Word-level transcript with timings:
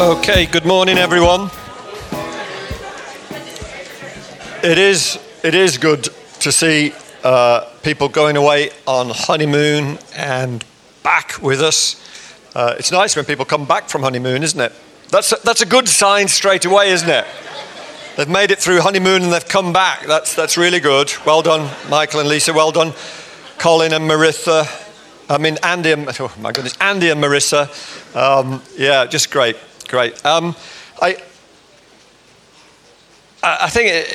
Okay, 0.00 0.46
good 0.46 0.64
morning, 0.64 0.96
everyone. 0.96 1.50
It 4.62 4.78
is, 4.78 5.18
it 5.42 5.56
is 5.56 5.76
good 5.76 6.04
to 6.38 6.52
see 6.52 6.92
uh, 7.24 7.64
people 7.82 8.08
going 8.08 8.36
away 8.36 8.70
on 8.86 9.10
honeymoon 9.10 9.98
and 10.14 10.64
back 11.02 11.42
with 11.42 11.60
us. 11.60 12.00
Uh, 12.54 12.76
it's 12.78 12.92
nice 12.92 13.16
when 13.16 13.24
people 13.24 13.44
come 13.44 13.64
back 13.64 13.88
from 13.88 14.04
honeymoon, 14.04 14.44
isn't 14.44 14.60
it? 14.60 14.72
That's 15.08 15.32
a, 15.32 15.38
that's 15.42 15.62
a 15.62 15.66
good 15.66 15.88
sign 15.88 16.28
straight 16.28 16.64
away, 16.64 16.90
isn't 16.90 17.10
it? 17.10 17.26
They've 18.16 18.28
made 18.28 18.52
it 18.52 18.60
through 18.60 18.82
honeymoon 18.82 19.24
and 19.24 19.32
they've 19.32 19.48
come 19.48 19.72
back. 19.72 20.06
That's, 20.06 20.32
that's 20.32 20.56
really 20.56 20.78
good. 20.78 21.12
Well 21.26 21.42
done, 21.42 21.68
Michael 21.90 22.20
and 22.20 22.28
Lisa. 22.28 22.52
Well 22.52 22.70
done, 22.70 22.92
Colin 23.58 23.92
and 23.92 24.08
Maritha. 24.08 24.64
I 25.28 25.38
mean, 25.38 25.58
Andy 25.64 25.90
and, 25.90 26.08
oh 26.20 26.32
my 26.38 26.52
goodness, 26.52 26.76
Andy 26.80 27.10
and 27.10 27.20
Marissa. 27.20 27.66
Um, 28.14 28.62
yeah, 28.76 29.04
just 29.04 29.32
great. 29.32 29.56
Great. 29.88 30.24
Um, 30.26 30.54
I, 31.00 31.16
I 33.42 33.70
think 33.70 33.88
it, 33.88 34.06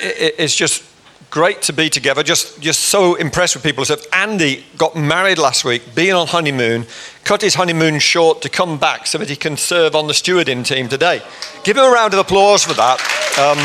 it, 0.00 0.34
it's 0.38 0.54
just 0.54 0.84
great 1.30 1.62
to 1.62 1.72
be 1.72 1.90
together. 1.90 2.22
Just, 2.22 2.60
just 2.60 2.84
so 2.84 3.16
impressed 3.16 3.56
with 3.56 3.64
people. 3.64 3.84
So 3.84 3.96
Andy 4.12 4.64
got 4.78 4.94
married 4.94 5.38
last 5.38 5.64
week, 5.64 5.94
being 5.96 6.14
on 6.14 6.28
honeymoon, 6.28 6.86
cut 7.24 7.42
his 7.42 7.54
honeymoon 7.54 7.98
short 7.98 8.40
to 8.42 8.48
come 8.48 8.78
back 8.78 9.08
so 9.08 9.18
that 9.18 9.28
he 9.28 9.36
can 9.36 9.56
serve 9.56 9.96
on 9.96 10.06
the 10.06 10.12
stewarding 10.12 10.64
team 10.64 10.88
today. 10.88 11.20
Give 11.64 11.76
him 11.76 11.84
a 11.84 11.90
round 11.90 12.14
of 12.14 12.20
applause 12.20 12.62
for 12.62 12.74
that. 12.74 13.00
Um, 13.36 13.58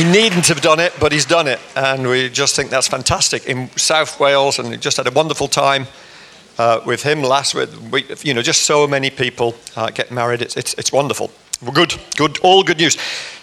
he 0.00 0.10
needn't 0.10 0.46
have 0.46 0.60
done 0.60 0.80
it, 0.80 0.94
but 1.00 1.12
he's 1.12 1.26
done 1.26 1.48
it, 1.48 1.60
and 1.76 2.08
we 2.08 2.30
just 2.30 2.56
think 2.56 2.70
that's 2.70 2.88
fantastic 2.88 3.44
in 3.46 3.68
South 3.76 4.18
Wales, 4.18 4.58
and 4.58 4.68
he 4.68 4.76
just 4.78 4.96
had 4.96 5.06
a 5.06 5.10
wonderful 5.10 5.48
time 5.48 5.86
uh, 6.58 6.80
with 6.86 7.02
him 7.02 7.22
last 7.22 7.54
week. 7.54 8.24
You 8.24 8.34
know, 8.34 8.42
just 8.42 8.62
so 8.62 8.86
many 8.86 9.10
people 9.10 9.54
uh, 9.76 9.90
get 9.90 10.10
married. 10.10 10.42
It's, 10.42 10.56
it's, 10.56 10.74
it's 10.74 10.92
wonderful. 10.92 11.30
Well, 11.62 11.72
good, 11.72 11.94
good, 12.16 12.38
all 12.40 12.64
good 12.64 12.78
news. 12.78 12.96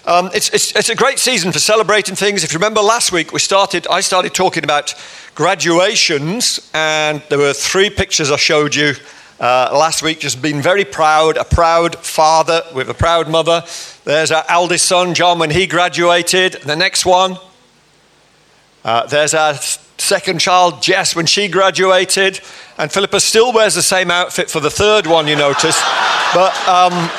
Um, 0.06 0.30
it's, 0.34 0.50
it's, 0.50 0.75
it's 0.75 0.89
a 0.89 0.95
great 0.95 1.19
season 1.19 1.52
for 1.52 1.59
celebrating 1.59 2.16
things. 2.16 2.44
If 2.44 2.52
you 2.52 2.58
remember 2.59 2.81
last 2.81 3.11
week, 3.11 3.31
we 3.31 3.39
started, 3.39 3.88
I 3.88 4.02
started 4.02 4.34
talking 4.34 4.64
about 4.64 4.94
graduations, 5.36 6.69
and 6.73 7.22
there 7.30 7.38
were 7.38 7.53
three 7.53 7.89
pictures 7.89 8.30
I 8.30 8.36
showed 8.36 8.75
you 8.75 8.95
uh, 9.39 9.69
last 9.72 10.03
week. 10.03 10.19
Just 10.19 10.41
being 10.41 10.62
very 10.62 10.84
proud, 10.84 11.38
a 11.38 11.45
proud 11.45 11.95
father 11.95 12.62
with 12.75 12.89
a 12.89 12.94
proud 12.94 13.30
mother. 13.30 13.64
There's 14.03 14.31
our 14.31 14.44
eldest 14.50 14.86
son, 14.86 15.14
John, 15.14 15.39
when 15.39 15.52
he 15.52 15.66
graduated. 15.66 16.53
The 16.64 16.75
next 16.75 17.06
one, 17.06 17.38
uh, 18.84 19.06
there's 19.08 19.34
our 19.34 19.53
second 20.02 20.39
child, 20.39 20.81
Jess, 20.81 21.16
when 21.16 21.25
she 21.25 21.47
graduated. 21.47 22.42
And 22.78 22.92
Philippa 22.92 23.19
still 23.19 23.53
wears 23.53 23.75
the 23.75 23.81
same 23.81 24.09
outfit 24.11 24.50
for 24.50 24.59
the 24.59 24.69
third 24.69 25.08
one, 25.08 25.28
you 25.28 25.36
notice. 25.36 25.80
But, 26.33 26.56
um, 26.67 27.09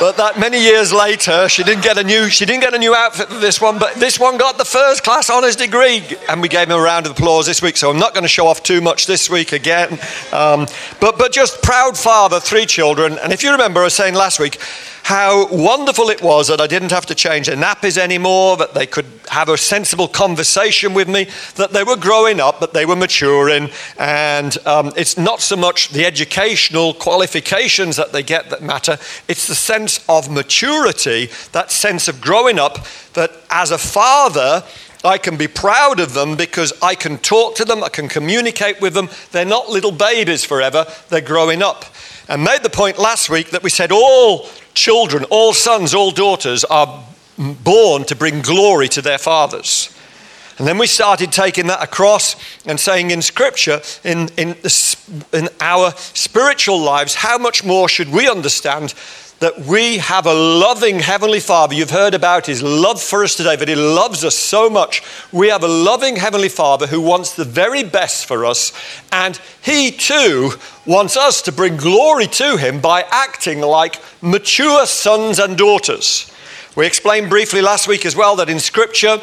but 0.00 0.16
that 0.16 0.38
many 0.38 0.62
years 0.62 0.92
later, 0.92 1.48
she 1.48 1.64
didn't 1.64 1.82
get 1.82 1.98
a 1.98 2.04
new 2.04 2.28
she 2.28 2.46
didn't 2.46 2.62
get 2.62 2.72
a 2.72 2.78
new 2.78 2.94
outfit 2.94 3.28
for 3.28 3.40
this 3.40 3.60
one, 3.60 3.80
but 3.80 3.96
this 3.96 4.20
one 4.20 4.38
got 4.38 4.56
the 4.56 4.64
first 4.64 5.02
class 5.02 5.28
honours 5.28 5.56
degree, 5.56 6.04
and 6.28 6.40
we 6.40 6.48
gave 6.48 6.68
him 6.68 6.78
a 6.78 6.80
round 6.80 7.06
of 7.06 7.12
applause 7.12 7.46
this 7.46 7.60
week. 7.60 7.76
So 7.76 7.90
I'm 7.90 7.98
not 7.98 8.14
going 8.14 8.22
to 8.22 8.28
show 8.28 8.46
off 8.46 8.62
too 8.62 8.80
much 8.80 9.06
this 9.06 9.28
week 9.28 9.50
again, 9.50 9.98
um, 10.32 10.68
but 11.00 11.18
but 11.18 11.32
just 11.32 11.62
proud 11.62 11.98
father, 11.98 12.38
three 12.38 12.64
children, 12.64 13.18
and 13.18 13.32
if 13.32 13.42
you 13.42 13.50
remember, 13.50 13.80
I 13.80 13.84
was 13.84 13.94
saying 13.94 14.14
last 14.14 14.38
week, 14.38 14.58
how 15.08 15.48
wonderful 15.50 16.10
it 16.10 16.20
was 16.20 16.48
that 16.48 16.60
I 16.60 16.66
didn't 16.66 16.90
have 16.90 17.06
to 17.06 17.14
change 17.14 17.46
their 17.46 17.56
nappies 17.56 17.96
anymore, 17.96 18.58
that 18.58 18.74
they 18.74 18.84
could 18.84 19.06
have 19.30 19.48
a 19.48 19.56
sensible 19.56 20.06
conversation 20.06 20.92
with 20.92 21.08
me, 21.08 21.28
that 21.54 21.72
they 21.72 21.82
were 21.82 21.96
growing 21.96 22.40
up, 22.40 22.60
that 22.60 22.74
they 22.74 22.84
were 22.84 22.94
maturing. 22.94 23.70
And 23.98 24.58
um, 24.66 24.92
it's 24.98 25.16
not 25.16 25.40
so 25.40 25.56
much 25.56 25.88
the 25.88 26.04
educational 26.04 26.92
qualifications 26.92 27.96
that 27.96 28.12
they 28.12 28.22
get 28.22 28.50
that 28.50 28.62
matter, 28.62 28.98
it's 29.28 29.46
the 29.46 29.54
sense 29.54 30.04
of 30.10 30.30
maturity, 30.30 31.30
that 31.52 31.70
sense 31.70 32.06
of 32.08 32.20
growing 32.20 32.58
up, 32.58 32.76
that 33.18 33.32
as 33.50 33.70
a 33.70 33.78
father, 33.78 34.62
I 35.04 35.18
can 35.18 35.36
be 35.36 35.48
proud 35.48 36.00
of 36.00 36.14
them 36.14 36.36
because 36.36 36.72
I 36.82 36.94
can 36.94 37.18
talk 37.18 37.56
to 37.56 37.64
them, 37.64 37.84
I 37.84 37.88
can 37.88 38.08
communicate 38.08 38.80
with 38.80 38.94
them. 38.94 39.08
They're 39.32 39.44
not 39.44 39.68
little 39.68 39.92
babies 39.92 40.44
forever, 40.44 40.86
they're 41.08 41.20
growing 41.20 41.62
up. 41.62 41.84
And 42.28 42.44
made 42.44 42.62
the 42.62 42.70
point 42.70 42.98
last 42.98 43.30
week 43.30 43.50
that 43.50 43.62
we 43.62 43.70
said 43.70 43.90
all 43.90 44.48
children, 44.74 45.24
all 45.30 45.52
sons, 45.52 45.94
all 45.94 46.10
daughters 46.10 46.64
are 46.64 47.04
born 47.36 48.04
to 48.04 48.16
bring 48.16 48.42
glory 48.42 48.88
to 48.88 49.02
their 49.02 49.18
fathers. 49.18 49.94
And 50.58 50.66
then 50.66 50.76
we 50.76 50.88
started 50.88 51.30
taking 51.30 51.68
that 51.68 51.82
across 51.82 52.34
and 52.66 52.78
saying 52.78 53.12
in 53.12 53.22
Scripture, 53.22 53.80
in, 54.02 54.28
in, 54.36 54.56
in 55.32 55.48
our 55.60 55.92
spiritual 55.96 56.80
lives, 56.80 57.14
how 57.14 57.38
much 57.38 57.64
more 57.64 57.88
should 57.88 58.10
we 58.10 58.28
understand 58.28 58.92
that 59.40 59.60
we 59.60 59.98
have 59.98 60.26
a 60.26 60.34
loving 60.34 60.98
Heavenly 60.98 61.38
Father. 61.38 61.74
You've 61.74 61.90
heard 61.90 62.14
about 62.14 62.46
His 62.46 62.62
love 62.62 63.00
for 63.00 63.22
us 63.22 63.36
today, 63.36 63.54
that 63.54 63.68
He 63.68 63.76
loves 63.76 64.24
us 64.24 64.34
so 64.34 64.68
much. 64.68 65.02
We 65.32 65.48
have 65.48 65.62
a 65.62 65.68
loving 65.68 66.16
Heavenly 66.16 66.48
Father 66.48 66.88
who 66.88 67.00
wants 67.00 67.34
the 67.34 67.44
very 67.44 67.84
best 67.84 68.26
for 68.26 68.44
us, 68.44 68.72
and 69.12 69.38
He 69.62 69.92
too 69.92 70.52
wants 70.86 71.16
us 71.16 71.40
to 71.42 71.52
bring 71.52 71.76
glory 71.76 72.26
to 72.26 72.56
Him 72.56 72.80
by 72.80 73.04
acting 73.10 73.60
like 73.60 74.02
mature 74.20 74.86
sons 74.86 75.38
and 75.38 75.56
daughters. 75.56 76.32
We 76.74 76.86
explained 76.86 77.30
briefly 77.30 77.60
last 77.60 77.88
week 77.88 78.06
as 78.06 78.16
well 78.16 78.36
that 78.36 78.48
in 78.48 78.60
Scripture, 78.60 79.18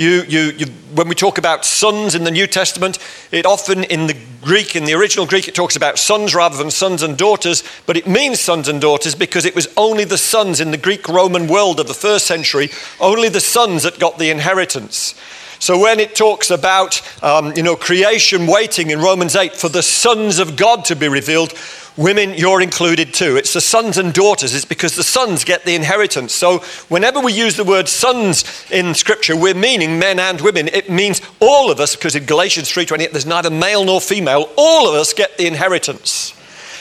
you, 0.00 0.22
you, 0.22 0.40
you, 0.56 0.66
when 0.94 1.08
we 1.08 1.14
talk 1.14 1.36
about 1.36 1.66
sons 1.66 2.14
in 2.14 2.24
the 2.24 2.30
New 2.30 2.46
Testament, 2.46 2.98
it 3.30 3.44
often 3.44 3.84
in 3.84 4.06
the 4.06 4.16
Greek, 4.40 4.74
in 4.74 4.84
the 4.84 4.94
original 4.94 5.26
Greek, 5.26 5.46
it 5.46 5.54
talks 5.54 5.76
about 5.76 5.98
sons 5.98 6.34
rather 6.34 6.56
than 6.56 6.70
sons 6.70 7.02
and 7.02 7.18
daughters, 7.18 7.62
but 7.84 7.98
it 7.98 8.06
means 8.06 8.40
sons 8.40 8.66
and 8.66 8.80
daughters 8.80 9.14
because 9.14 9.44
it 9.44 9.54
was 9.54 9.68
only 9.76 10.04
the 10.04 10.16
sons 10.16 10.58
in 10.58 10.70
the 10.70 10.78
Greek 10.78 11.06
Roman 11.06 11.46
world 11.46 11.78
of 11.80 11.86
the 11.86 11.92
first 11.92 12.26
century, 12.26 12.70
only 12.98 13.28
the 13.28 13.40
sons 13.40 13.82
that 13.82 13.98
got 13.98 14.18
the 14.18 14.30
inheritance. 14.30 15.14
So 15.58 15.78
when 15.78 16.00
it 16.00 16.14
talks 16.14 16.50
about 16.50 17.02
um, 17.22 17.52
you 17.54 17.62
know 17.62 17.76
creation 17.76 18.46
waiting 18.46 18.88
in 18.88 19.00
Romans 19.00 19.36
8 19.36 19.54
for 19.54 19.68
the 19.68 19.82
sons 19.82 20.38
of 20.38 20.56
God 20.56 20.86
to 20.86 20.96
be 20.96 21.08
revealed, 21.08 21.52
Women, 21.96 22.34
you're 22.34 22.62
included 22.62 23.12
too. 23.12 23.36
It's 23.36 23.52
the 23.52 23.60
sons 23.60 23.98
and 23.98 24.14
daughters. 24.14 24.54
It's 24.54 24.64
because 24.64 24.94
the 24.94 25.02
sons 25.02 25.44
get 25.44 25.64
the 25.64 25.74
inheritance. 25.74 26.32
So 26.32 26.58
whenever 26.88 27.20
we 27.20 27.32
use 27.32 27.56
the 27.56 27.64
word 27.64 27.88
sons 27.88 28.44
in 28.70 28.94
Scripture, 28.94 29.36
we're 29.36 29.54
meaning 29.54 29.98
men 29.98 30.18
and 30.18 30.40
women. 30.40 30.68
It 30.68 30.88
means 30.88 31.20
all 31.40 31.70
of 31.70 31.80
us, 31.80 31.96
because 31.96 32.14
in 32.14 32.24
Galatians 32.26 32.70
3.28, 32.70 33.10
there's 33.10 33.26
neither 33.26 33.50
male 33.50 33.84
nor 33.84 34.00
female. 34.00 34.48
All 34.56 34.88
of 34.88 34.94
us 34.94 35.12
get 35.12 35.36
the 35.36 35.46
inheritance. 35.46 36.34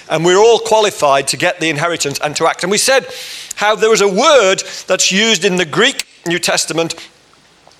And 0.10 0.24
we're 0.24 0.38
all 0.38 0.60
qualified 0.60 1.28
to 1.30 1.38
get 1.38 1.60
the 1.60 1.70
inheritance 1.70 2.20
and 2.20 2.36
to 2.36 2.48
act. 2.48 2.64
And 2.64 2.72
we 2.72 2.78
said 2.78 3.08
how 3.56 3.76
there 3.76 3.90
was 3.90 4.02
a 4.02 4.08
word 4.08 4.64
that's 4.88 5.12
used 5.12 5.44
in 5.44 5.58
the 5.58 5.66
Greek 5.66 6.06
New 6.28 6.40
Testament 6.40 6.96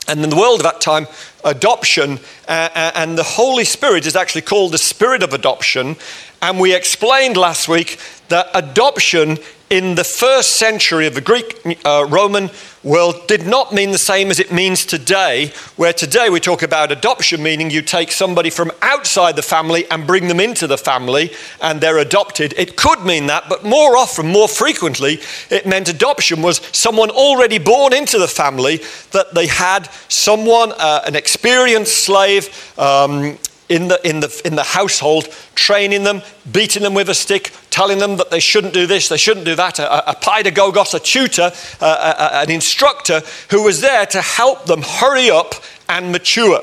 and 0.10 0.24
in 0.24 0.30
the 0.30 0.36
world 0.36 0.60
of 0.60 0.64
that 0.64 0.82
time, 0.82 1.08
adoption, 1.46 2.20
uh, 2.48 2.70
uh, 2.74 2.92
and 2.96 3.16
the 3.16 3.24
Holy 3.24 3.64
Spirit 3.64 4.08
is 4.08 4.16
actually 4.16 4.42
called 4.42 4.72
the 4.72 4.80
Spirit 4.80 5.22
of 5.22 5.34
adoption. 5.34 5.96
And 6.42 6.60
we 6.60 6.74
explained 6.74 7.36
last 7.36 7.68
week 7.68 8.00
that 8.30 8.48
adoption 8.54 9.40
in 9.70 9.94
the 9.96 10.04
first 10.04 10.56
century 10.56 11.06
of 11.06 11.14
the 11.14 11.22
Greek 11.22 11.62
uh, 11.86 12.06
Roman 12.10 12.50
world 12.82 13.28
did 13.28 13.46
not 13.46 13.72
mean 13.74 13.92
the 13.92 14.00
same 14.00 14.32
as 14.32 14.40
it 14.40 14.52
means 14.52 14.86
today, 14.86 15.52
where 15.76 15.94
today 15.94 16.30
we 16.30 16.40
talk 16.40 16.64
about 16.64 16.92
adoption, 16.92 17.44
meaning 17.44 17.70
you 17.70 17.82
take 17.82 18.12
somebody 18.12 18.50
from 18.50 18.72
outside 18.82 19.36
the 19.36 19.44
family 19.44 19.86
and 19.92 20.08
bring 20.08 20.28
them 20.28 20.40
into 20.40 20.66
the 20.66 20.78
family 20.78 21.32
and 21.62 21.82
they're 21.82 22.00
adopted. 22.00 22.54
It 22.58 22.78
could 22.78 23.06
mean 23.06 23.28
that, 23.28 23.48
but 23.48 23.64
more 23.64 23.96
often, 23.96 24.28
more 24.28 24.48
frequently, 24.48 25.20
it 25.52 25.68
meant 25.68 25.90
adoption 25.90 26.42
was 26.42 26.62
someone 26.72 27.12
already 27.12 27.60
born 27.60 27.94
into 27.94 28.18
the 28.18 28.28
family, 28.28 28.78
that 29.12 29.36
they 29.36 29.48
had 29.48 29.88
someone, 30.08 30.72
uh, 30.78 31.04
an 31.06 31.16
experienced 31.16 32.06
slave, 32.06 32.74
um, 32.80 33.38
in 33.70 33.88
the, 33.88 34.08
in, 34.08 34.20
the, 34.20 34.42
in 34.44 34.56
the 34.56 34.64
household, 34.64 35.30
training 35.56 36.04
them, 36.04 36.22
beating 36.52 36.84
them 36.84 36.96
with 36.96 37.10
a 37.10 37.14
stick, 37.14 37.54
telling 37.70 38.00
them 38.00 38.18
that 38.18 38.32
they 38.32 38.40
shouldn't 38.40 38.74
do 38.74 38.88
this, 38.88 39.08
they 39.08 39.18
shouldn't 39.18 39.46
do 39.46 39.56
that. 39.56 39.80
A, 39.80 40.12
a 40.12 40.16
pedagogos, 40.16 40.94
a 40.94 41.00
tutor, 41.00 41.52
uh, 41.80 42.16
a, 42.20 42.36
an 42.40 42.52
instructor 42.52 43.22
who 43.52 43.64
was 43.64 43.82
there 43.82 44.06
to 44.08 44.22
help 44.22 44.66
them 44.66 44.82
hurry 44.82 45.30
up 45.30 45.54
and 45.88 46.12
mature. 46.12 46.62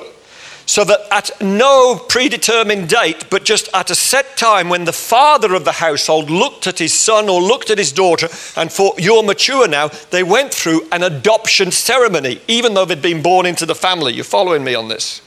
So 0.69 0.82
that 0.82 1.00
at 1.12 1.31
no 1.41 1.97
predetermined 2.08 2.88
date, 2.88 3.31
but 3.31 3.44
just 3.44 3.69
at 3.73 3.88
a 3.91 3.94
set 3.94 4.37
time 4.37 4.69
when 4.69 4.85
the 4.85 4.93
father 4.93 5.55
of 5.55 5.64
the 5.64 5.70
household 5.70 6.29
looked 6.29 6.67
at 6.67 6.81
his 6.81 6.93
son 6.93 7.29
or 7.29 7.41
looked 7.41 7.70
at 7.70 7.79
his 7.79 7.93
daughter 7.93 8.26
and 8.56 8.70
thought, 8.70 9.00
You're 9.00 9.23
mature 9.23 9.69
now, 9.69 9.88
they 10.11 10.25
went 10.25 10.52
through 10.52 10.88
an 10.91 11.05
adoption 11.05 11.70
ceremony, 11.70 12.41
even 12.49 12.75
though 12.75 12.85
they'd 12.85 13.00
been 13.00 13.23
born 13.23 13.47
into 13.47 13.64
the 13.64 13.76
family. 13.76 14.14
You're 14.14 14.25
following 14.25 14.64
me 14.64 14.75
on 14.75 14.88
this? 14.88 15.23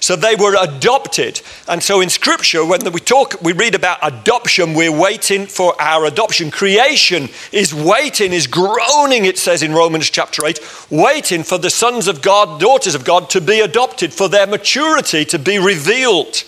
So 0.00 0.16
they 0.16 0.34
were 0.34 0.56
adopted. 0.58 1.42
And 1.68 1.82
so 1.82 2.00
in 2.00 2.08
scripture, 2.08 2.64
when 2.64 2.80
we 2.90 3.00
talk, 3.00 3.40
we 3.42 3.52
read 3.52 3.74
about 3.74 3.98
adoption, 4.02 4.74
we're 4.74 4.90
waiting 4.90 5.46
for 5.46 5.80
our 5.80 6.06
adoption. 6.06 6.50
Creation 6.50 7.28
is 7.52 7.74
waiting, 7.74 8.32
is 8.32 8.46
groaning, 8.46 9.26
it 9.26 9.38
says 9.38 9.62
in 9.62 9.72
Romans 9.72 10.08
chapter 10.08 10.46
8, 10.46 10.58
waiting 10.90 11.42
for 11.42 11.58
the 11.58 11.68
sons 11.68 12.08
of 12.08 12.22
God, 12.22 12.58
daughters 12.58 12.94
of 12.94 13.04
God 13.04 13.28
to 13.30 13.42
be 13.42 13.60
adopted, 13.60 14.14
for 14.14 14.28
their 14.28 14.46
maturity 14.46 15.26
to 15.26 15.38
be 15.38 15.58
revealed. 15.58 16.44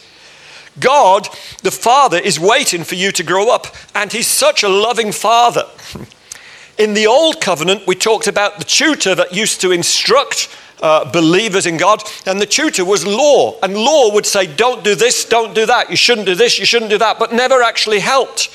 God, 0.80 1.28
the 1.62 1.70
Father, 1.70 2.18
is 2.18 2.40
waiting 2.40 2.84
for 2.84 2.94
you 2.94 3.12
to 3.12 3.22
grow 3.22 3.50
up, 3.54 3.66
and 3.94 4.10
He's 4.10 4.26
such 4.26 4.62
a 4.62 4.68
loving 4.68 5.12
Father. 5.12 5.66
In 6.78 6.94
the 6.94 7.06
Old 7.06 7.42
Covenant, 7.42 7.86
we 7.86 7.94
talked 7.94 8.26
about 8.26 8.58
the 8.58 8.64
tutor 8.64 9.14
that 9.14 9.34
used 9.34 9.60
to 9.60 9.72
instruct 9.72 10.48
uh, 10.82 11.10
believers 11.10 11.64
in 11.64 11.76
God, 11.76 12.02
and 12.26 12.40
the 12.40 12.46
tutor 12.46 12.84
was 12.84 13.06
law. 13.06 13.58
And 13.62 13.74
law 13.74 14.12
would 14.12 14.26
say, 14.26 14.46
Don't 14.46 14.84
do 14.84 14.94
this, 14.94 15.24
don't 15.24 15.54
do 15.54 15.64
that, 15.66 15.88
you 15.88 15.96
shouldn't 15.96 16.26
do 16.26 16.34
this, 16.34 16.58
you 16.58 16.66
shouldn't 16.66 16.90
do 16.90 16.98
that, 16.98 17.18
but 17.18 17.32
never 17.32 17.62
actually 17.62 18.00
helped. 18.00 18.50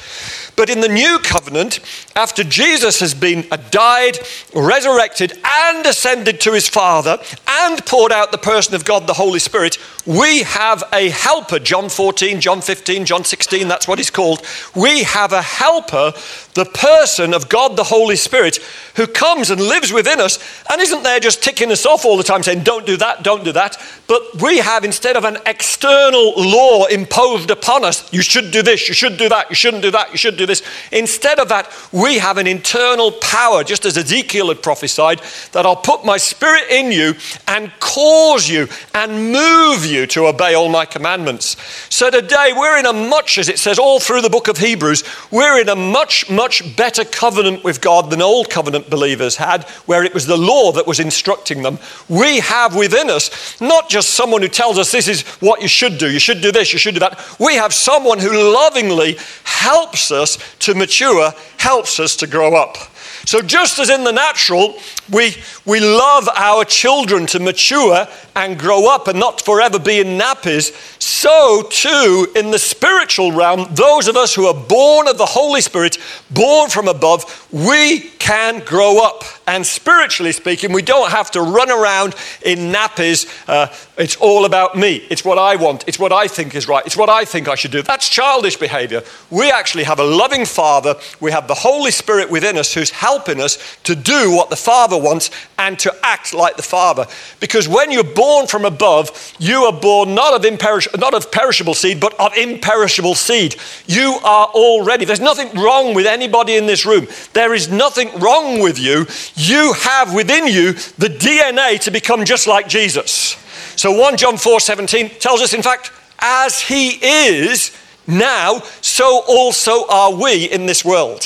But 0.58 0.72
in 0.72 0.82
the 0.82 0.90
new 0.90 1.20
covenant, 1.20 1.80
after 2.16 2.44
Jesus 2.44 3.00
has 3.00 3.14
been 3.14 3.48
uh, 3.52 3.58
died, 3.70 4.18
resurrected, 4.56 5.40
and 5.46 5.86
ascended 5.86 6.42
to 6.42 6.54
his 6.54 6.68
Father, 6.68 7.20
and 7.48 7.86
poured 7.86 8.12
out 8.12 8.32
the 8.32 8.40
person 8.40 8.74
of 8.74 8.84
God, 8.84 9.06
the 9.06 9.14
Holy 9.14 9.40
Spirit, 9.40 9.78
we 10.08 10.44
have 10.44 10.86
a 10.94 11.10
helper. 11.10 11.60
John 11.60 11.90
14, 11.90 12.40
John 12.40 12.62
15, 12.62 13.06
John 13.06 13.26
16, 13.26 13.68
that's 13.68 13.88
what 13.88 14.00
he's 14.00 14.10
called. 14.10 14.42
We 14.74 15.04
have 15.04 15.34
a 15.34 15.42
helper, 15.42 16.14
the 16.54 16.64
person 16.64 17.34
of 17.34 17.50
God, 17.50 17.76
the 17.76 17.84
Holy 17.84 18.16
Spirit, 18.16 18.58
who 18.96 19.06
comes 19.06 19.50
and 19.50 19.60
lives 19.60 19.92
within 19.92 20.22
us 20.22 20.40
and 20.70 20.82
isn't 20.82 21.04
there 21.04 21.20
just 21.20 21.44
ticking 21.44 21.72
us 21.72 21.86
off 21.86 22.06
all 22.06 22.16
the 22.16 22.24
time 22.24 22.42
saying, 22.42 22.64
don't 22.64 22.86
do 22.86 22.96
that, 22.98 23.24
don't 23.24 23.44
do 23.44 23.52
that. 23.52 23.78
But 24.08 24.42
we 24.42 24.60
have, 24.60 24.86
instead 24.86 25.18
of 25.18 25.26
an 25.26 25.40
external 25.46 26.34
law 26.38 26.86
imposed 26.86 27.52
upon 27.52 27.84
us, 27.84 28.12
you 28.14 28.22
should 28.22 28.52
do 28.52 28.64
this, 28.64 28.88
you 28.88 28.94
should 28.94 29.18
do 29.18 29.28
that, 29.28 29.50
you 29.50 29.56
shouldn't 29.56 29.84
do 29.84 29.92
that, 29.92 30.12
you 30.14 30.18
should 30.18 30.38
do 30.38 30.46
this. 30.46 30.64
Instead 30.94 31.40
of 31.40 31.50
that, 31.50 31.70
we 31.92 32.18
have 32.18 32.38
an 32.38 32.48
internal 32.48 33.12
power, 33.12 33.66
just 33.66 33.86
as 33.86 33.98
Ezekiel 33.98 34.48
had 34.48 34.64
prophesied, 34.64 35.22
that 35.52 35.66
I'll 35.66 35.76
put 35.76 36.06
my 36.06 36.18
spirit 36.18 36.64
in 36.70 36.94
you 36.94 37.16
and 37.46 37.74
cause 37.80 38.48
you 38.48 38.70
and 38.94 39.34
move 39.34 39.86
you 39.86 39.97
to 40.06 40.28
obey 40.28 40.54
all 40.54 40.70
my 40.70 40.86
commandments. 40.86 41.56
So 41.90 42.10
today, 42.10 42.54
we're 42.56 42.78
in 42.78 42.86
a 42.86 42.94
much, 42.94 43.38
as 43.38 43.50
it 43.50 43.58
says 43.58 43.80
all 43.80 44.00
through 44.00 44.22
the 44.22 44.30
book 44.30 44.48
of 44.48 44.58
Hebrews, 44.58 45.04
we're 45.32 45.60
in 45.60 45.70
a 45.70 45.76
much, 45.76 46.30
much 46.30 46.76
better 46.76 47.04
covenant 47.04 47.64
with 47.64 47.82
God 47.82 48.12
than 48.12 48.22
old 48.22 48.50
covenant 48.50 48.90
believers 48.90 49.38
had, 49.38 49.64
where 49.86 50.04
it 50.04 50.14
was 50.14 50.26
the 50.26 50.38
law 50.38 50.72
that 50.74 50.86
was 50.86 51.00
instructing 51.00 51.64
them. 51.64 51.80
We 52.08 52.40
have 52.40 52.76
within 52.76 53.10
us 53.10 53.60
not 53.60 53.90
just 53.90 54.12
someone 54.12 54.42
who 54.42 54.48
tells 54.48 54.78
us 54.78 54.92
this 54.92 55.08
is 55.08 55.22
what 55.40 55.62
you 55.62 55.68
should 55.68 55.98
do, 55.98 56.12
you 56.12 56.20
should 56.20 56.42
do 56.42 56.52
this, 56.52 56.74
you 56.74 56.80
should 56.80 56.94
do 56.94 57.00
that. 57.00 57.20
We 57.40 57.56
have 57.56 57.74
someone 57.74 58.20
who 58.20 58.54
lovingly 58.54 59.18
helps 59.44 60.12
us 60.12 60.38
to 60.60 60.76
mature, 60.76 61.32
helps 61.58 62.00
us 62.00 62.16
to 62.18 62.28
grow 62.28 62.56
up. 62.56 62.78
So, 63.28 63.42
just 63.42 63.78
as 63.78 63.90
in 63.90 64.06
the 64.06 64.14
natural, 64.14 64.80
we, 65.12 65.36
we 65.66 65.82
love 65.82 66.30
our 66.34 66.64
children 66.64 67.26
to 67.28 67.42
mature 67.42 68.08
and 68.38 68.58
grow 68.58 68.90
up 68.90 69.10
and 69.10 69.20
not 69.20 69.42
forever 69.42 69.80
be 69.80 70.00
in 70.00 70.18
nappies, 70.18 70.72
so 71.02 71.68
too 71.70 72.32
in 72.38 72.52
the 72.52 72.58
spiritual 72.58 73.34
realm, 73.34 73.68
those 73.72 74.08
of 74.08 74.16
us 74.16 74.34
who 74.34 74.46
are 74.46 74.54
born 74.54 75.10
of 75.10 75.18
the 75.18 75.26
Holy 75.26 75.60
Spirit, 75.60 75.98
born 76.32 76.70
from 76.70 76.88
above, 76.88 77.50
we 77.52 78.00
can 78.00 78.62
grow 78.62 79.06
up. 79.06 79.26
And 79.48 79.66
spiritually 79.66 80.34
speaking, 80.34 80.74
we 80.74 80.82
don't 80.82 81.10
have 81.10 81.32
to 81.32 81.42
run 81.42 81.72
around 81.72 82.16
in 82.44 82.74
nappies. 82.74 83.26
Uh, 83.48 83.74
it's 83.98 84.18
all 84.18 84.44
about 84.44 84.78
me. 84.78 84.98
It's 85.10 85.24
what 85.24 85.38
I 85.38 85.56
want. 85.56 85.86
It's 85.88 85.98
what 85.98 86.12
I 86.12 86.28
think 86.28 86.54
is 86.54 86.68
right. 86.68 86.86
It's 86.86 86.98
what 86.98 87.10
I 87.10 87.24
think 87.24 87.48
I 87.48 87.56
should 87.56 87.72
do. 87.72 87.82
That's 87.82 88.10
childish 88.10 88.58
behavior. 88.58 89.04
We 89.32 89.50
actually 89.50 89.86
have 89.86 90.00
a 90.00 90.04
loving 90.04 90.46
Father. 90.46 90.96
We 91.22 91.32
have 91.32 91.48
the 91.48 91.54
Holy 91.54 91.92
Spirit 91.92 92.30
within 92.30 92.58
us 92.58 92.74
who's 92.74 92.90
helping 92.90 93.40
us 93.40 93.58
to 93.84 93.96
do 93.96 94.36
what 94.36 94.50
the 94.50 94.58
Father 94.58 94.98
wants 94.98 95.32
and 95.58 95.80
to 95.80 95.96
act 96.04 96.34
like 96.34 96.58
the 96.58 96.62
Father. 96.62 97.08
Because 97.40 97.70
when 97.70 97.90
you're 97.90 98.04
born 98.04 98.48
from 98.48 98.66
above, 98.66 99.34
you 99.40 99.64
are 99.64 99.80
born 99.80 100.14
not 100.14 100.34
of, 100.34 100.42
imperish- 100.42 101.00
not 101.00 101.14
of 101.14 101.32
perishable 101.32 101.74
seed, 101.74 102.02
but 102.02 102.14
of 102.20 102.36
imperishable 102.36 103.16
seed. 103.16 103.56
You 103.86 104.20
are 104.26 104.48
already, 104.48 105.06
there's 105.06 105.22
nothing 105.22 105.58
wrong 105.58 105.94
with 105.94 106.06
anybody 106.06 106.58
in 106.58 106.66
this 106.66 106.86
room. 106.86 107.08
There 107.32 107.54
is 107.54 107.70
nothing 107.70 108.10
wrong 108.20 108.60
with 108.60 108.78
you. 108.78 109.08
You 109.38 109.74
have 109.74 110.16
within 110.16 110.48
you 110.48 110.74
the 110.74 111.10
DNA 111.10 111.80
to 111.82 111.92
become 111.92 112.26
just 112.26 112.48
like 112.48 112.68
Jesus. 112.68 113.38
So 113.76 113.92
1 113.92 114.18
John 114.18 114.36
4 114.36 114.60
17 114.60 115.10
tells 115.20 115.42
us, 115.42 115.54
in 115.54 115.62
fact, 115.62 115.92
as 116.20 116.60
he 116.60 116.90
is 116.90 117.72
now, 118.08 118.62
so 118.82 119.24
also 119.28 119.88
are 119.88 120.14
we 120.14 120.46
in 120.46 120.66
this 120.66 120.84
world. 120.84 121.22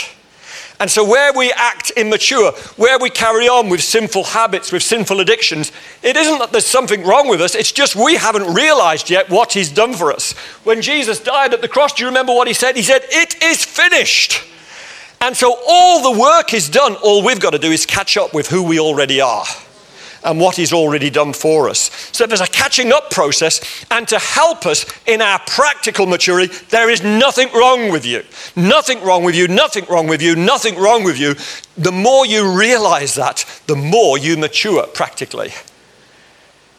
And 0.81 0.89
so, 0.89 1.07
where 1.07 1.31
we 1.31 1.53
act 1.53 1.91
immature, 1.91 2.51
where 2.75 2.97
we 2.97 3.11
carry 3.11 3.47
on 3.47 3.69
with 3.69 3.83
sinful 3.83 4.23
habits, 4.23 4.71
with 4.71 4.81
sinful 4.81 5.19
addictions, 5.19 5.71
it 6.01 6.17
isn't 6.17 6.39
that 6.39 6.51
there's 6.51 6.65
something 6.65 7.03
wrong 7.03 7.29
with 7.29 7.39
us, 7.39 7.53
it's 7.53 7.71
just 7.71 7.95
we 7.95 8.15
haven't 8.15 8.51
realized 8.55 9.11
yet 9.11 9.29
what 9.29 9.53
He's 9.53 9.71
done 9.71 9.93
for 9.93 10.11
us. 10.11 10.33
When 10.63 10.81
Jesus 10.81 11.19
died 11.19 11.53
at 11.53 11.61
the 11.61 11.67
cross, 11.67 11.93
do 11.93 12.01
you 12.01 12.07
remember 12.07 12.33
what 12.33 12.47
He 12.47 12.55
said? 12.55 12.75
He 12.75 12.81
said, 12.81 13.03
It 13.09 13.41
is 13.43 13.63
finished. 13.63 14.43
And 15.21 15.37
so, 15.37 15.55
all 15.67 16.11
the 16.11 16.19
work 16.19 16.53
is 16.53 16.67
done. 16.67 16.95
All 16.95 17.23
we've 17.23 17.39
got 17.39 17.51
to 17.51 17.59
do 17.59 17.71
is 17.71 17.85
catch 17.85 18.17
up 18.17 18.33
with 18.33 18.47
who 18.47 18.63
we 18.63 18.79
already 18.79 19.21
are 19.21 19.45
and 20.23 20.39
what 20.39 20.55
He's 20.55 20.73
already 20.73 21.09
done 21.09 21.33
for 21.33 21.69
us. 21.69 21.91
So 22.11 22.25
there's 22.25 22.41
a 22.41 22.47
catching 22.47 22.91
up 22.91 23.09
process, 23.11 23.85
and 23.91 24.07
to 24.07 24.19
help 24.19 24.65
us 24.65 24.85
in 25.05 25.21
our 25.21 25.39
practical 25.47 26.05
maturity, 26.05 26.53
there 26.69 26.89
is 26.89 27.03
nothing 27.03 27.49
wrong 27.53 27.91
with 27.91 28.05
you. 28.05 28.23
Nothing 28.55 29.03
wrong 29.03 29.23
with 29.23 29.35
you, 29.35 29.47
nothing 29.47 29.85
wrong 29.89 30.07
with 30.07 30.21
you, 30.21 30.35
nothing 30.35 30.75
wrong 30.75 31.03
with 31.03 31.19
you. 31.19 31.35
The 31.77 31.91
more 31.91 32.25
you 32.25 32.57
realize 32.57 33.15
that, 33.15 33.45
the 33.67 33.75
more 33.75 34.17
you 34.17 34.37
mature 34.37 34.85
practically. 34.87 35.51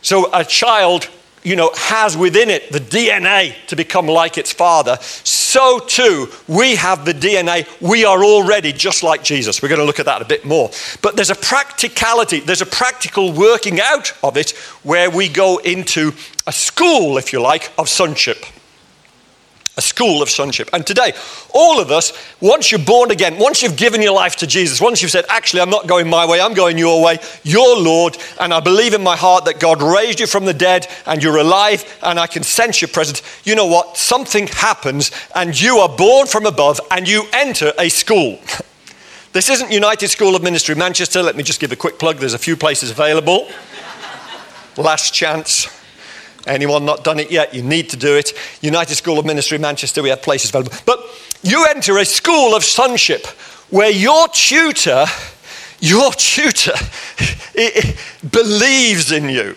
So 0.03 0.31
a 0.33 0.45
child 0.45 1.09
you 1.43 1.57
know, 1.57 1.71
has 1.75 2.17
within 2.17 2.51
it 2.51 2.71
the 2.71 2.79
DNA 2.79 3.55
to 3.67 3.77
become 3.77 4.07
like 4.07 4.39
its 4.39 4.53
father, 4.53 4.99
so 5.01 5.79
too 5.81 6.29
we 6.49 6.77
have 6.77 7.05
the 7.05 7.13
DNA. 7.13 7.67
We 7.81 8.05
are 8.05 8.25
already 8.25 8.73
just 8.73 9.03
like 9.03 9.23
Jesus. 9.25 9.63
We're 9.63 9.69
going 9.69 9.81
to 9.81 9.85
look 9.85 10.01
at 10.01 10.07
that 10.07 10.23
a 10.23 10.27
bit 10.27 10.45
more. 10.45 10.71
But 11.01 11.17
there's 11.17 11.31
a 11.31 11.35
practicality, 11.35 12.41
there's 12.41 12.63
a 12.63 12.67
practical 12.67 13.33
working 13.33 13.81
out 13.81 14.13
of 14.23 14.37
it 14.37 14.51
where 14.83 15.11
we 15.11 15.29
go 15.29 15.59
into 15.59 16.13
a 16.47 16.53
school, 16.53 17.19
if 17.19 17.33
you 17.33 17.41
like, 17.41 17.73
of 17.79 17.89
sonship 17.89 18.45
a 19.77 19.81
school 19.81 20.21
of 20.23 20.29
sonship. 20.29 20.69
And 20.73 20.87
today, 20.87 21.13
all 21.55 21.81
of 21.81 21.91
us, 21.91 22.13
once 22.41 22.71
you're 22.71 22.85
born 22.85 23.11
again, 23.11 23.39
once 23.39 23.63
you've 23.63 23.77
given 23.77 24.03
your 24.03 24.13
life 24.13 24.37
to 24.37 24.47
Jesus, 24.47 24.81
once 24.81 25.01
you've 25.01 25.11
said, 25.11 25.25
actually, 25.31 25.63
I'm 25.63 25.71
not 25.71 25.87
going 25.87 26.09
my 26.09 26.27
way, 26.27 26.41
I'm 26.41 26.53
going 26.53 26.77
your 26.77 27.03
way, 27.03 27.19
you're 27.43 27.79
Lord, 27.81 28.19
and 28.39 28.53
I 28.53 28.61
believe 28.61 28.93
in 28.93 29.03
my 29.03 29.17
heart 29.17 29.47
that 29.47 29.61
God 29.61 29.83
raised 29.83 30.21
you 30.21 30.27
from 30.27 30.45
the 30.45 30.53
dead 30.53 30.87
and 31.07 31.23
you're 31.23 31.39
alive 31.39 31.85
and 32.03 32.21
I 32.21 32.27
can 32.27 32.43
sense 32.43 32.83
your 32.83 32.89
presence, 32.89 33.23
you 33.45 33.55
know 33.55 33.67
what? 33.67 33.97
Something 33.97 34.47
happens 34.47 35.11
and 35.35 35.59
you 35.59 35.79
are 35.79 35.89
born 35.89 36.27
from 36.27 36.45
above 36.45 36.79
and 36.91 37.09
you 37.09 37.25
enter 37.33 37.73
a 37.79 37.89
school. 37.89 38.39
This 39.33 39.49
isn't 39.49 39.73
United 39.73 40.09
School 40.09 40.37
of 40.37 40.43
Ministry 40.43 40.75
Manchester. 40.75 41.23
Let 41.23 41.37
me 41.37 41.43
just 41.43 41.59
give 41.59 41.73
a 41.73 41.77
quick 41.77 41.99
plug. 41.99 42.19
There's 42.19 42.35
a 42.35 42.39
few 42.39 42.55
places 42.55 42.91
available. 42.91 43.49
Last 44.77 45.15
chance. 45.15 45.69
Anyone 46.47 46.85
not 46.85 47.05
done 47.05 47.19
it 47.19 47.31
yet? 47.31 47.55
You 47.55 47.63
need 47.63 47.91
to 47.91 47.97
do 47.97 48.17
it. 48.17 48.33
United 48.61 48.95
School 48.97 49.19
of 49.19 49.27
Ministry, 49.27 49.59
Manchester, 49.59 50.03
we 50.03 50.09
have 50.09 50.23
places 50.23 50.51
available. 50.51 50.73
But 50.85 51.01
you 51.43 51.67
enter 51.67 51.99
a 51.99 52.05
school 52.05 52.55
of 52.55 52.65
sonship 52.65 53.27
where 53.71 53.91
your 53.91 54.29
tutor, 54.29 55.07
your 55.81 56.13
tutor, 56.13 56.75
believes 58.31 59.13
in 59.13 59.29
you 59.29 59.57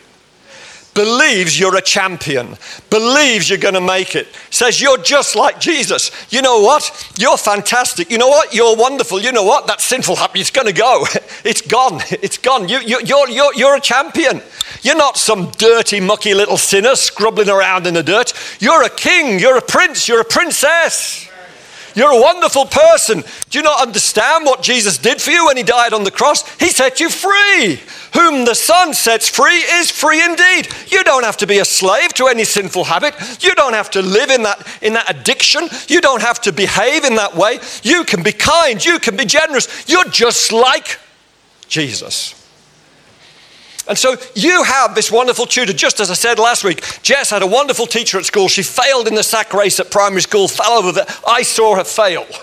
believes 0.95 1.59
you're 1.59 1.75
a 1.75 1.81
champion, 1.81 2.57
believes 2.89 3.49
you're 3.49 3.59
going 3.59 3.75
to 3.75 3.81
make 3.81 4.15
it, 4.15 4.27
says 4.49 4.81
you're 4.81 4.97
just 4.97 5.35
like 5.35 5.59
Jesus. 5.59 6.09
You 6.31 6.41
know 6.41 6.61
what? 6.61 7.13
You're 7.19 7.37
fantastic. 7.37 8.09
You 8.09 8.17
know 8.17 8.29
what? 8.29 8.53
You're 8.53 8.75
wonderful. 8.75 9.19
You 9.19 9.31
know 9.31 9.43
what? 9.43 9.67
That 9.67 9.81
sinful 9.81 10.15
habit, 10.15 10.39
it's 10.39 10.49
going 10.49 10.67
to 10.67 10.73
go. 10.73 11.05
It's 11.43 11.61
gone. 11.61 12.01
It's 12.09 12.39
gone. 12.39 12.69
You, 12.69 12.79
you, 12.79 12.99
you're, 13.05 13.29
you're, 13.29 13.53
you're 13.53 13.75
a 13.75 13.79
champion. 13.79 14.41
You're 14.81 14.97
not 14.97 15.15
some 15.15 15.51
dirty, 15.51 15.99
mucky 15.99 16.33
little 16.33 16.57
sinner 16.57 16.95
scrubbling 16.95 17.49
around 17.49 17.85
in 17.85 17.93
the 17.93 18.01
dirt. 18.01 18.33
You're 18.59 18.83
a 18.83 18.89
king. 18.89 19.37
You're 19.39 19.57
a 19.57 19.61
prince. 19.61 20.07
You're 20.07 20.21
a 20.21 20.25
princess. 20.25 21.24
You're 21.95 22.11
a 22.11 22.21
wonderful 22.21 22.65
person. 22.65 23.23
Do 23.49 23.57
you 23.57 23.63
not 23.63 23.81
understand 23.81 24.45
what 24.45 24.61
Jesus 24.61 24.97
did 24.97 25.21
for 25.21 25.31
you 25.31 25.45
when 25.45 25.57
he 25.57 25.63
died 25.63 25.93
on 25.93 26.03
the 26.03 26.11
cross? 26.11 26.47
He 26.57 26.69
set 26.69 26.99
you 26.99 27.09
free. 27.09 27.79
Whom 28.13 28.45
the 28.45 28.53
Son 28.53 28.93
sets 28.93 29.29
free 29.29 29.59
is 29.59 29.89
free 29.91 30.23
indeed. 30.23 30.67
You 30.87 31.03
don't 31.03 31.23
have 31.23 31.37
to 31.37 31.47
be 31.47 31.59
a 31.59 31.65
slave 31.65 32.13
to 32.15 32.27
any 32.27 32.43
sinful 32.43 32.83
habit. 32.83 33.15
You 33.41 33.55
don't 33.55 33.73
have 33.73 33.89
to 33.91 34.01
live 34.01 34.29
in 34.29 34.43
that, 34.43 34.67
in 34.81 34.93
that 34.93 35.09
addiction. 35.09 35.69
You 35.87 36.01
don't 36.01 36.21
have 36.21 36.41
to 36.41 36.51
behave 36.51 37.05
in 37.05 37.15
that 37.15 37.35
way. 37.35 37.59
You 37.81 38.03
can 38.03 38.23
be 38.23 38.33
kind. 38.33 38.83
You 38.83 38.99
can 38.99 39.15
be 39.15 39.25
generous. 39.25 39.87
You're 39.87 40.05
just 40.05 40.51
like 40.51 40.99
Jesus. 41.67 42.44
And 43.87 43.97
so 43.97 44.15
you 44.33 44.63
have 44.63 44.95
this 44.95 45.11
wonderful 45.11 45.45
tutor. 45.45 45.73
Just 45.73 45.99
as 45.99 46.09
I 46.09 46.15
said 46.15 46.39
last 46.39 46.63
week, 46.63 46.83
Jess 47.03 47.29
had 47.29 47.43
a 47.43 47.47
wonderful 47.47 47.85
teacher 47.85 48.17
at 48.17 48.25
school. 48.25 48.47
She 48.47 48.63
failed 48.63 49.07
in 49.07 49.15
the 49.15 49.23
sack 49.23 49.53
race 49.53 49.79
at 49.79 49.91
primary 49.91 50.21
school, 50.21 50.47
fell 50.47 50.71
over 50.71 50.91
the. 50.91 51.19
I 51.27 51.43
saw 51.43 51.75
her 51.75 51.83
fail. 51.83 52.25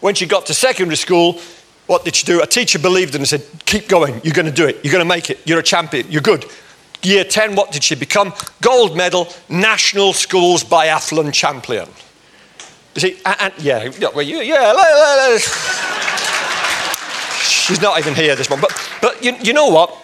When 0.00 0.16
she 0.16 0.26
got 0.26 0.46
to 0.46 0.54
secondary 0.54 0.96
school, 0.96 1.40
what 1.86 2.04
did 2.04 2.16
she 2.16 2.26
do? 2.26 2.42
A 2.42 2.46
teacher 2.46 2.80
believed 2.80 3.14
in 3.14 3.20
her 3.20 3.22
and 3.22 3.28
said, 3.28 3.46
Keep 3.66 3.86
going. 3.86 4.20
You're 4.24 4.34
going 4.34 4.46
to 4.46 4.52
do 4.52 4.66
it. 4.66 4.80
You're 4.82 4.90
going 4.90 5.04
to 5.04 5.08
make 5.08 5.30
it. 5.30 5.38
You're 5.44 5.60
a 5.60 5.62
champion. 5.62 6.10
You're 6.10 6.22
good. 6.22 6.44
Year 7.04 7.22
10, 7.22 7.54
what 7.54 7.70
did 7.70 7.84
she 7.84 7.94
become? 7.94 8.34
Gold 8.60 8.96
medal, 8.96 9.28
national 9.48 10.12
schools 10.12 10.64
biathlon 10.64 11.32
champion. 11.32 11.88
You 12.96 13.00
see, 13.00 13.16
and, 13.24 13.36
and 13.40 13.54
yeah, 13.58 13.88
well, 14.12 14.22
yeah. 14.22 15.38
She's 17.42 17.80
not 17.80 18.00
even 18.00 18.16
here 18.16 18.34
this 18.34 18.50
morning. 18.50 18.66
But, 18.68 18.90
but 19.00 19.24
you, 19.24 19.36
you 19.40 19.52
know 19.52 19.68
what? 19.68 20.01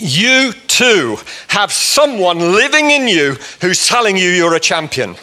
You 0.00 0.52
too 0.66 1.18
have 1.48 1.72
someone 1.72 2.38
living 2.38 2.90
in 2.90 3.06
you 3.06 3.36
who's 3.60 3.86
telling 3.86 4.16
you 4.16 4.28
you're 4.28 4.54
a 4.54 4.60
champion. 4.60 5.16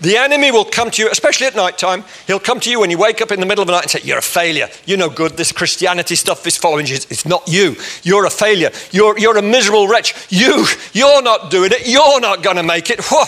The 0.00 0.16
enemy 0.16 0.50
will 0.50 0.64
come 0.64 0.90
to 0.90 1.02
you, 1.02 1.10
especially 1.10 1.46
at 1.46 1.54
night 1.54 1.76
time. 1.76 2.04
He'll 2.26 2.40
come 2.40 2.58
to 2.60 2.70
you 2.70 2.80
when 2.80 2.90
you 2.90 2.96
wake 2.96 3.20
up 3.20 3.32
in 3.32 3.38
the 3.38 3.44
middle 3.44 3.60
of 3.60 3.66
the 3.66 3.74
night 3.74 3.82
and 3.82 3.90
say, 3.90 4.00
You're 4.02 4.18
a 4.18 4.22
failure. 4.22 4.68
You're 4.86 4.98
no 4.98 5.10
good. 5.10 5.36
This 5.36 5.52
Christianity 5.52 6.14
stuff 6.14 6.46
is 6.46 6.56
following 6.56 6.86
you. 6.86 6.94
It's 6.94 7.26
not 7.26 7.46
you. 7.46 7.76
You're 8.02 8.24
a 8.24 8.30
failure. 8.30 8.70
You're, 8.92 9.18
you're 9.18 9.36
a 9.36 9.42
miserable 9.42 9.88
wretch. 9.88 10.14
You, 10.30 10.66
you're 10.94 11.22
not 11.22 11.50
doing 11.50 11.72
it. 11.72 11.86
You're 11.86 12.20
not 12.20 12.42
going 12.42 12.56
to 12.56 12.62
make 12.62 12.88
it. 12.88 13.00
Whoa. 13.04 13.26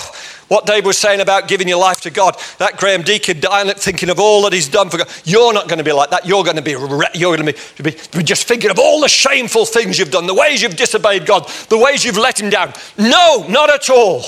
What 0.52 0.66
Dave 0.66 0.84
was 0.84 0.98
saying 0.98 1.20
about 1.20 1.48
giving 1.48 1.66
your 1.66 1.78
life 1.78 2.02
to 2.02 2.10
God, 2.10 2.36
that 2.58 2.76
Graham 2.76 3.00
Deacon 3.00 3.40
dying 3.40 3.72
thinking 3.74 4.10
of 4.10 4.20
all 4.20 4.42
that 4.42 4.52
he's 4.52 4.68
done 4.68 4.90
for 4.90 4.98
God. 4.98 5.08
You're 5.24 5.54
not 5.54 5.66
going 5.66 5.78
to 5.78 5.84
be 5.84 5.92
like 5.92 6.10
that. 6.10 6.26
You're 6.26 6.44
going 6.44 6.56
to 6.56 6.62
be, 6.62 6.72
you're 6.72 7.34
going 7.34 7.46
to 7.46 7.82
be, 7.82 7.92
be 8.12 8.22
just 8.22 8.46
thinking 8.46 8.70
of 8.70 8.78
all 8.78 9.00
the 9.00 9.08
shameful 9.08 9.64
things 9.64 9.98
you've 9.98 10.10
done, 10.10 10.26
the 10.26 10.34
ways 10.34 10.60
you've 10.60 10.76
disobeyed 10.76 11.24
God, 11.24 11.48
the 11.70 11.78
ways 11.78 12.04
you've 12.04 12.18
let 12.18 12.38
him 12.38 12.50
down. 12.50 12.74
No, 12.98 13.46
not 13.48 13.70
at 13.70 13.88
all. 13.88 14.26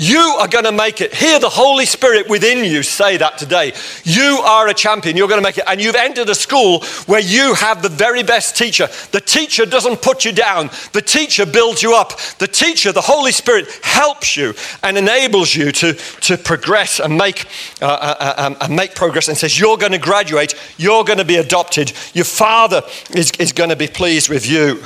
You 0.00 0.38
are 0.40 0.48
going 0.48 0.64
to 0.64 0.72
make 0.72 1.02
it. 1.02 1.14
Hear 1.14 1.38
the 1.38 1.50
Holy 1.50 1.84
Spirit 1.84 2.26
within 2.26 2.64
you 2.64 2.82
say 2.82 3.18
that 3.18 3.36
today. 3.36 3.74
You 4.02 4.40
are 4.42 4.66
a 4.66 4.72
champion. 4.72 5.14
You're 5.14 5.28
going 5.28 5.42
to 5.42 5.46
make 5.46 5.58
it. 5.58 5.64
And 5.66 5.78
you've 5.78 5.94
entered 5.94 6.26
a 6.30 6.34
school 6.34 6.82
where 7.04 7.20
you 7.20 7.52
have 7.52 7.82
the 7.82 7.90
very 7.90 8.22
best 8.22 8.56
teacher. 8.56 8.88
The 9.12 9.20
teacher 9.20 9.66
doesn't 9.66 10.00
put 10.00 10.24
you 10.24 10.32
down, 10.32 10.70
the 10.94 11.02
teacher 11.02 11.44
builds 11.44 11.82
you 11.82 11.94
up. 11.94 12.18
The 12.38 12.48
teacher, 12.48 12.92
the 12.92 13.02
Holy 13.02 13.30
Spirit, 13.30 13.68
helps 13.82 14.38
you 14.38 14.54
and 14.82 14.96
enables 14.96 15.54
you 15.54 15.70
to, 15.70 15.92
to 15.92 16.38
progress 16.38 16.98
and 16.98 17.18
make, 17.18 17.44
uh, 17.82 17.84
uh, 17.84 18.14
uh 18.18 18.34
um, 18.38 18.56
and 18.62 18.74
make 18.74 18.94
progress 18.94 19.28
and 19.28 19.36
says, 19.36 19.60
You're 19.60 19.76
going 19.76 19.92
to 19.92 19.98
graduate. 19.98 20.54
You're 20.78 21.04
going 21.04 21.18
to 21.18 21.26
be 21.26 21.36
adopted. 21.36 21.92
Your 22.14 22.24
father 22.24 22.80
is, 23.10 23.32
is 23.32 23.52
going 23.52 23.68
to 23.68 23.76
be 23.76 23.86
pleased 23.86 24.30
with 24.30 24.48
you. 24.48 24.82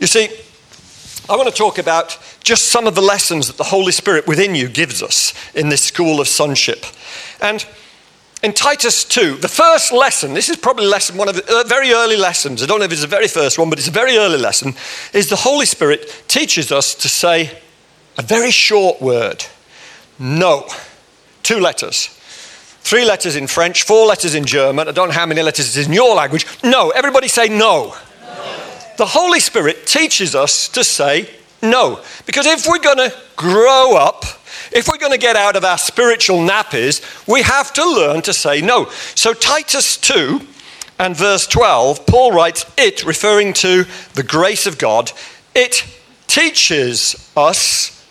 You 0.00 0.08
see, 0.08 0.30
I 1.30 1.36
want 1.36 1.48
to 1.48 1.54
talk 1.54 1.78
about 1.78 2.18
just 2.42 2.66
some 2.66 2.86
of 2.86 2.94
the 2.94 3.02
lessons 3.02 3.46
that 3.46 3.56
the 3.56 3.64
Holy 3.64 3.92
Spirit 3.92 4.26
within 4.26 4.54
you 4.54 4.68
gives 4.68 5.02
us 5.02 5.32
in 5.54 5.68
this 5.68 5.82
school 5.82 6.20
of 6.20 6.28
sonship. 6.28 6.84
And 7.40 7.64
in 8.42 8.52
Titus 8.52 9.04
2, 9.04 9.36
the 9.36 9.48
first 9.48 9.92
lesson, 9.92 10.34
this 10.34 10.48
is 10.48 10.56
probably 10.56 10.86
lesson, 10.86 11.16
one 11.16 11.28
of 11.28 11.36
the 11.36 11.44
uh, 11.48 11.64
very 11.66 11.92
early 11.92 12.16
lessons, 12.16 12.62
I 12.62 12.66
don't 12.66 12.80
know 12.80 12.86
if 12.86 12.92
it's 12.92 13.02
the 13.02 13.06
very 13.06 13.28
first 13.28 13.58
one, 13.58 13.70
but 13.70 13.78
it's 13.78 13.88
a 13.88 13.92
very 13.92 14.16
early 14.16 14.38
lesson, 14.38 14.74
is 15.12 15.28
the 15.28 15.36
Holy 15.36 15.66
Spirit 15.66 16.24
teaches 16.26 16.72
us 16.72 16.94
to 16.96 17.08
say 17.08 17.56
a 18.18 18.22
very 18.22 18.50
short 18.50 19.00
word 19.00 19.44
no. 20.22 20.68
Two 21.42 21.58
letters. 21.58 22.06
Three 22.82 23.04
letters 23.04 23.34
in 23.34 23.48
French, 23.48 23.82
four 23.82 24.06
letters 24.06 24.34
in 24.34 24.44
German. 24.44 24.88
I 24.88 24.92
don't 24.92 25.08
know 25.08 25.14
how 25.14 25.26
many 25.26 25.42
letters 25.42 25.76
it 25.76 25.80
is 25.80 25.86
in 25.86 25.92
your 25.92 26.14
language. 26.14 26.46
No. 26.62 26.90
Everybody 26.90 27.28
say 27.28 27.48
no. 27.48 27.96
no. 28.20 28.60
The 28.98 29.06
Holy 29.06 29.40
Spirit 29.40 29.86
teaches 29.86 30.34
us 30.34 30.68
to 30.68 30.84
say 30.84 31.28
no. 31.62 32.00
Because 32.26 32.46
if 32.46 32.66
we're 32.66 32.78
going 32.78 32.98
to 32.98 33.14
grow 33.36 33.96
up, 33.96 34.24
if 34.72 34.88
we're 34.88 34.98
going 34.98 35.12
to 35.12 35.18
get 35.18 35.36
out 35.36 35.56
of 35.56 35.64
our 35.64 35.78
spiritual 35.78 36.38
nappies, 36.38 37.26
we 37.26 37.42
have 37.42 37.72
to 37.74 37.84
learn 37.84 38.22
to 38.22 38.32
say 38.32 38.60
no. 38.60 38.90
So, 39.14 39.32
Titus 39.32 39.96
2 39.98 40.40
and 40.98 41.16
verse 41.16 41.46
12, 41.46 42.06
Paul 42.06 42.32
writes, 42.32 42.64
It, 42.76 43.04
referring 43.04 43.52
to 43.54 43.84
the 44.14 44.22
grace 44.22 44.66
of 44.66 44.78
God, 44.78 45.12
it 45.54 45.84
teaches 46.26 47.30
us, 47.36 48.06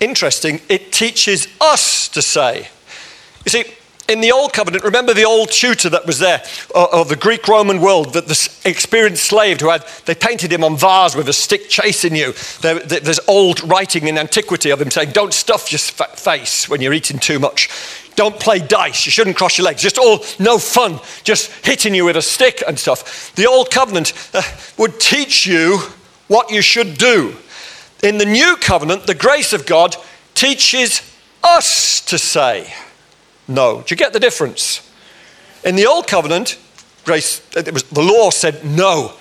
interesting, 0.00 0.60
it 0.68 0.92
teaches 0.92 1.48
us 1.60 2.08
to 2.08 2.22
say. 2.22 2.68
You 3.44 3.50
see, 3.50 3.64
in 4.08 4.22
the 4.22 4.32
Old 4.32 4.54
Covenant, 4.54 4.84
remember 4.84 5.12
the 5.12 5.24
old 5.24 5.50
tutor 5.50 5.90
that 5.90 6.06
was 6.06 6.18
there 6.18 6.42
of 6.74 7.08
the 7.08 7.16
Greek 7.16 7.46
Roman 7.46 7.80
world, 7.80 8.14
that 8.14 8.26
the 8.26 8.50
experienced 8.64 9.24
slave 9.24 9.60
who 9.60 9.68
had, 9.68 9.84
they 10.06 10.14
painted 10.14 10.50
him 10.50 10.64
on 10.64 10.76
vase 10.76 11.14
with 11.14 11.28
a 11.28 11.32
stick 11.32 11.68
chasing 11.68 12.16
you. 12.16 12.32
There, 12.62 12.78
there's 12.78 13.20
old 13.28 13.62
writing 13.68 14.08
in 14.08 14.16
antiquity 14.16 14.70
of 14.70 14.80
him 14.80 14.90
saying, 14.90 15.12
Don't 15.12 15.34
stuff 15.34 15.70
your 15.70 15.78
face 15.78 16.68
when 16.68 16.80
you're 16.80 16.94
eating 16.94 17.18
too 17.18 17.38
much. 17.38 17.68
Don't 18.16 18.40
play 18.40 18.58
dice. 18.58 19.06
You 19.06 19.12
shouldn't 19.12 19.36
cross 19.36 19.58
your 19.58 19.66
legs. 19.66 19.82
Just 19.82 19.98
all, 19.98 20.24
no 20.40 20.58
fun, 20.58 20.98
just 21.22 21.52
hitting 21.64 21.94
you 21.94 22.06
with 22.06 22.16
a 22.16 22.22
stick 22.22 22.64
and 22.66 22.78
stuff. 22.78 23.32
The 23.34 23.46
Old 23.46 23.70
Covenant 23.70 24.12
uh, 24.34 24.42
would 24.78 24.98
teach 24.98 25.46
you 25.46 25.78
what 26.28 26.50
you 26.50 26.62
should 26.62 26.98
do. 26.98 27.36
In 28.02 28.18
the 28.18 28.24
New 28.24 28.56
Covenant, 28.56 29.06
the 29.06 29.14
grace 29.14 29.52
of 29.52 29.66
God 29.66 29.96
teaches 30.34 31.02
us 31.44 32.00
to 32.06 32.18
say, 32.18 32.72
no. 33.48 33.82
Do 33.82 33.92
you 33.92 33.96
get 33.96 34.12
the 34.12 34.20
difference? 34.20 34.88
In 35.64 35.74
the 35.74 35.86
old 35.86 36.06
covenant, 36.06 36.58
grace, 37.04 37.42
it 37.56 37.72
was, 37.72 37.82
the 37.84 38.02
law 38.02 38.30
said 38.30 38.64
no. 38.64 39.14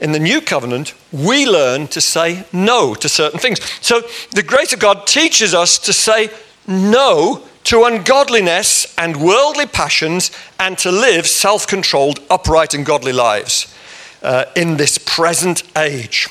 In 0.00 0.12
the 0.12 0.18
new 0.18 0.40
covenant, 0.40 0.94
we 1.10 1.46
learn 1.46 1.88
to 1.88 2.00
say 2.00 2.44
no 2.52 2.94
to 2.94 3.08
certain 3.08 3.40
things. 3.40 3.60
So 3.80 4.02
the 4.32 4.42
grace 4.42 4.72
of 4.72 4.78
God 4.78 5.06
teaches 5.06 5.54
us 5.54 5.78
to 5.80 5.92
say 5.92 6.30
no 6.66 7.42
to 7.64 7.82
ungodliness 7.84 8.94
and 8.96 9.16
worldly 9.16 9.66
passions 9.66 10.30
and 10.60 10.78
to 10.78 10.92
live 10.92 11.26
self 11.26 11.66
controlled, 11.66 12.20
upright, 12.30 12.74
and 12.74 12.86
godly 12.86 13.12
lives 13.12 13.74
uh, 14.22 14.44
in 14.54 14.76
this 14.76 14.98
present 14.98 15.62
age. 15.76 16.28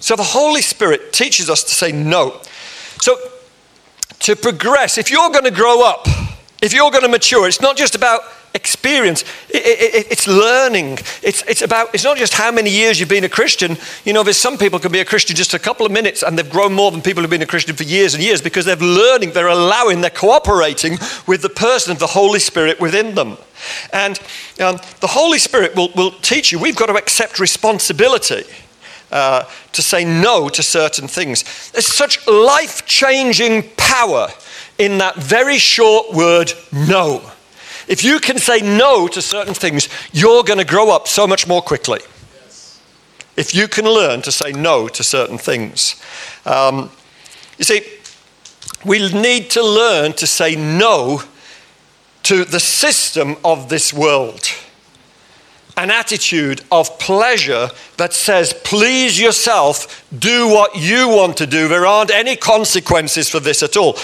So 0.00 0.14
the 0.14 0.22
Holy 0.22 0.62
Spirit 0.62 1.12
teaches 1.12 1.50
us 1.50 1.64
to 1.64 1.74
say 1.74 1.90
no. 1.90 2.40
So 3.00 3.16
to 4.20 4.36
progress, 4.36 4.98
if 4.98 5.10
you're 5.10 5.30
going 5.30 5.44
to 5.44 5.50
grow 5.50 5.84
up, 5.84 6.06
if 6.60 6.72
you're 6.72 6.90
going 6.90 7.04
to 7.04 7.08
mature, 7.08 7.46
it's 7.46 7.60
not 7.60 7.76
just 7.76 7.94
about 7.94 8.22
experience, 8.54 9.22
it, 9.48 9.94
it, 9.94 10.06
it's 10.10 10.26
learning. 10.26 10.98
It's, 11.22 11.42
it's, 11.46 11.62
about, 11.62 11.94
it's 11.94 12.04
not 12.04 12.16
just 12.16 12.34
how 12.34 12.50
many 12.50 12.70
years 12.70 12.98
you've 12.98 13.08
been 13.08 13.24
a 13.24 13.28
Christian. 13.28 13.76
You 14.04 14.12
know, 14.12 14.22
there's 14.22 14.38
some 14.38 14.58
people 14.58 14.78
can 14.78 14.90
be 14.90 15.00
a 15.00 15.04
Christian 15.04 15.36
just 15.36 15.54
a 15.54 15.58
couple 15.58 15.86
of 15.86 15.92
minutes 15.92 16.22
and 16.22 16.36
they've 16.36 16.50
grown 16.50 16.72
more 16.72 16.90
than 16.90 17.00
people 17.00 17.22
who've 17.22 17.30
been 17.30 17.42
a 17.42 17.46
Christian 17.46 17.76
for 17.76 17.84
years 17.84 18.14
and 18.14 18.22
years 18.22 18.42
because 18.42 18.64
they're 18.64 18.76
learning, 18.76 19.32
they're 19.32 19.48
allowing, 19.48 20.00
they're 20.00 20.10
cooperating 20.10 20.98
with 21.26 21.42
the 21.42 21.48
person 21.48 21.92
of 21.92 21.98
the 21.98 22.06
Holy 22.08 22.40
Spirit 22.40 22.80
within 22.80 23.14
them. 23.14 23.36
And 23.92 24.18
um, 24.60 24.78
the 25.00 25.08
Holy 25.08 25.38
Spirit 25.38 25.76
will, 25.76 25.90
will 25.94 26.12
teach 26.12 26.50
you. 26.50 26.58
We've 26.58 26.76
got 26.76 26.86
to 26.86 26.94
accept 26.94 27.38
responsibility. 27.38 28.44
Uh, 29.10 29.42
to 29.72 29.80
say 29.80 30.04
no 30.04 30.50
to 30.50 30.62
certain 30.62 31.08
things. 31.08 31.70
There's 31.70 31.86
such 31.86 32.26
life 32.26 32.84
changing 32.84 33.70
power 33.78 34.28
in 34.78 34.98
that 34.98 35.16
very 35.16 35.58
short 35.58 36.12
word, 36.12 36.52
no. 36.72 37.32
If 37.88 38.04
you 38.04 38.20
can 38.20 38.38
say 38.38 38.60
no 38.60 39.08
to 39.08 39.20
certain 39.20 39.54
things, 39.54 39.88
you're 40.12 40.44
going 40.44 40.58
to 40.58 40.64
grow 40.64 40.90
up 40.90 41.08
so 41.08 41.26
much 41.26 41.46
more 41.46 41.62
quickly. 41.62 42.00
If 43.36 43.54
you 43.54 43.68
can 43.68 43.84
learn 43.84 44.22
to 44.22 44.32
say 44.32 44.52
no 44.52 44.88
to 44.88 45.02
certain 45.02 45.38
things. 45.38 46.00
Um, 46.44 46.90
you 47.56 47.64
see, 47.64 47.82
we 48.84 49.12
need 49.12 49.50
to 49.50 49.62
learn 49.62 50.12
to 50.14 50.26
say 50.26 50.54
no 50.54 51.22
to 52.24 52.44
the 52.44 52.60
system 52.60 53.36
of 53.44 53.68
this 53.68 53.92
world 53.92 54.42
an 55.78 55.92
attitude 55.92 56.60
of 56.72 56.98
pleasure 56.98 57.70
that 57.98 58.12
says, 58.12 58.52
please 58.64 59.18
yourself, 59.18 60.04
do 60.18 60.48
what 60.48 60.74
you 60.76 61.08
want 61.08 61.36
to 61.36 61.46
do. 61.46 61.68
There 61.68 61.86
aren't 61.86 62.10
any 62.10 62.34
consequences 62.34 63.28
for 63.28 63.38
this 63.38 63.62
at 63.62 63.76
all. 63.76 63.94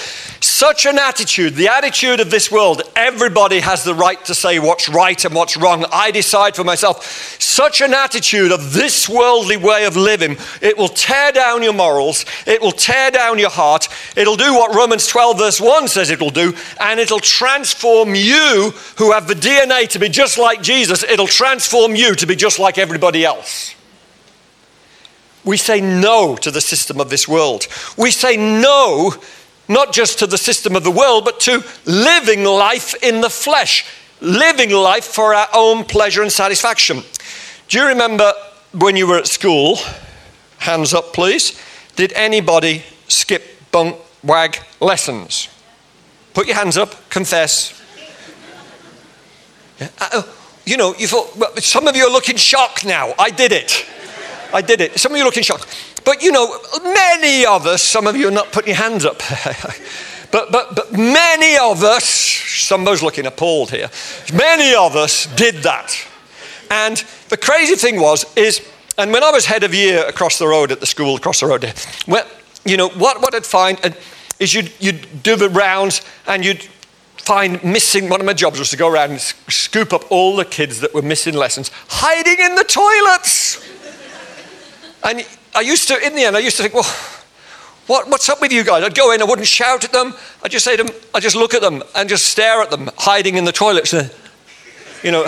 Such 0.41 0.87
an 0.87 0.99
attitude, 0.99 1.55
the 1.55 1.69
attitude 1.69 2.21
of 2.21 2.31
this 2.31 2.51
world, 2.51 2.83
everybody 2.95 3.59
has 3.59 3.83
the 3.83 3.95
right 3.95 4.25
to 4.27 4.35
say 4.35 4.61
what's 4.61 4.89
right 4.89 5.25
and 5.25 5.35
what's 5.35 5.57
wrong. 5.57 5.85
I 5.91 6.13
decide 6.13 6.55
for 6.55 6.63
myself. 6.63 7.05
Such 7.41 7.81
an 7.81 7.93
attitude 7.93 8.53
of 8.53 8.73
this 8.73 9.09
worldly 9.09 9.57
way 9.57 9.85
of 9.85 9.97
living, 9.97 10.37
it 10.61 10.79
will 10.79 10.89
tear 10.89 11.33
down 11.33 11.65
your 11.65 11.73
morals, 11.73 12.25
it 12.47 12.61
will 12.61 12.73
tear 12.73 13.11
down 13.11 13.39
your 13.39 13.51
heart, 13.51 13.89
it'll 14.17 14.37
do 14.37 14.55
what 14.55 14.77
Romans 14.77 15.09
12, 15.09 15.39
verse 15.39 15.61
1 15.61 15.89
says 15.89 16.11
it 16.11 16.21
will 16.21 16.31
do, 16.31 16.55
and 16.81 17.01
it'll 17.01 17.21
transform 17.21 18.15
you 18.15 18.73
who 18.99 19.13
have 19.13 19.27
the 19.27 19.35
DNA 19.35 19.89
to 19.89 19.99
be 19.99 20.09
just 20.09 20.39
like 20.39 20.63
Jesus. 20.63 21.03
It'll 21.05 21.27
transform 21.27 21.64
transform 21.65 21.97
you 21.97 22.15
to 22.15 22.27
be 22.27 22.37
just 22.37 22.59
like 22.59 22.77
everybody 22.79 23.25
else. 23.25 23.75
We 25.45 25.57
say 25.57 25.81
no 25.81 26.37
to 26.37 26.51
the 26.51 26.61
system 26.61 27.01
of 27.01 27.09
this 27.09 27.27
world. 27.27 27.67
We 27.97 28.11
say 28.11 28.37
no 28.37 29.15
not 29.67 29.95
just 29.95 30.19
to 30.19 30.27
the 30.27 30.37
system 30.37 30.77
of 30.77 30.85
the 30.85 30.91
world, 30.91 31.25
but 31.25 31.41
to 31.41 31.65
living 31.87 32.45
life 32.45 32.95
in 33.03 33.23
the 33.23 33.31
flesh, 33.31 33.87
living 34.21 34.71
life 34.71 35.05
for 35.05 35.35
our 35.35 35.49
own 35.55 35.85
pleasure 35.85 36.23
and 36.23 36.31
satisfaction. 36.31 37.03
Do 37.69 37.79
you 37.79 37.87
remember 37.87 38.33
when 38.73 38.97
you 38.97 39.07
were 39.07 39.17
at 39.17 39.27
school? 39.27 39.79
Hands 40.59 40.93
up, 40.93 41.15
please. 41.15 41.59
Did 41.97 42.13
anybody 42.13 42.83
skip 43.09 43.43
bunk 43.71 43.97
wag 44.23 44.59
lessons? 44.81 45.49
Put 46.35 46.47
your 46.47 46.57
hands 46.57 46.77
up, 46.77 47.09
confess. 47.09 47.81
Yeah. 49.81 50.23
You 50.67 50.77
know, 50.77 50.95
you 50.95 51.07
thought, 51.07 51.37
well, 51.37 51.55
some 51.57 51.87
of 51.89 51.97
you 51.97 52.07
are 52.07 52.11
looking 52.11 52.37
shocked 52.37 52.87
now. 52.87 53.13
I 53.19 53.31
did 53.31 53.53
it. 53.53 53.87
I 54.53 54.63
did 54.63 54.81
it. 54.81 54.99
Some 54.99 55.13
of 55.13 55.19
you 55.19 55.25
are 55.25 55.27
looking 55.27 55.43
shocked. 55.43 55.67
but 56.05 56.23
you 56.23 56.33
know, 56.33 56.59
many 56.83 57.45
of 57.45 57.67
us, 57.67 57.83
some 57.83 58.07
of 58.07 58.17
you 58.17 58.29
are 58.29 58.33
not 58.33 58.53
putting 58.53 58.69
your 58.69 58.77
hands 58.77 59.05
up. 59.05 59.19
but, 60.31 60.51
but, 60.51 60.75
but 60.75 60.93
many 60.93 61.57
of 61.59 61.83
us, 61.83 62.05
somebody's 62.05 63.03
looking 63.03 63.27
appalled 63.27 63.71
here, 63.71 63.91
many 64.33 64.75
of 64.75 64.97
us 64.97 65.27
did 65.35 65.57
that. 65.57 65.95
And 66.71 67.05
the 67.29 67.37
crazy 67.37 67.75
thing 67.75 68.01
was, 68.01 68.25
is, 68.37 68.67
and 68.97 69.13
when 69.13 69.23
I 69.23 69.31
was 69.31 69.45
head 69.45 69.65
of 69.65 69.75
year 69.75 70.05
across 70.07 70.39
the 70.39 70.47
road 70.47 70.73
at 70.73 70.81
the 70.81 70.87
school 70.87 71.17
across 71.17 71.41
the 71.41 71.47
road, 71.47 71.75
well, 72.07 72.27
you 72.65 72.77
know, 72.77 72.89
what, 72.89 73.21
what 73.21 73.35
I'd 73.35 73.45
find 73.45 73.79
is 74.39 74.55
you'd, 74.55 74.73
you'd 74.81 75.23
do 75.23 75.37
the 75.37 75.51
rounds 75.51 76.03
and 76.27 76.45
you'd 76.45 76.67
find 77.25 77.63
missing, 77.65 78.09
one 78.09 78.21
of 78.21 78.27
my 78.27 78.35
jobs 78.35 78.59
was 78.59 78.71
to 78.71 78.77
go 78.77 78.89
around 78.89 79.13
and 79.13 79.21
scoop 79.21 79.93
up 79.93 80.11
all 80.11 80.37
the 80.37 80.45
kids 80.45 80.81
that 80.81 80.93
were 80.93 81.03
missing 81.03 81.35
lessons, 81.35 81.71
hiding 81.89 82.39
in 82.39 82.55
the 82.55 82.65
toilets. 82.65 83.67
and 85.03 85.27
I 85.55 85.61
used 85.61 85.89
to, 85.89 85.99
in 86.05 86.15
the 86.15 86.25
end, 86.25 86.37
I 86.37 86.41
used 86.41 86.57
to 86.59 86.63
think, 86.63 86.75
well, 86.75 86.85
what, 87.87 88.09
what's 88.09 88.29
up 88.29 88.41
with 88.41 88.53
you 88.53 88.65
guys? 88.65 88.83
I'd 88.83 88.95
go 88.95 89.13
in, 89.13 89.21
I 89.23 89.25
wouldn't 89.25 89.47
shout 89.47 89.85
at 89.85 89.93
them. 89.93 90.15
I'd 90.43 90.51
just 90.51 90.65
say 90.65 90.77
to 90.77 90.85
them, 90.85 90.95
I'd 91.15 91.23
just 91.23 91.37
look 91.37 91.55
at 91.55 91.63
them 91.63 91.83
and 91.95 92.09
just 92.09 92.27
stare 92.27 92.61
at 92.63 92.71
them, 92.71 92.91
hiding 92.99 93.37
in 93.37 93.45
the 93.45 93.53
toilets. 93.53 93.93
And, 93.93 94.11
You 95.03 95.13
know, 95.13 95.25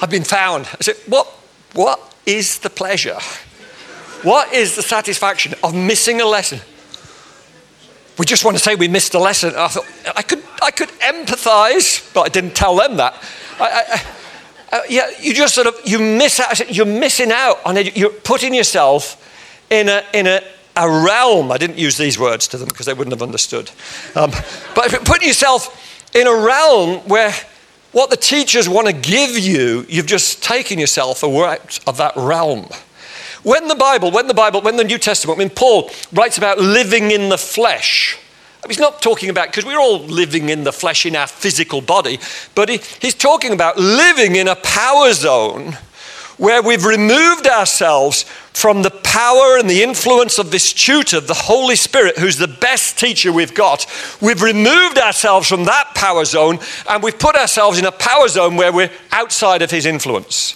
I've 0.00 0.10
been 0.10 0.24
found. 0.24 0.66
I 0.72 0.82
said, 0.82 0.96
what, 1.06 1.26
what 1.74 2.14
is 2.26 2.58
the 2.58 2.70
pleasure? 2.70 3.18
What 4.22 4.52
is 4.52 4.76
the 4.76 4.82
satisfaction 4.82 5.54
of 5.62 5.74
missing 5.74 6.20
a 6.20 6.26
lesson? 6.26 6.60
We 8.20 8.26
just 8.26 8.44
want 8.44 8.54
to 8.58 8.62
say 8.62 8.74
we 8.74 8.86
missed 8.86 9.14
a 9.14 9.18
lesson. 9.18 9.54
I 9.56 9.68
thought 9.68 9.86
I 10.14 10.20
could, 10.20 10.42
I 10.62 10.70
could 10.70 10.90
empathize, 11.00 12.12
but 12.12 12.20
I 12.20 12.28
didn't 12.28 12.54
tell 12.54 12.76
them 12.76 12.98
that. 12.98 13.14
I, 13.58 14.04
I, 14.70 14.76
uh, 14.76 14.80
yeah, 14.90 15.08
you 15.18 15.32
just 15.32 15.54
sort 15.54 15.66
of 15.66 15.74
you 15.86 15.98
miss 15.98 16.38
out. 16.38 16.70
You're 16.70 16.84
missing 16.84 17.32
out 17.32 17.64
on 17.64 17.78
it. 17.78 17.96
You're 17.96 18.10
putting 18.10 18.52
yourself 18.52 19.16
in 19.70 19.88
a 19.88 20.04
in 20.12 20.26
a, 20.26 20.42
a 20.76 20.86
realm. 20.86 21.50
I 21.50 21.56
didn't 21.56 21.78
use 21.78 21.96
these 21.96 22.18
words 22.18 22.46
to 22.48 22.58
them 22.58 22.68
because 22.68 22.84
they 22.84 22.92
wouldn't 22.92 23.14
have 23.14 23.22
understood. 23.22 23.70
Um, 24.14 24.32
but 24.74 24.90
putting 25.06 25.28
yourself 25.28 26.14
in 26.14 26.26
a 26.26 26.34
realm 26.34 26.98
where 27.08 27.32
what 27.92 28.10
the 28.10 28.18
teachers 28.18 28.68
want 28.68 28.86
to 28.86 28.92
give 28.92 29.38
you, 29.38 29.86
you've 29.88 30.04
just 30.04 30.42
taken 30.42 30.78
yourself 30.78 31.24
out 31.24 31.78
of 31.86 31.96
that 31.96 32.12
realm. 32.16 32.68
When 33.42 33.68
the 33.68 33.74
Bible, 33.74 34.10
when 34.10 34.26
the 34.26 34.34
Bible, 34.34 34.60
when 34.60 34.76
the 34.76 34.84
New 34.84 34.98
Testament, 34.98 35.38
when 35.38 35.50
Paul 35.50 35.90
writes 36.12 36.38
about 36.38 36.58
living 36.58 37.10
in 37.10 37.28
the 37.28 37.38
flesh, 37.38 38.18
he's 38.66 38.78
not 38.78 39.00
talking 39.00 39.30
about, 39.30 39.48
because 39.48 39.64
we're 39.64 39.80
all 39.80 40.00
living 40.00 40.48
in 40.48 40.64
the 40.64 40.72
flesh 40.72 41.06
in 41.06 41.16
our 41.16 41.26
physical 41.26 41.80
body, 41.80 42.18
but 42.54 42.68
he, 42.68 42.80
he's 43.00 43.14
talking 43.14 43.52
about 43.52 43.78
living 43.78 44.36
in 44.36 44.48
a 44.48 44.56
power 44.56 45.12
zone 45.12 45.78
where 46.40 46.62
we've 46.62 46.86
removed 46.86 47.46
ourselves 47.46 48.22
from 48.54 48.82
the 48.82 48.90
power 48.90 49.58
and 49.58 49.68
the 49.68 49.82
influence 49.82 50.38
of 50.38 50.50
this 50.50 50.72
tutor, 50.72 51.20
the 51.20 51.34
Holy 51.34 51.76
Spirit, 51.76 52.16
who's 52.16 52.38
the 52.38 52.48
best 52.48 52.98
teacher 52.98 53.30
we've 53.30 53.54
got. 53.54 53.86
We've 54.22 54.40
removed 54.40 54.98
ourselves 54.98 55.48
from 55.48 55.64
that 55.64 55.94
power 55.94 56.24
zone 56.24 56.58
and 56.88 57.02
we've 57.02 57.18
put 57.18 57.36
ourselves 57.36 57.78
in 57.78 57.84
a 57.84 57.92
power 57.92 58.26
zone 58.26 58.56
where 58.56 58.72
we're 58.72 58.90
outside 59.12 59.60
of 59.60 59.70
his 59.70 59.84
influence. 59.84 60.54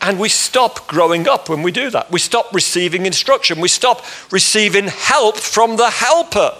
And 0.00 0.18
we 0.18 0.28
stop 0.28 0.86
growing 0.86 1.26
up 1.28 1.48
when 1.48 1.62
we 1.62 1.72
do 1.72 1.88
that. 1.90 2.10
We 2.10 2.20
stop 2.20 2.52
receiving 2.52 3.06
instruction. 3.06 3.60
We 3.60 3.68
stop 3.68 4.04
receiving 4.30 4.88
help 4.88 5.38
from 5.38 5.76
the 5.76 5.90
helper. 5.90 6.54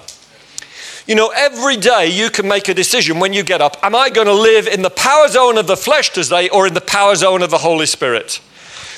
You 1.06 1.14
know, 1.14 1.30
every 1.36 1.76
day 1.76 2.06
you 2.06 2.30
can 2.30 2.48
make 2.48 2.68
a 2.68 2.74
decision 2.74 3.20
when 3.20 3.34
you 3.34 3.42
get 3.42 3.60
up 3.60 3.76
Am 3.82 3.94
I 3.94 4.08
going 4.08 4.26
to 4.26 4.32
live 4.32 4.66
in 4.66 4.80
the 4.80 4.90
power 4.90 5.28
zone 5.28 5.58
of 5.58 5.66
the 5.66 5.76
flesh 5.76 6.08
today 6.10 6.48
or 6.48 6.66
in 6.66 6.72
the 6.72 6.80
power 6.80 7.14
zone 7.14 7.42
of 7.42 7.50
the 7.50 7.58
Holy 7.58 7.86
Spirit? 7.86 8.40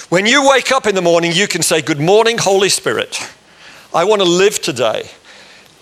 When 0.08 0.24
you 0.24 0.48
wake 0.48 0.70
up 0.70 0.86
in 0.86 0.94
the 0.94 1.02
morning, 1.02 1.32
you 1.32 1.48
can 1.48 1.62
say, 1.62 1.82
Good 1.82 1.98
morning, 1.98 2.38
Holy 2.38 2.68
Spirit. 2.68 3.20
I 3.92 4.04
want 4.04 4.22
to 4.22 4.28
live 4.28 4.60
today 4.60 5.10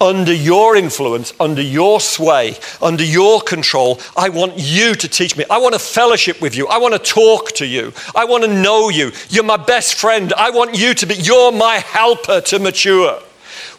under 0.04 0.32
your 0.32 0.76
influence, 0.76 1.32
under 1.40 1.62
your 1.62 1.98
sway, 2.00 2.56
under 2.82 3.02
your 3.02 3.40
control. 3.40 3.98
I 4.16 4.28
want 4.28 4.54
you 4.56 4.94
to 4.94 5.08
teach 5.08 5.36
me. 5.36 5.44
I 5.50 5.58
want 5.58 5.72
to 5.72 5.78
fellowship 5.80 6.40
with 6.40 6.54
you. 6.54 6.68
I 6.68 6.78
want 6.78 6.92
to 6.92 7.00
talk 7.00 7.52
to 7.52 7.66
you. 7.66 7.92
I 8.14 8.26
want 8.26 8.44
to 8.44 8.52
know 8.52 8.90
you. 8.90 9.12
You're 9.30 9.44
my 9.44 9.56
best 9.56 9.94
friend. 9.94 10.32
I 10.34 10.50
want 10.50 10.76
you 10.78 10.94
to 10.94 11.06
be, 11.06 11.14
you're 11.14 11.52
my 11.52 11.76
helper 11.76 12.40
to 12.42 12.58
mature. 12.58 13.20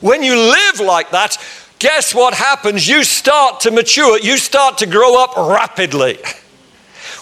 When 0.02 0.24
you 0.24 0.36
live 0.36 0.80
like 0.80 1.12
that, 1.12 1.38
guess 1.80 2.14
what 2.16 2.34
happens? 2.34 2.88
You 2.88 3.04
start 3.04 3.62
to 3.62 3.72
mature, 3.72 4.20
you 4.20 4.38
start 4.38 4.80
to 4.80 4.86
grow 4.86 5.24
up 5.24 5.38
rapidly. 5.38 6.18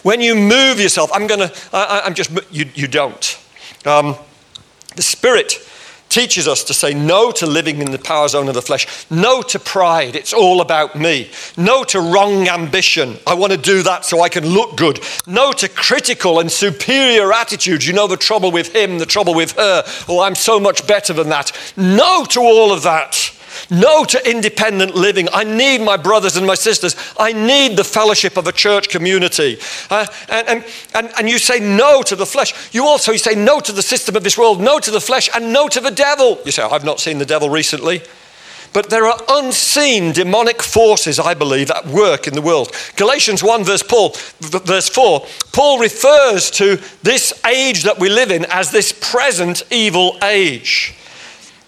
When 0.04 0.22
you 0.22 0.36
move 0.36 0.80
yourself, 0.80 1.12
I'm 1.14 1.28
going 1.28 1.40
to, 1.40 1.54
I'm 1.72 2.14
just, 2.14 2.32
you, 2.52 2.66
you 2.74 2.88
don't. 2.88 3.40
Um, 3.86 4.16
the 4.96 5.02
Spirit 5.02 5.54
teaches 6.14 6.48
us 6.48 6.64
to 6.66 6.76
say 6.76 6.94
no 6.94 7.32
to 7.32 7.48
living 7.48 7.82
in 7.82 7.90
the 7.90 7.98
power 7.98 8.28
zone 8.28 8.48
of 8.48 8.54
the 8.54 8.62
flesh, 8.62 8.86
no 9.10 9.42
to 9.42 9.58
pride, 9.58 10.16
it's 10.16 10.32
all 10.32 10.62
about 10.62 10.96
me, 10.96 11.28
no 11.58 11.84
to 11.84 12.00
wrong 12.00 12.48
ambition, 12.48 13.18
I 13.26 13.34
want 13.34 13.52
to 13.52 13.58
do 13.58 13.82
that 13.82 14.06
so 14.06 14.22
I 14.22 14.30
can 14.30 14.46
look 14.46 14.78
good, 14.78 15.00
no 15.26 15.52
to 15.54 15.68
critical 15.68 16.40
and 16.40 16.52
superior 16.52 17.34
attitudes, 17.34 17.88
you 17.88 17.94
know 17.94 18.06
the 18.06 18.16
trouble 18.16 18.52
with 18.52 18.76
him, 18.76 19.00
the 19.00 19.08
trouble 19.08 19.34
with 19.34 19.54
her, 19.54 19.84
oh, 20.08 20.22
I'm 20.22 20.36
so 20.36 20.60
much 20.60 20.86
better 20.86 21.14
than 21.14 21.30
that, 21.30 21.52
no 21.76 22.26
to 22.26 22.40
all 22.42 22.72
of 22.72 22.84
that. 22.84 23.32
No 23.74 24.06
to 24.06 24.30
independent 24.30 24.94
living. 24.94 25.28
I 25.34 25.44
need 25.44 25.82
my 25.82 25.98
brothers 25.98 26.38
and 26.38 26.46
my 26.46 26.54
sisters. 26.54 26.96
I 27.18 27.34
need 27.34 27.76
the 27.76 27.84
fellowship 27.84 28.38
of 28.38 28.46
a 28.46 28.52
church 28.52 28.88
community. 28.88 29.58
Uh, 29.90 30.06
and, 30.30 30.64
and, 30.94 31.12
and, 31.18 31.30
you 31.30 31.40
say 31.40 31.60
no 31.60 32.04
to 32.04 32.16
the 32.16 32.26
flesh. 32.26 32.54
You 32.74 32.86
also 32.86 33.12
you 33.12 33.18
say 33.18 33.34
no 33.34 33.60
to 33.60 33.72
the 33.72 33.82
system 33.82 34.16
of 34.16 34.24
this 34.24 34.38
world, 34.38 34.62
no 34.62 34.78
to 34.78 34.92
the 34.92 35.02
flesh, 35.02 35.28
and 35.36 35.52
no 35.52 35.68
to 35.68 35.80
the 35.80 35.90
devil. 35.90 36.40
You 36.46 36.52
say, 36.52 36.62
I've 36.62 36.86
not 36.86 37.00
seen 37.00 37.18
the 37.18 37.26
devil 37.26 37.50
recently. 37.50 38.04
But 38.74 38.90
there 38.90 39.06
are 39.06 39.20
unseen 39.28 40.14
demonic 40.14 40.62
forces, 40.62 41.20
I 41.20 41.34
believe, 41.34 41.72
at 41.72 41.88
work 41.88 42.28
in 42.28 42.34
the 42.34 42.42
world. 42.42 42.76
Galatians 42.96 43.44
1, 43.44 43.64
verse, 43.64 43.84
Paul, 43.84 44.16
verse 44.40 44.90
4, 44.90 45.26
Paul 45.52 45.80
refers 45.80 46.50
to 46.52 46.80
this 47.04 47.34
age 47.46 47.84
that 47.84 48.00
we 48.00 48.10
live 48.10 48.32
in 48.32 48.46
as 48.46 48.72
this 48.72 48.92
present 48.92 49.64
evil 49.72 50.18
age. 50.24 50.96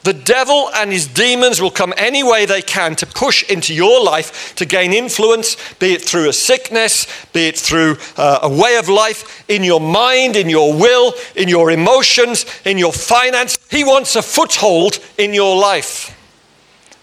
The 0.06 0.14
devil 0.14 0.70
and 0.76 0.92
his 0.92 1.08
demons 1.08 1.60
will 1.60 1.72
come 1.72 1.92
any 1.98 2.22
way 2.22 2.46
they 2.46 2.62
can 2.62 2.96
to 2.98 3.08
push 3.08 3.42
into 3.50 3.74
your 3.74 4.04
life 4.04 4.54
to 4.54 4.64
gain 4.64 4.94
influence, 4.94 5.58
be 5.80 5.94
it 5.94 6.04
through 6.04 6.30
a 6.30 6.34
sickness, 6.34 7.08
be 7.34 7.48
it 7.48 7.58
through 7.58 7.98
uh, 8.16 8.38
a 8.44 8.50
way 8.50 8.78
of 8.78 8.88
life, 8.88 9.44
in 9.50 9.64
your 9.64 9.82
mind, 9.82 10.36
in 10.36 10.48
your 10.48 10.76
will, 10.76 11.16
in 11.36 11.50
your 11.50 11.72
emotions, 11.72 12.46
in 12.66 12.78
your 12.78 12.94
finance. 12.94 13.58
He 13.72 13.84
wants 13.84 14.16
a 14.16 14.22
foothold 14.22 15.00
in 15.18 15.34
your 15.34 15.58
life. 15.60 16.16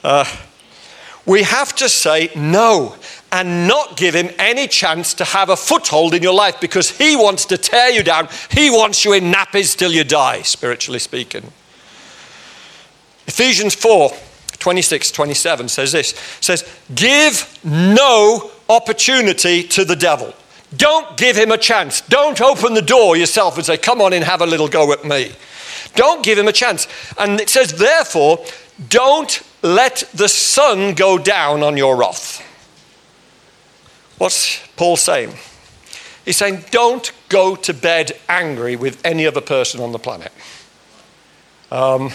Uh, 0.04 0.24
we 1.26 1.42
have 1.42 1.74
to 1.74 1.88
say 1.88 2.30
no 2.36 2.94
and 3.32 3.66
not 3.66 3.96
give 3.96 4.14
him 4.14 4.30
any 4.38 4.68
chance 4.68 5.12
to 5.14 5.24
have 5.24 5.48
a 5.48 5.56
foothold 5.56 6.14
in 6.14 6.22
your 6.22 6.34
life 6.34 6.60
because 6.60 6.90
he 6.98 7.16
wants 7.16 7.46
to 7.46 7.58
tear 7.58 7.90
you 7.90 8.04
down. 8.04 8.28
He 8.52 8.70
wants 8.70 9.04
you 9.04 9.12
in 9.12 9.32
nappies 9.32 9.76
till 9.76 9.90
you 9.90 10.04
die, 10.04 10.42
spiritually 10.42 11.00
speaking. 11.00 11.50
Ephesians 13.26 13.74
4 13.74 14.10
26, 14.58 15.10
27 15.10 15.68
says 15.68 15.90
this 15.90 16.10
says, 16.40 16.64
Give 16.94 17.60
no 17.64 18.50
opportunity 18.68 19.64
to 19.64 19.84
the 19.84 19.96
devil. 19.96 20.32
Don't 20.76 21.16
give 21.16 21.36
him 21.36 21.50
a 21.50 21.58
chance. 21.58 22.00
Don't 22.02 22.40
open 22.40 22.74
the 22.74 22.82
door 22.82 23.16
yourself 23.16 23.56
and 23.56 23.66
say, 23.66 23.76
Come 23.76 24.00
on 24.00 24.12
in, 24.12 24.22
have 24.22 24.40
a 24.40 24.46
little 24.46 24.68
go 24.68 24.92
at 24.92 25.04
me. 25.04 25.32
Don't 25.94 26.24
give 26.24 26.38
him 26.38 26.48
a 26.48 26.52
chance. 26.52 26.86
And 27.18 27.40
it 27.40 27.50
says, 27.50 27.72
Therefore, 27.72 28.44
don't 28.88 29.42
let 29.62 30.04
the 30.14 30.28
sun 30.28 30.94
go 30.94 31.18
down 31.18 31.62
on 31.62 31.76
your 31.76 31.96
wrath. 31.96 32.40
What's 34.18 34.60
Paul 34.76 34.96
saying? 34.96 35.34
He's 36.24 36.36
saying, 36.36 36.64
Don't 36.70 37.12
go 37.28 37.56
to 37.56 37.74
bed 37.74 38.12
angry 38.28 38.76
with 38.76 39.04
any 39.04 39.26
other 39.26 39.40
person 39.40 39.80
on 39.80 39.92
the 39.92 39.98
planet. 39.98 40.32
Um, 41.70 42.10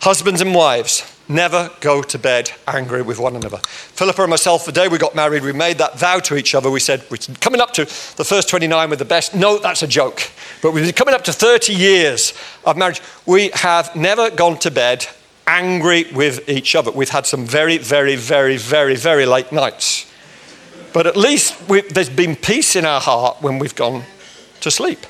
Husbands 0.00 0.40
and 0.40 0.54
wives, 0.54 1.02
never 1.28 1.70
go 1.80 2.02
to 2.02 2.18
bed 2.18 2.52
angry 2.68 3.02
with 3.02 3.18
one 3.18 3.34
another. 3.34 3.58
Philippa 3.58 4.22
and 4.22 4.30
myself, 4.30 4.64
the 4.64 4.70
day 4.70 4.86
we 4.86 4.96
got 4.96 5.16
married, 5.16 5.42
we 5.42 5.52
made 5.52 5.78
that 5.78 5.98
vow 5.98 6.20
to 6.20 6.36
each 6.36 6.54
other. 6.54 6.70
We 6.70 6.78
said, 6.78 7.04
we're 7.10 7.18
coming 7.40 7.60
up 7.60 7.72
to 7.74 7.84
the 7.84 8.24
first 8.24 8.48
29 8.48 8.90
with 8.90 9.00
the 9.00 9.04
best. 9.04 9.34
No, 9.34 9.58
that's 9.58 9.82
a 9.82 9.88
joke. 9.88 10.22
But 10.62 10.70
we've 10.70 10.84
been 10.84 10.94
coming 10.94 11.14
up 11.14 11.24
to 11.24 11.32
30 11.32 11.74
years 11.74 12.32
of 12.64 12.76
marriage. 12.76 13.02
We 13.26 13.50
have 13.54 13.94
never 13.96 14.30
gone 14.30 14.58
to 14.58 14.70
bed 14.70 15.06
angry 15.48 16.04
with 16.12 16.48
each 16.48 16.76
other. 16.76 16.92
We've 16.92 17.08
had 17.08 17.26
some 17.26 17.44
very, 17.44 17.78
very, 17.78 18.14
very, 18.14 18.56
very, 18.56 18.94
very 18.94 19.26
late 19.26 19.50
nights. 19.50 20.10
But 20.92 21.08
at 21.08 21.16
least 21.16 21.68
there's 21.68 22.08
been 22.08 22.36
peace 22.36 22.76
in 22.76 22.84
our 22.84 23.00
heart 23.00 23.42
when 23.42 23.58
we've 23.58 23.74
gone 23.74 24.04
to 24.60 24.70
sleep 24.70 25.06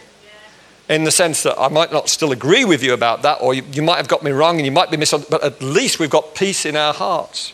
in 0.88 1.04
the 1.04 1.10
sense 1.10 1.42
that 1.42 1.58
I 1.58 1.68
might 1.68 1.92
not 1.92 2.08
still 2.08 2.32
agree 2.32 2.64
with 2.64 2.82
you 2.82 2.94
about 2.94 3.22
that, 3.22 3.38
or 3.40 3.54
you, 3.54 3.62
you 3.72 3.82
might 3.82 3.96
have 3.96 4.08
got 4.08 4.22
me 4.22 4.30
wrong 4.30 4.56
and 4.56 4.64
you 4.64 4.72
might 4.72 4.90
be 4.90 4.96
misunderstood, 4.96 5.40
but 5.40 5.44
at 5.44 5.62
least 5.62 5.98
we've 5.98 6.10
got 6.10 6.34
peace 6.34 6.64
in 6.64 6.76
our 6.76 6.94
hearts. 6.94 7.52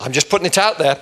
I'm 0.00 0.12
just 0.12 0.30
putting 0.30 0.46
it 0.46 0.56
out 0.56 0.78
there. 0.78 0.98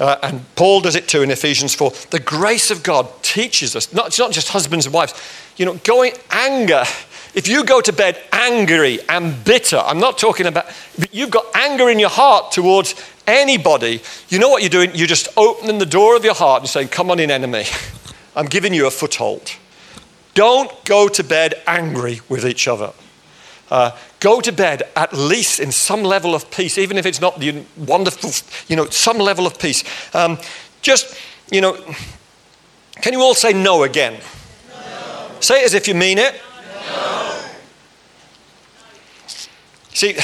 Uh, 0.00 0.16
and 0.22 0.54
Paul 0.54 0.80
does 0.80 0.94
it 0.94 1.08
too 1.08 1.22
in 1.22 1.30
Ephesians 1.30 1.74
4. 1.74 1.90
The 2.10 2.20
grace 2.20 2.70
of 2.70 2.82
God 2.82 3.08
teaches 3.22 3.74
us, 3.74 3.92
not, 3.92 4.06
it's 4.06 4.18
not 4.18 4.30
just 4.30 4.48
husbands 4.48 4.86
and 4.86 4.94
wives, 4.94 5.12
you 5.56 5.66
know, 5.66 5.74
going 5.84 6.12
anger 6.30 6.84
if 7.34 7.46
you 7.46 7.64
go 7.64 7.80
to 7.80 7.92
bed 7.92 8.20
angry 8.32 8.98
and 9.08 9.44
bitter, 9.44 9.76
I'm 9.76 10.00
not 10.00 10.18
talking 10.18 10.46
about, 10.46 10.66
you've 11.12 11.30
got 11.30 11.44
anger 11.54 11.88
in 11.90 11.98
your 11.98 12.08
heart 12.08 12.52
towards 12.52 12.94
anybody, 13.26 14.02
you 14.28 14.38
know 14.38 14.48
what 14.48 14.62
you're 14.62 14.70
doing? 14.70 14.90
You're 14.94 15.06
just 15.06 15.28
opening 15.36 15.78
the 15.78 15.86
door 15.86 16.16
of 16.16 16.24
your 16.24 16.34
heart 16.34 16.62
and 16.62 16.68
saying, 16.68 16.88
Come 16.88 17.10
on 17.10 17.20
in, 17.20 17.30
enemy. 17.30 17.64
I'm 18.38 18.46
giving 18.46 18.72
you 18.72 18.86
a 18.86 18.90
foothold. 18.92 19.56
Don't 20.34 20.72
go 20.84 21.08
to 21.08 21.24
bed 21.24 21.60
angry 21.66 22.20
with 22.28 22.46
each 22.46 22.68
other. 22.68 22.92
Uh, 23.68 23.90
go 24.20 24.40
to 24.40 24.52
bed 24.52 24.84
at 24.94 25.12
least 25.12 25.58
in 25.58 25.72
some 25.72 26.04
level 26.04 26.36
of 26.36 26.48
peace, 26.52 26.78
even 26.78 26.96
if 26.96 27.04
it's 27.04 27.20
not 27.20 27.40
the 27.40 27.64
wonderful, 27.76 28.30
you 28.68 28.76
know, 28.76 28.88
some 28.90 29.18
level 29.18 29.44
of 29.44 29.58
peace. 29.58 29.82
Um, 30.14 30.38
just, 30.82 31.18
you 31.50 31.60
know, 31.60 31.74
can 33.02 33.12
you 33.12 33.20
all 33.20 33.34
say 33.34 33.52
no 33.52 33.82
again? 33.82 34.20
No. 34.68 35.40
Say 35.40 35.62
it 35.62 35.64
as 35.64 35.74
if 35.74 35.88
you 35.88 35.96
mean 35.96 36.18
it. 36.18 36.40
No. 36.86 37.44
See, 39.94 40.16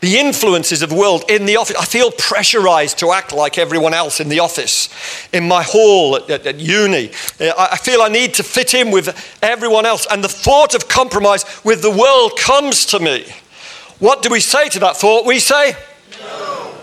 the 0.00 0.16
influences 0.16 0.82
of 0.82 0.90
the 0.90 0.94
world 0.94 1.24
in 1.28 1.44
the 1.46 1.56
office. 1.56 1.76
I 1.76 1.84
feel 1.84 2.10
pressurized 2.12 2.98
to 2.98 3.12
act 3.12 3.32
like 3.32 3.58
everyone 3.58 3.94
else 3.94 4.20
in 4.20 4.28
the 4.28 4.40
office, 4.40 4.88
in 5.32 5.48
my 5.48 5.62
hall, 5.62 6.16
at, 6.16 6.30
at, 6.30 6.46
at, 6.46 6.60
uni. 6.60 7.10
Uh, 7.40 7.52
I 7.56 7.76
feel 7.76 8.02
I 8.02 8.08
need 8.08 8.34
to 8.34 8.42
fit 8.42 8.74
in 8.74 8.90
with 8.90 9.08
everyone 9.42 9.86
else. 9.86 10.06
And 10.10 10.22
the 10.22 10.28
thought 10.28 10.74
of 10.74 10.88
compromise 10.88 11.44
with 11.64 11.82
the 11.82 11.90
world 11.90 12.38
comes 12.38 12.86
to 12.86 13.00
me. 13.00 13.26
What 13.98 14.22
do 14.22 14.30
we 14.30 14.40
say 14.40 14.68
to 14.68 14.78
that 14.80 14.96
thought? 14.96 15.26
We 15.26 15.40
say, 15.40 15.74
no. 16.20 16.74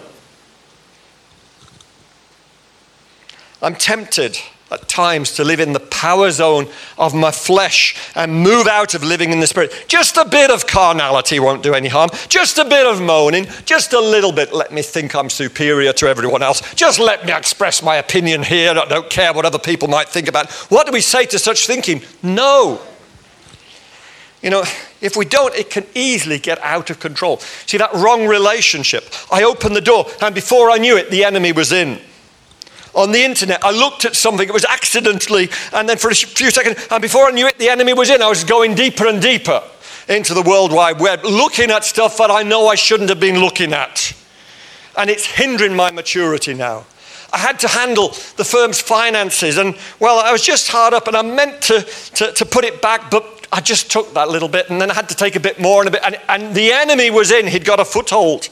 I'm 3.61 3.75
tempted 3.75 4.37
at 4.71 4.87
times 4.89 5.31
to 5.33 5.43
live 5.43 5.59
in 5.59 5.73
the 5.73 5.79
power 5.79 6.31
zone 6.31 6.67
of 6.97 7.13
my 7.13 7.31
flesh 7.31 7.95
and 8.15 8.33
move 8.33 8.65
out 8.65 8.95
of 8.95 9.03
living 9.03 9.31
in 9.31 9.39
the 9.39 9.47
spirit. 9.47 9.71
Just 9.87 10.17
a 10.17 10.25
bit 10.25 10.49
of 10.49 10.65
carnality 10.65 11.39
won't 11.39 11.61
do 11.61 11.75
any 11.75 11.87
harm. 11.87 12.09
Just 12.29 12.57
a 12.57 12.65
bit 12.65 12.87
of 12.87 12.99
moaning. 12.99 13.45
Just 13.65 13.93
a 13.93 13.99
little 13.99 14.31
bit. 14.31 14.53
Let 14.53 14.73
me 14.73 14.81
think 14.81 15.15
I'm 15.15 15.29
superior 15.29 15.93
to 15.93 16.07
everyone 16.07 16.41
else. 16.41 16.73
Just 16.73 16.99
let 16.99 17.25
me 17.25 17.33
express 17.33 17.83
my 17.83 17.97
opinion 17.97 18.41
here. 18.41 18.71
I 18.71 18.85
don't 18.85 19.09
care 19.09 19.33
what 19.33 19.45
other 19.45 19.59
people 19.59 19.87
might 19.87 20.09
think 20.09 20.27
about. 20.27 20.51
What 20.71 20.87
do 20.87 20.93
we 20.93 21.01
say 21.01 21.25
to 21.27 21.37
such 21.37 21.67
thinking? 21.67 22.01
No. 22.23 22.81
You 24.41 24.49
know, 24.49 24.63
if 25.01 25.15
we 25.15 25.25
don't, 25.25 25.55
it 25.55 25.69
can 25.69 25.85
easily 25.93 26.39
get 26.39 26.59
out 26.59 26.89
of 26.89 26.99
control. 26.99 27.37
See, 27.65 27.77
that 27.77 27.93
wrong 27.93 28.27
relationship. 28.27 29.05
I 29.31 29.43
opened 29.43 29.75
the 29.75 29.81
door, 29.81 30.05
and 30.21 30.35
before 30.35 30.69
I 30.69 30.77
knew 30.77 30.97
it, 30.97 31.09
the 31.09 31.23
enemy 31.23 31.51
was 31.51 31.71
in 31.71 31.99
on 32.95 33.11
the 33.11 33.23
internet. 33.23 33.63
I 33.63 33.71
looked 33.71 34.05
at 34.05 34.15
something, 34.15 34.47
it 34.47 34.53
was 34.53 34.65
accidentally, 34.65 35.49
and 35.73 35.87
then 35.87 35.97
for 35.97 36.09
a 36.09 36.15
few 36.15 36.49
seconds, 36.49 36.87
and 36.89 37.01
before 37.01 37.27
I 37.27 37.31
knew 37.31 37.47
it, 37.47 37.59
the 37.59 37.69
enemy 37.69 37.93
was 37.93 38.09
in. 38.09 38.21
I 38.21 38.29
was 38.29 38.43
going 38.43 38.73
deeper 38.73 39.07
and 39.07 39.21
deeper 39.21 39.61
into 40.07 40.33
the 40.33 40.41
World 40.41 40.71
Wide 40.71 40.99
Web, 40.99 41.23
looking 41.23 41.71
at 41.71 41.83
stuff 41.83 42.17
that 42.17 42.31
I 42.31 42.43
know 42.43 42.67
I 42.67 42.75
shouldn't 42.75 43.09
have 43.09 43.19
been 43.19 43.39
looking 43.39 43.73
at. 43.73 44.13
And 44.97 45.09
it's 45.09 45.25
hindering 45.25 45.75
my 45.75 45.91
maturity 45.91 46.53
now. 46.53 46.85
I 47.33 47.37
had 47.39 47.59
to 47.59 47.67
handle 47.67 48.09
the 48.37 48.45
firm's 48.45 48.79
finances, 48.79 49.57
and 49.57 49.75
well, 49.99 50.19
I 50.19 50.31
was 50.31 50.41
just 50.41 50.69
hard 50.69 50.93
up, 50.93 51.07
and 51.07 51.17
I 51.17 51.21
meant 51.21 51.61
to, 51.63 51.81
to, 51.81 52.31
to 52.31 52.45
put 52.45 52.63
it 52.63 52.81
back, 52.81 53.11
but 53.11 53.47
I 53.51 53.59
just 53.59 53.91
took 53.91 54.13
that 54.13 54.29
little 54.29 54.47
bit, 54.47 54.69
and 54.69 54.79
then 54.79 54.89
I 54.89 54.93
had 54.93 55.09
to 55.09 55.15
take 55.15 55.35
a 55.35 55.39
bit 55.39 55.59
more 55.59 55.81
and 55.81 55.89
a 55.89 55.91
bit, 55.91 56.01
and, 56.05 56.17
and 56.29 56.55
the 56.55 56.71
enemy 56.71 57.09
was 57.09 57.31
in. 57.31 57.47
He'd 57.47 57.65
got 57.65 57.79
a 57.79 57.85
foothold. 57.85 58.49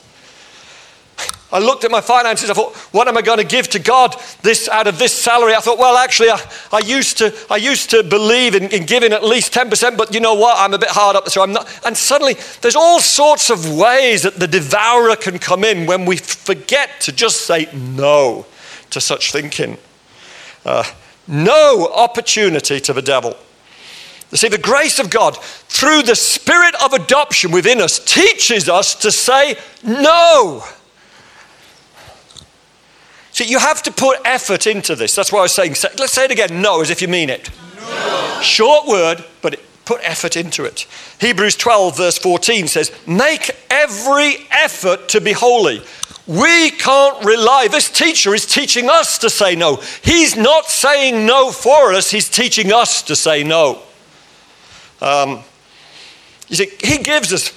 I 1.54 1.60
looked 1.60 1.84
at 1.84 1.92
my 1.92 2.02
finances. 2.02 2.50
I 2.50 2.56
thought, 2.56 2.76
what 2.92 3.08
am 3.08 3.16
I 3.16 3.22
going 3.22 3.38
to 3.38 3.44
give 3.44 3.70
to 3.70 3.80
God 3.80 4.16
this 4.42 4.68
out 4.68 4.88
of 4.88 4.98
this 4.98 5.14
salary? 5.14 5.54
I 5.54 5.60
thought, 5.60 5.78
well, 5.78 5.98
actually, 5.98 6.32
I, 6.32 6.42
I 6.72 6.80
used 6.80 7.20
to 7.20 7.32
I 7.48 7.58
used 7.58 7.92
to 7.92 8.02
believe 8.02 8.56
in, 8.56 8.72
in 8.72 8.88
giving 8.88 9.14
at 9.14 9.24
least 9.24 9.54
10%, 9.54 9.96
but 9.96 10.14
you 10.16 10.20
know 10.20 10.34
what? 10.34 10.58
I'm 10.58 10.74
a 10.74 10.80
bit 10.80 10.90
hard 10.90 11.16
up, 11.16 11.30
so 11.30 11.44
I'm 11.44 11.54
not. 11.54 11.70
And 11.86 11.96
suddenly, 11.96 12.38
there's 12.62 12.76
all 12.76 13.00
sorts 13.00 13.52
of 13.52 13.72
ways 13.72 14.24
that 14.24 14.40
the 14.40 14.48
devourer 14.48 15.16
can 15.16 15.38
come 15.38 15.64
in 15.64 15.86
when 15.86 16.06
we 16.06 16.18
forget 16.18 16.90
to 17.02 17.12
just 17.12 17.42
say 17.42 17.70
no 17.72 18.48
to 18.90 19.00
such 19.00 19.32
thinking. 19.32 19.78
Uh, 20.66 20.84
no 21.28 21.88
opportunity 21.94 22.80
to 22.80 22.94
the 22.94 23.02
devil. 23.04 23.38
See, 24.34 24.48
the 24.48 24.58
grace 24.58 24.98
of 24.98 25.12
God 25.12 25.38
through 25.40 26.02
the 26.02 26.16
spirit 26.16 26.74
of 26.84 26.94
adoption 26.94 27.52
within 27.52 27.80
us 27.80 28.00
teaches 28.00 28.68
us 28.68 28.96
to 28.96 29.12
say 29.12 29.58
no. 29.84 30.64
See, 33.34 33.46
you 33.46 33.58
have 33.58 33.82
to 33.84 33.92
put 33.92 34.20
effort 34.26 34.68
into 34.68 34.96
this. 34.96 35.16
That's 35.16 35.32
why 35.32 35.40
I 35.40 35.44
was 35.44 35.54
saying, 35.54 35.76
let's 35.98 36.14
say 36.14 36.26
it 36.26 36.32
again 36.32 36.62
no, 36.62 36.82
as 36.82 36.92
if 36.92 37.02
you 37.02 37.08
mean 37.08 37.30
it. 37.30 37.50
No. 37.78 38.40
Short 38.44 38.88
word, 38.88 39.26
but 39.42 39.60
put 39.86 40.02
effort 40.04 40.38
into 40.38 40.66
it. 40.66 40.86
Hebrews 41.20 41.56
12, 41.56 41.98
verse 41.98 42.18
14 42.20 42.68
says, 42.68 42.92
Make 43.08 43.50
every 43.72 44.36
effort 44.52 45.10
to 45.10 45.20
be 45.20 45.32
holy. 45.32 45.82
We 46.28 46.72
can't 46.72 47.26
rely. 47.26 47.68
This 47.70 47.90
teacher 47.90 48.36
is 48.36 48.46
teaching 48.46 48.88
us 48.88 49.18
to 49.18 49.30
say 49.30 49.56
no. 49.56 49.78
He's 50.04 50.38
not 50.38 50.68
saying 50.68 51.26
no 51.26 51.52
for 51.52 51.92
us, 51.92 52.12
he's 52.12 52.30
teaching 52.30 52.72
us 52.72 53.02
to 53.04 53.16
say 53.16 53.44
no. 53.44 53.82
Um, 55.02 55.44
you 56.48 56.56
see, 56.56 56.72
he 56.80 57.00
gives 57.00 57.34
us 57.34 57.52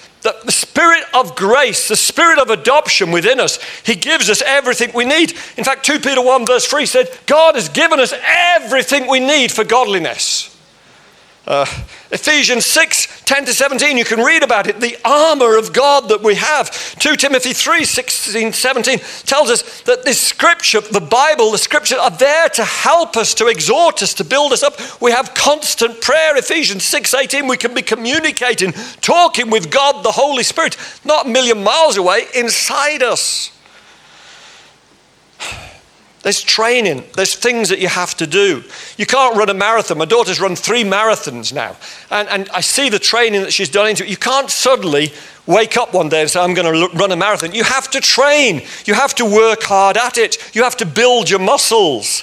the, 0.44 0.52
spirit 0.52 1.04
of 1.14 1.36
grace, 1.36 1.88
the 1.88 1.96
spirit 1.96 2.38
of 2.38 2.50
adoption 2.50 3.10
within 3.10 3.40
us, 3.40 3.58
He 3.84 3.94
gives 3.94 4.30
us 4.30 4.42
everything 4.42 4.90
we 4.94 5.04
need. 5.04 5.32
In 5.56 5.64
fact, 5.64 5.84
2 5.84 6.00
Peter 6.00 6.22
1, 6.22 6.46
verse 6.46 6.66
3 6.66 6.86
said, 6.86 7.08
God 7.26 7.54
has 7.54 7.68
given 7.68 8.00
us 8.00 8.14
everything 8.24 9.08
we 9.08 9.20
need 9.20 9.52
for 9.52 9.64
godliness. 9.64 10.55
Uh, 11.46 11.64
Ephesians 12.10 12.66
6 12.66 13.22
10 13.24 13.44
to 13.44 13.52
17, 13.52 13.96
you 13.96 14.04
can 14.04 14.20
read 14.20 14.42
about 14.42 14.66
it. 14.66 14.80
The 14.80 14.96
armor 15.04 15.56
of 15.56 15.72
God 15.72 16.08
that 16.08 16.22
we 16.22 16.34
have. 16.36 16.70
2 16.98 17.16
Timothy 17.16 17.52
3 17.52 17.84
16 17.84 18.52
17 18.52 18.98
tells 19.24 19.50
us 19.50 19.82
that 19.82 20.04
this 20.04 20.20
scripture, 20.20 20.80
the 20.80 21.00
Bible, 21.00 21.52
the 21.52 21.58
scriptures 21.58 21.98
are 21.98 22.10
there 22.10 22.48
to 22.50 22.64
help 22.64 23.16
us, 23.16 23.32
to 23.34 23.46
exhort 23.46 24.02
us, 24.02 24.14
to 24.14 24.24
build 24.24 24.52
us 24.52 24.64
up. 24.64 24.74
We 25.00 25.12
have 25.12 25.34
constant 25.34 26.00
prayer. 26.00 26.36
Ephesians 26.36 26.84
6 26.84 27.14
18, 27.14 27.46
we 27.46 27.56
can 27.56 27.74
be 27.74 27.82
communicating, 27.82 28.72
talking 29.00 29.48
with 29.48 29.70
God, 29.70 30.04
the 30.04 30.12
Holy 30.12 30.42
Spirit, 30.42 30.76
not 31.04 31.26
a 31.26 31.28
million 31.28 31.62
miles 31.62 31.96
away, 31.96 32.26
inside 32.34 33.02
us. 33.02 33.55
There's 36.26 36.42
training, 36.42 37.04
there's 37.14 37.36
things 37.36 37.68
that 37.68 37.78
you 37.78 37.86
have 37.86 38.16
to 38.16 38.26
do. 38.26 38.64
You 38.96 39.06
can't 39.06 39.36
run 39.36 39.48
a 39.48 39.54
marathon. 39.54 39.98
My 39.98 40.06
daughter's 40.06 40.40
run 40.40 40.56
three 40.56 40.82
marathons 40.82 41.52
now. 41.52 41.76
And, 42.10 42.28
and 42.28 42.48
I 42.48 42.62
see 42.62 42.88
the 42.88 42.98
training 42.98 43.42
that 43.42 43.52
she's 43.52 43.68
done 43.68 43.88
into 43.88 44.02
it. 44.02 44.10
You 44.10 44.16
can't 44.16 44.50
suddenly 44.50 45.12
wake 45.46 45.76
up 45.76 45.94
one 45.94 46.08
day 46.08 46.22
and 46.22 46.28
say, 46.28 46.40
I'm 46.40 46.52
going 46.52 46.90
to 46.90 46.98
run 46.98 47.12
a 47.12 47.16
marathon. 47.16 47.52
You 47.52 47.62
have 47.62 47.88
to 47.90 48.00
train, 48.00 48.62
you 48.86 48.94
have 48.94 49.14
to 49.14 49.24
work 49.24 49.62
hard 49.62 49.96
at 49.96 50.18
it, 50.18 50.52
you 50.52 50.64
have 50.64 50.76
to 50.78 50.84
build 50.84 51.30
your 51.30 51.38
muscles. 51.38 52.22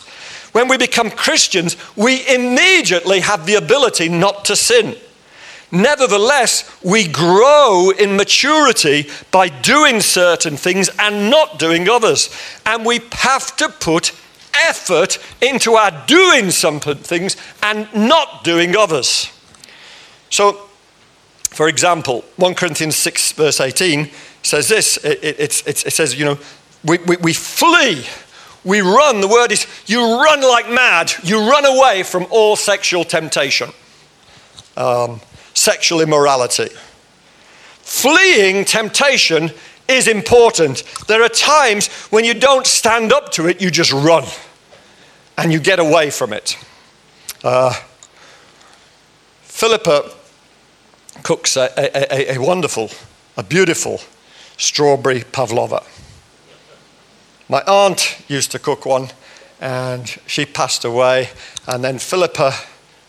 When 0.51 0.67
we 0.67 0.77
become 0.77 1.09
Christians, 1.09 1.77
we 1.95 2.27
immediately 2.27 3.21
have 3.21 3.45
the 3.45 3.55
ability 3.55 4.09
not 4.09 4.43
to 4.43 4.57
sin. 4.57 4.97
Nevertheless, 5.73 6.69
we 6.83 7.07
grow 7.07 7.89
in 7.89 8.15
maturity 8.15 9.09
by 9.31 9.49
doing 9.49 10.01
certain 10.01 10.55
things 10.55 10.87
and 10.99 11.31
not 11.31 11.57
doing 11.57 11.89
others. 11.89 12.29
And 12.63 12.85
we 12.85 12.99
have 13.13 13.57
to 13.57 13.69
put 13.69 14.11
effort 14.53 15.17
into 15.41 15.73
our 15.73 16.05
doing 16.05 16.51
some 16.51 16.79
things 16.79 17.37
and 17.63 17.91
not 17.95 18.43
doing 18.43 18.77
others. 18.77 19.31
So, 20.29 20.69
for 21.49 21.67
example, 21.67 22.23
1 22.35 22.53
Corinthians 22.53 22.95
6, 22.95 23.31
verse 23.31 23.59
18 23.59 24.11
says 24.43 24.69
this 24.69 24.97
it, 24.97 25.23
it, 25.23 25.39
it, 25.39 25.87
it 25.87 25.91
says, 25.91 26.13
you 26.13 26.25
know, 26.25 26.37
we, 26.83 26.99
we, 26.99 27.17
we 27.17 27.33
flee 27.33 28.05
we 28.63 28.79
run. 28.79 29.21
The 29.21 29.27
word 29.27 29.51
is 29.51 29.67
you 29.87 29.99
run 29.99 30.41
like 30.41 30.69
mad. 30.69 31.11
You 31.23 31.49
run 31.49 31.65
away 31.65 32.03
from 32.03 32.27
all 32.29 32.55
sexual 32.55 33.03
temptation. 33.03 33.71
Um, 34.77 35.19
sexual 35.53 36.01
immorality. 36.01 36.69
Fleeing 37.81 38.65
temptation 38.65 39.51
is 39.87 40.07
important. 40.07 40.83
There 41.07 41.21
are 41.23 41.29
times 41.29 41.87
when 42.09 42.25
you 42.25 42.33
don't 42.33 42.65
stand 42.65 43.11
up 43.11 43.31
to 43.33 43.47
it, 43.47 43.61
you 43.61 43.69
just 43.69 43.91
run 43.91 44.25
and 45.37 45.51
you 45.51 45.59
get 45.59 45.79
away 45.79 46.09
from 46.09 46.33
it. 46.33 46.57
Uh, 47.43 47.73
Philippa 49.41 50.11
cooks 51.23 51.57
a, 51.57 51.69
a, 51.77 52.35
a, 52.35 52.37
wonderful, 52.39 52.89
a 53.37 53.43
beautiful 53.43 53.99
strawberry 54.57 55.23
pavlova. 55.31 55.83
My 57.49 57.61
aunt 57.67 58.17
used 58.27 58.51
to 58.51 58.59
cook 58.59 58.85
one 58.85 59.09
and 59.61 60.07
she 60.27 60.45
passed 60.45 60.83
away, 60.83 61.29
and 61.67 61.83
then 61.83 61.97
Philippa 61.97 62.53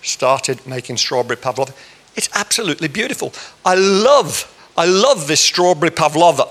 started 0.02 0.64
making 0.66 0.96
strawberry 0.98 1.36
pavlova. 1.36 1.72
It's 2.16 2.28
absolutely 2.34 2.88
beautiful. 2.88 3.32
I 3.64 3.74
love, 3.74 4.52
I 4.76 4.86
love 4.86 5.26
this 5.26 5.40
strawberry 5.40 5.90
pavlova. 5.90 6.46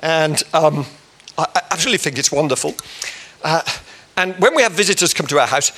And 0.00 0.42
um, 0.52 0.86
I, 1.36 1.46
I 1.54 1.62
absolutely 1.70 1.98
think 1.98 2.18
it's 2.18 2.32
wonderful. 2.32 2.74
Uh, 3.42 3.62
and 4.16 4.34
when 4.38 4.54
we 4.54 4.62
have 4.62 4.72
visitors 4.72 5.14
come 5.14 5.26
to 5.26 5.38
our 5.38 5.46
house, 5.46 5.72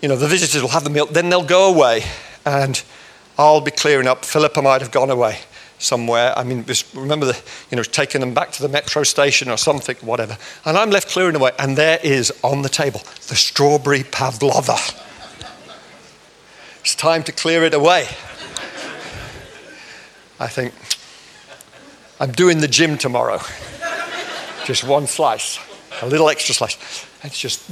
you 0.00 0.08
know, 0.08 0.16
the 0.16 0.28
visitors 0.28 0.62
will 0.62 0.68
have 0.70 0.84
the 0.84 0.90
meal, 0.90 1.06
then 1.06 1.28
they'll 1.28 1.44
go 1.44 1.72
away. 1.72 2.04
And 2.44 2.82
I'll 3.36 3.60
be 3.60 3.70
clearing 3.70 4.06
up. 4.06 4.24
Philippa 4.24 4.62
might 4.62 4.80
have 4.80 4.90
gone 4.90 5.10
away 5.10 5.38
somewhere. 5.78 6.36
I 6.36 6.44
mean, 6.44 6.64
remember, 6.94 7.26
the, 7.26 7.40
you 7.70 7.76
know, 7.76 7.82
taking 7.82 8.20
them 8.20 8.34
back 8.34 8.52
to 8.52 8.62
the 8.62 8.68
metro 8.68 9.04
station 9.04 9.48
or 9.48 9.56
something, 9.56 9.96
whatever. 9.96 10.36
And 10.64 10.76
I'm 10.76 10.90
left 10.90 11.08
clearing 11.08 11.36
away, 11.36 11.52
and 11.58 11.76
there 11.76 11.98
is 12.02 12.32
on 12.42 12.62
the 12.62 12.68
table 12.68 13.00
the 13.28 13.36
strawberry 13.36 14.02
pavlova. 14.04 14.76
It's 16.80 16.94
time 16.94 17.22
to 17.24 17.32
clear 17.32 17.64
it 17.64 17.74
away. 17.74 18.08
I 20.40 20.46
think, 20.46 20.72
I'm 22.20 22.32
doing 22.32 22.58
the 22.60 22.68
gym 22.68 22.98
tomorrow. 22.98 23.40
just 24.64 24.84
one 24.84 25.06
slice, 25.06 25.58
a 26.02 26.06
little 26.06 26.28
extra 26.28 26.54
slice. 26.54 27.06
It's 27.24 27.38
just, 27.38 27.68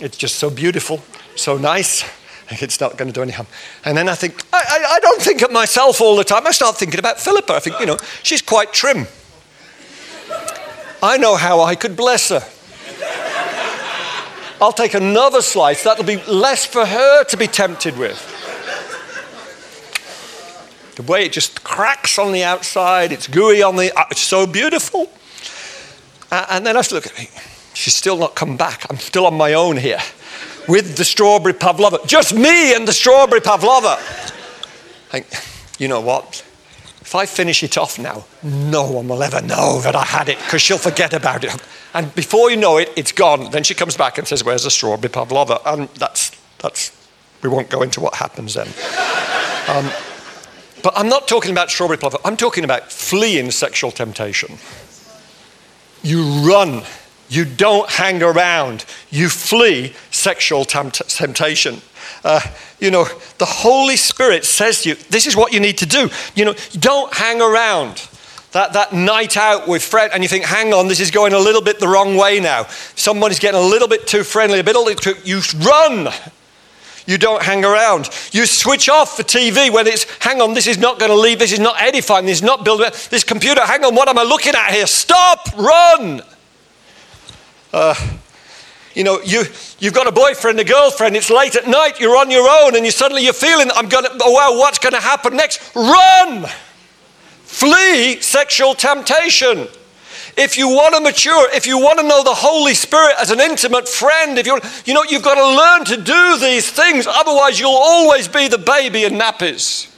it's 0.00 0.16
just 0.16 0.36
so 0.36 0.50
beautiful, 0.50 1.02
so 1.36 1.56
nice. 1.56 2.04
It's 2.50 2.80
not 2.80 2.96
going 2.96 3.08
to 3.08 3.12
do 3.12 3.22
any 3.22 3.32
harm. 3.32 3.48
And 3.84 3.96
then 3.96 4.08
I 4.08 4.14
think, 4.14 4.44
I, 4.52 4.58
I, 4.58 4.94
I 4.96 5.00
don't 5.00 5.20
think 5.20 5.42
of 5.42 5.50
myself 5.50 6.00
all 6.00 6.14
the 6.14 6.24
time. 6.24 6.46
I 6.46 6.50
start 6.50 6.76
thinking 6.76 6.98
about 6.98 7.18
Philippa. 7.18 7.54
I 7.54 7.58
think, 7.58 7.80
you 7.80 7.86
know, 7.86 7.96
she's 8.22 8.42
quite 8.42 8.72
trim. 8.72 9.06
I 11.02 11.16
know 11.16 11.36
how 11.36 11.60
I 11.60 11.74
could 11.74 11.96
bless 11.96 12.28
her. 12.28 12.42
I'll 14.60 14.72
take 14.72 14.94
another 14.94 15.42
slice. 15.42 15.82
That'll 15.82 16.04
be 16.04 16.22
less 16.24 16.64
for 16.64 16.86
her 16.86 17.24
to 17.24 17.36
be 17.36 17.46
tempted 17.46 17.98
with. 17.98 18.33
The 20.96 21.02
way 21.02 21.26
it 21.26 21.32
just 21.32 21.64
cracks 21.64 22.18
on 22.18 22.32
the 22.32 22.44
outside, 22.44 23.12
it's 23.12 23.26
gooey 23.26 23.62
on 23.62 23.76
the, 23.76 23.92
uh, 23.98 24.04
it's 24.10 24.20
so 24.20 24.46
beautiful. 24.46 25.10
And 26.30 26.66
then 26.66 26.76
I 26.76 26.82
look 26.90 27.06
at 27.06 27.18
me. 27.18 27.28
She's 27.74 27.94
still 27.94 28.16
not 28.16 28.34
come 28.34 28.56
back. 28.56 28.86
I'm 28.90 28.98
still 28.98 29.26
on 29.26 29.34
my 29.34 29.54
own 29.54 29.76
here 29.76 30.00
with 30.68 30.96
the 30.96 31.04
strawberry 31.04 31.54
pavlova. 31.54 31.98
Just 32.06 32.34
me 32.34 32.74
and 32.74 32.86
the 32.86 32.92
strawberry 32.92 33.40
pavlova. 33.40 33.96
Think, 35.10 35.26
you 35.78 35.88
know 35.88 36.00
what? 36.00 36.44
If 37.00 37.14
I 37.14 37.26
finish 37.26 37.62
it 37.62 37.76
off 37.76 37.98
now, 37.98 38.24
no 38.42 38.90
one 38.90 39.08
will 39.08 39.22
ever 39.22 39.42
know 39.42 39.80
that 39.82 39.94
I 39.94 40.04
had 40.04 40.28
it 40.28 40.38
because 40.38 40.62
she'll 40.62 40.78
forget 40.78 41.12
about 41.12 41.44
it. 41.44 41.54
And 41.92 42.12
before 42.14 42.50
you 42.50 42.56
know 42.56 42.78
it, 42.78 42.90
it's 42.96 43.12
gone. 43.12 43.50
Then 43.50 43.62
she 43.62 43.74
comes 43.74 43.96
back 43.96 44.18
and 44.18 44.26
says, 44.26 44.42
Where's 44.42 44.64
the 44.64 44.70
strawberry 44.70 45.10
pavlova? 45.10 45.60
And 45.66 45.88
that's, 45.90 46.32
that's 46.58 46.90
we 47.42 47.50
won't 47.50 47.68
go 47.68 47.82
into 47.82 48.00
what 48.00 48.14
happens 48.14 48.54
then. 48.54 48.68
Um, 49.68 49.90
but 50.84 50.92
I'm 50.98 51.08
not 51.08 51.26
talking 51.26 51.50
about 51.50 51.70
strawberry 51.70 51.96
pavlova, 51.96 52.28
I'm 52.28 52.36
talking 52.36 52.62
about 52.62 52.92
fleeing 52.92 53.50
sexual 53.50 53.90
temptation. 53.90 54.58
You 56.02 56.22
run, 56.46 56.82
you 57.30 57.46
don't 57.46 57.90
hang 57.90 58.22
around, 58.22 58.84
you 59.10 59.30
flee 59.30 59.94
sexual 60.10 60.66
tempt- 60.66 61.08
temptation. 61.08 61.80
Uh, 62.22 62.40
you 62.80 62.90
know, 62.90 63.06
the 63.38 63.46
Holy 63.46 63.96
Spirit 63.96 64.44
says 64.44 64.82
to 64.82 64.90
you, 64.90 64.94
this 65.08 65.26
is 65.26 65.34
what 65.34 65.54
you 65.54 65.58
need 65.58 65.78
to 65.78 65.86
do. 65.86 66.10
You 66.34 66.44
know, 66.44 66.54
don't 66.78 67.12
hang 67.14 67.40
around. 67.40 68.06
That, 68.52 68.74
that 68.74 68.92
night 68.92 69.36
out 69.36 69.66
with 69.66 69.82
friends, 69.82 70.12
and 70.14 70.22
you 70.22 70.28
think, 70.28 70.44
hang 70.44 70.72
on, 70.72 70.86
this 70.86 71.00
is 71.00 71.10
going 71.10 71.32
a 71.32 71.38
little 71.40 71.62
bit 71.62 71.80
the 71.80 71.88
wrong 71.88 72.14
way 72.14 72.38
now. 72.38 72.66
Somebody's 72.94 73.40
getting 73.40 73.58
a 73.58 73.64
little 73.64 73.88
bit 73.88 74.06
too 74.06 74.22
friendly, 74.22 74.60
a 74.60 74.62
bit 74.62 74.76
too, 75.00 75.14
you 75.24 75.40
run. 75.66 76.08
You 77.06 77.18
don't 77.18 77.42
hang 77.42 77.64
around. 77.64 78.08
You 78.32 78.46
switch 78.46 78.88
off 78.88 79.16
the 79.16 79.24
TV 79.24 79.70
when 79.70 79.86
it's, 79.86 80.04
hang 80.20 80.40
on, 80.40 80.54
this 80.54 80.66
is 80.66 80.78
not 80.78 80.98
going 80.98 81.10
to 81.10 81.16
leave, 81.16 81.38
this 81.38 81.52
is 81.52 81.60
not 81.60 81.80
edifying, 81.80 82.24
this 82.24 82.38
is 82.38 82.42
not 82.42 82.64
building, 82.64 82.90
this 83.10 83.24
computer, 83.24 83.60
hang 83.60 83.84
on, 83.84 83.94
what 83.94 84.08
am 84.08 84.18
I 84.18 84.22
looking 84.22 84.54
at 84.54 84.72
here? 84.72 84.86
Stop, 84.86 85.54
run. 85.56 86.22
Uh, 87.72 87.94
you 88.94 89.04
know, 89.04 89.20
you, 89.22 89.44
you've 89.80 89.92
got 89.92 90.06
a 90.06 90.12
boyfriend, 90.12 90.58
a 90.60 90.64
girlfriend, 90.64 91.16
it's 91.16 91.28
late 91.28 91.56
at 91.56 91.68
night, 91.68 92.00
you're 92.00 92.16
on 92.16 92.30
your 92.30 92.48
own, 92.48 92.76
and 92.76 92.86
you 92.86 92.90
suddenly 92.90 93.22
you're 93.22 93.32
feeling, 93.32 93.70
I'm 93.74 93.88
going 93.88 94.04
to, 94.04 94.10
oh 94.22 94.30
wow, 94.30 94.58
what's 94.58 94.78
going 94.78 94.94
to 94.94 95.00
happen 95.00 95.36
next? 95.36 95.74
Run! 95.74 96.46
Flee 97.42 98.20
sexual 98.20 98.74
temptation. 98.74 99.68
If 100.36 100.58
you 100.58 100.68
want 100.68 100.94
to 100.94 101.00
mature, 101.00 101.48
if 101.52 101.66
you 101.66 101.78
want 101.78 102.00
to 102.00 102.06
know 102.06 102.24
the 102.24 102.34
Holy 102.34 102.74
Spirit 102.74 103.14
as 103.20 103.30
an 103.30 103.40
intimate 103.40 103.88
friend, 103.88 104.38
if 104.38 104.46
you 104.46 104.58
you 104.84 104.94
know, 104.94 105.04
you've 105.08 105.22
got 105.22 105.36
to 105.36 105.56
learn 105.56 105.84
to 105.96 106.02
do 106.02 106.38
these 106.38 106.68
things. 106.70 107.06
Otherwise, 107.06 107.60
you'll 107.60 107.70
always 107.70 108.26
be 108.26 108.48
the 108.48 108.58
baby 108.58 109.04
in 109.04 109.14
nappies. 109.14 109.90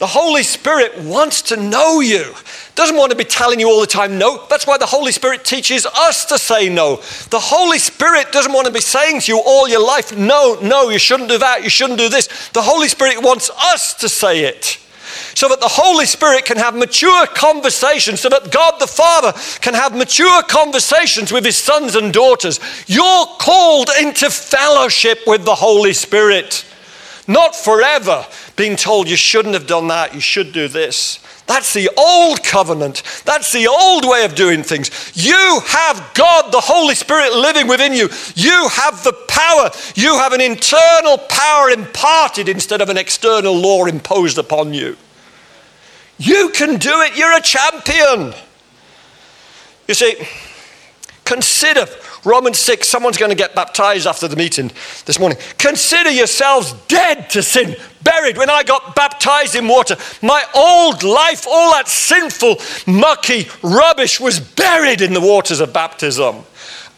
The 0.00 0.08
Holy 0.08 0.42
Spirit 0.42 0.98
wants 0.98 1.42
to 1.42 1.56
know 1.56 2.00
you. 2.00 2.34
Doesn't 2.74 2.96
want 2.96 3.12
to 3.12 3.16
be 3.16 3.24
telling 3.24 3.60
you 3.60 3.68
all 3.68 3.80
the 3.80 3.86
time 3.86 4.18
no. 4.18 4.44
That's 4.50 4.66
why 4.66 4.76
the 4.76 4.86
Holy 4.86 5.12
Spirit 5.12 5.44
teaches 5.44 5.86
us 5.86 6.24
to 6.26 6.38
say 6.38 6.68
no. 6.68 6.96
The 7.30 7.38
Holy 7.40 7.78
Spirit 7.78 8.32
doesn't 8.32 8.52
want 8.52 8.66
to 8.66 8.72
be 8.72 8.80
saying 8.80 9.20
to 9.20 9.32
you 9.32 9.38
all 9.38 9.68
your 9.68 9.84
life, 9.84 10.16
no, 10.16 10.58
no, 10.60 10.90
you 10.90 10.98
shouldn't 10.98 11.28
do 11.28 11.38
that, 11.38 11.62
you 11.62 11.70
shouldn't 11.70 12.00
do 12.00 12.08
this. 12.08 12.48
The 12.48 12.62
Holy 12.62 12.88
Spirit 12.88 13.22
wants 13.22 13.48
us 13.50 13.94
to 13.94 14.08
say 14.08 14.44
it 14.44 14.78
so 15.34 15.48
that 15.48 15.60
the 15.60 15.68
Holy 15.68 16.06
Spirit 16.06 16.44
can 16.44 16.56
have 16.56 16.74
mature 16.74 17.26
conversations, 17.28 18.20
so 18.20 18.28
that 18.28 18.52
God 18.52 18.78
the 18.78 18.86
Father 18.86 19.32
can 19.60 19.74
have 19.74 19.96
mature 19.96 20.42
conversations 20.44 21.32
with 21.32 21.44
his 21.44 21.56
sons 21.56 21.94
and 21.94 22.12
daughters. 22.12 22.60
You're 22.86 23.26
called 23.38 23.90
into 24.00 24.30
fellowship 24.30 25.20
with 25.26 25.44
the 25.44 25.54
Holy 25.54 25.92
Spirit, 25.92 26.64
not 27.26 27.56
forever 27.56 28.26
being 28.56 28.76
told 28.76 29.08
you 29.08 29.16
shouldn't 29.16 29.54
have 29.54 29.66
done 29.66 29.88
that, 29.88 30.14
you 30.14 30.20
should 30.20 30.52
do 30.52 30.68
this. 30.68 31.18
That's 31.46 31.74
the 31.74 31.90
old 31.96 32.42
covenant. 32.42 33.02
That's 33.26 33.52
the 33.52 33.66
old 33.66 34.08
way 34.08 34.24
of 34.24 34.34
doing 34.34 34.62
things. 34.62 35.12
You 35.14 35.60
have 35.66 36.12
God, 36.14 36.50
the 36.50 36.60
Holy 36.60 36.94
Spirit, 36.94 37.34
living 37.34 37.68
within 37.68 37.92
you. 37.92 38.08
You 38.34 38.68
have 38.70 39.04
the 39.04 39.12
power. 39.28 39.70
You 39.94 40.16
have 40.16 40.32
an 40.32 40.40
internal 40.40 41.18
power 41.18 41.68
imparted 41.68 42.48
instead 42.48 42.80
of 42.80 42.88
an 42.88 42.96
external 42.96 43.54
law 43.54 43.84
imposed 43.84 44.38
upon 44.38 44.72
you. 44.72 44.96
You 46.18 46.50
can 46.50 46.78
do 46.78 47.00
it. 47.00 47.16
You're 47.16 47.36
a 47.36 47.40
champion. 47.40 48.34
You 49.88 49.94
see, 49.94 50.16
consider 51.24 51.86
Romans 52.24 52.58
6, 52.58 52.88
someone's 52.88 53.18
going 53.18 53.30
to 53.30 53.36
get 53.36 53.54
baptized 53.54 54.06
after 54.06 54.26
the 54.26 54.36
meeting 54.36 54.70
this 55.04 55.18
morning. 55.18 55.38
Consider 55.58 56.10
yourselves 56.10 56.72
dead 56.88 57.28
to 57.30 57.42
sin, 57.42 57.76
buried. 58.02 58.38
When 58.38 58.48
I 58.48 58.62
got 58.62 58.94
baptized 58.94 59.54
in 59.54 59.68
water, 59.68 59.96
my 60.22 60.42
old 60.54 61.02
life, 61.02 61.46
all 61.46 61.72
that 61.72 61.86
sinful, 61.86 62.56
mucky 62.86 63.48
rubbish 63.62 64.20
was 64.20 64.40
buried 64.40 65.02
in 65.02 65.12
the 65.12 65.20
waters 65.20 65.60
of 65.60 65.72
baptism 65.72 66.44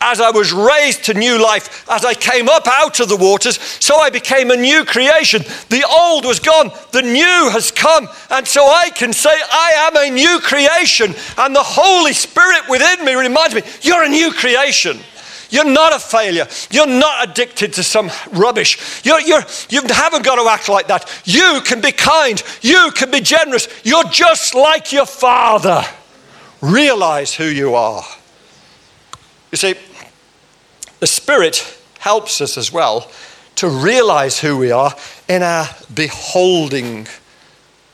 as 0.00 0.20
I 0.20 0.30
was 0.30 0.52
raised 0.52 1.04
to 1.04 1.14
new 1.14 1.42
life, 1.42 1.88
as 1.90 2.04
I 2.04 2.14
came 2.14 2.48
up 2.48 2.66
out 2.66 3.00
of 3.00 3.08
the 3.08 3.16
waters, 3.16 3.58
so 3.60 3.98
I 3.98 4.10
became 4.10 4.50
a 4.50 4.56
new 4.56 4.84
creation. 4.84 5.42
The 5.68 5.86
old 5.88 6.24
was 6.24 6.38
gone, 6.38 6.70
the 6.92 7.02
new 7.02 7.50
has 7.50 7.70
come. 7.70 8.08
And 8.30 8.46
so 8.46 8.64
I 8.64 8.90
can 8.90 9.12
say, 9.12 9.30
I 9.30 9.88
am 9.88 9.96
a 9.96 10.14
new 10.14 10.40
creation. 10.40 11.14
And 11.38 11.56
the 11.56 11.62
Holy 11.62 12.12
Spirit 12.12 12.68
within 12.68 13.04
me 13.04 13.14
reminds 13.14 13.54
me, 13.54 13.62
you're 13.82 14.04
a 14.04 14.08
new 14.08 14.32
creation. 14.32 14.98
You're 15.50 15.64
not 15.64 15.94
a 15.94 15.98
failure. 15.98 16.46
You're 16.70 16.86
not 16.86 17.28
addicted 17.28 17.72
to 17.74 17.82
some 17.82 18.10
rubbish. 18.32 19.04
You're, 19.04 19.20
you're, 19.20 19.44
you 19.68 19.82
haven't 19.88 20.24
got 20.24 20.36
to 20.36 20.50
act 20.50 20.68
like 20.68 20.88
that. 20.88 21.08
You 21.24 21.60
can 21.64 21.80
be 21.80 21.92
kind. 21.92 22.42
You 22.62 22.90
can 22.94 23.10
be 23.10 23.20
generous. 23.20 23.68
You're 23.84 24.04
just 24.04 24.54
like 24.54 24.92
your 24.92 25.06
Father. 25.06 25.84
Realize 26.60 27.34
who 27.34 27.44
you 27.44 27.74
are. 27.74 28.04
You 29.52 29.58
see, 29.58 29.74
the 31.00 31.06
Spirit 31.06 31.78
helps 31.98 32.40
us 32.40 32.56
as 32.56 32.72
well 32.72 33.10
to 33.56 33.68
realize 33.68 34.40
who 34.40 34.56
we 34.56 34.70
are 34.70 34.94
in 35.28 35.42
our 35.42 35.66
beholding 35.92 37.06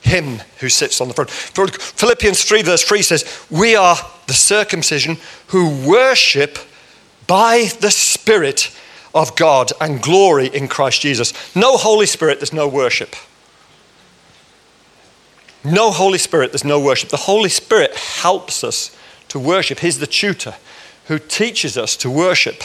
Him 0.00 0.40
who 0.58 0.68
sits 0.68 1.00
on 1.00 1.08
the 1.08 1.14
throne. 1.14 1.28
Philippians 1.68 2.44
3, 2.44 2.62
verse 2.62 2.82
3 2.82 3.02
says, 3.02 3.46
We 3.50 3.76
are 3.76 3.96
the 4.26 4.34
circumcision 4.34 5.18
who 5.48 5.88
worship 5.88 6.58
by 7.26 7.68
the 7.80 7.90
Spirit 7.90 8.76
of 9.14 9.36
God 9.36 9.72
and 9.80 10.02
glory 10.02 10.48
in 10.48 10.68
Christ 10.68 11.02
Jesus. 11.02 11.54
No 11.54 11.76
Holy 11.76 12.06
Spirit, 12.06 12.40
there's 12.40 12.52
no 12.52 12.68
worship. 12.68 13.14
No 15.64 15.90
Holy 15.90 16.18
Spirit, 16.18 16.50
there's 16.50 16.64
no 16.64 16.80
worship. 16.80 17.10
The 17.10 17.16
Holy 17.16 17.48
Spirit 17.48 17.94
helps 17.94 18.64
us 18.64 18.96
to 19.28 19.38
worship. 19.38 19.78
He's 19.78 19.98
the 19.98 20.06
tutor 20.06 20.56
who 21.06 21.18
teaches 21.18 21.78
us 21.78 21.96
to 21.98 22.10
worship. 22.10 22.62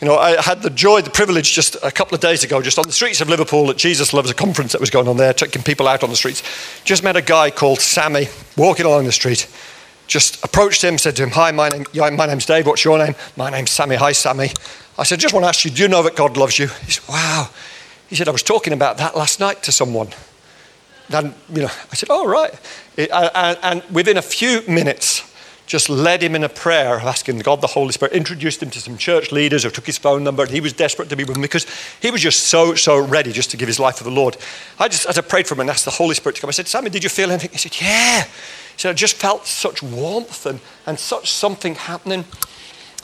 You 0.00 0.06
know, 0.06 0.16
I 0.16 0.40
had 0.40 0.62
the 0.62 0.70
joy, 0.70 1.02
the 1.02 1.10
privilege 1.10 1.52
just 1.52 1.76
a 1.82 1.90
couple 1.90 2.14
of 2.14 2.22
days 2.22 2.42
ago, 2.42 2.62
just 2.62 2.78
on 2.78 2.86
the 2.86 2.92
streets 2.92 3.20
of 3.20 3.28
Liverpool 3.28 3.70
at 3.70 3.76
Jesus 3.76 4.14
Loves, 4.14 4.30
a 4.30 4.34
conference 4.34 4.72
that 4.72 4.80
was 4.80 4.88
going 4.88 5.06
on 5.08 5.18
there, 5.18 5.34
taking 5.34 5.62
people 5.62 5.86
out 5.86 6.02
on 6.02 6.08
the 6.08 6.16
streets. 6.16 6.42
Just 6.84 7.04
met 7.04 7.16
a 7.16 7.22
guy 7.22 7.50
called 7.50 7.80
Sammy 7.80 8.28
walking 8.56 8.86
along 8.86 9.04
the 9.04 9.12
street. 9.12 9.46
Just 10.06 10.42
approached 10.42 10.82
him, 10.82 10.96
said 10.96 11.16
to 11.16 11.22
him, 11.22 11.30
Hi, 11.30 11.50
my, 11.50 11.68
name, 11.68 11.84
my 12.16 12.26
name's 12.26 12.46
Dave, 12.46 12.66
what's 12.66 12.82
your 12.82 12.96
name? 12.96 13.14
My 13.36 13.50
name's 13.50 13.72
Sammy. 13.72 13.96
Hi, 13.96 14.12
Sammy. 14.12 14.48
I 14.98 15.02
said, 15.02 15.20
Just 15.20 15.34
want 15.34 15.44
to 15.44 15.48
ask 15.48 15.66
you, 15.66 15.70
do 15.70 15.82
you 15.82 15.88
know 15.88 16.02
that 16.02 16.16
God 16.16 16.38
loves 16.38 16.58
you? 16.58 16.68
He 16.86 16.92
said, 16.92 17.06
Wow. 17.06 17.50
He 18.08 18.16
said, 18.16 18.26
I 18.26 18.32
was 18.32 18.42
talking 18.42 18.72
about 18.72 18.96
that 18.98 19.14
last 19.16 19.38
night 19.38 19.62
to 19.64 19.72
someone. 19.72 20.08
And, 21.10 21.34
you 21.52 21.60
know, 21.62 21.70
I 21.92 21.94
said, 21.94 22.08
Oh, 22.10 22.26
right. 22.26 22.58
It, 22.96 23.10
and, 23.12 23.58
and 23.62 23.82
within 23.94 24.16
a 24.16 24.22
few 24.22 24.62
minutes, 24.66 25.29
just 25.70 25.88
led 25.88 26.20
him 26.20 26.34
in 26.34 26.42
a 26.42 26.48
prayer 26.48 26.96
of 26.96 27.04
asking 27.04 27.38
God 27.38 27.60
the 27.60 27.68
Holy 27.68 27.92
Spirit, 27.92 28.12
introduced 28.12 28.60
him 28.60 28.70
to 28.70 28.80
some 28.80 28.98
church 28.98 29.30
leaders 29.30 29.62
who 29.62 29.70
took 29.70 29.86
his 29.86 29.98
phone 29.98 30.24
number, 30.24 30.42
and 30.42 30.50
he 30.50 30.60
was 30.60 30.72
desperate 30.72 31.08
to 31.10 31.16
be 31.16 31.22
with 31.22 31.34
them 31.34 31.42
because 31.42 31.64
he 32.02 32.10
was 32.10 32.20
just 32.20 32.48
so, 32.48 32.74
so 32.74 32.98
ready 32.98 33.30
just 33.30 33.52
to 33.52 33.56
give 33.56 33.68
his 33.68 33.78
life 33.78 33.94
to 33.98 34.02
the 34.02 34.10
Lord. 34.10 34.36
I 34.80 34.88
just, 34.88 35.06
as 35.06 35.16
I 35.16 35.20
prayed 35.20 35.46
for 35.46 35.54
him 35.54 35.60
and 35.60 35.70
asked 35.70 35.84
the 35.84 35.92
Holy 35.92 36.16
Spirit 36.16 36.34
to 36.34 36.40
come, 36.40 36.48
I 36.48 36.50
said, 36.50 36.66
Sammy, 36.66 36.90
did 36.90 37.04
you 37.04 37.08
feel 37.08 37.30
anything? 37.30 37.50
He 37.52 37.58
said, 37.58 37.80
Yeah. 37.80 38.24
He 38.24 38.78
said, 38.78 38.90
I 38.90 38.94
just 38.94 39.14
felt 39.14 39.46
such 39.46 39.80
warmth 39.80 40.44
and, 40.44 40.58
and 40.86 40.98
such 40.98 41.30
something 41.30 41.76
happening. 41.76 42.24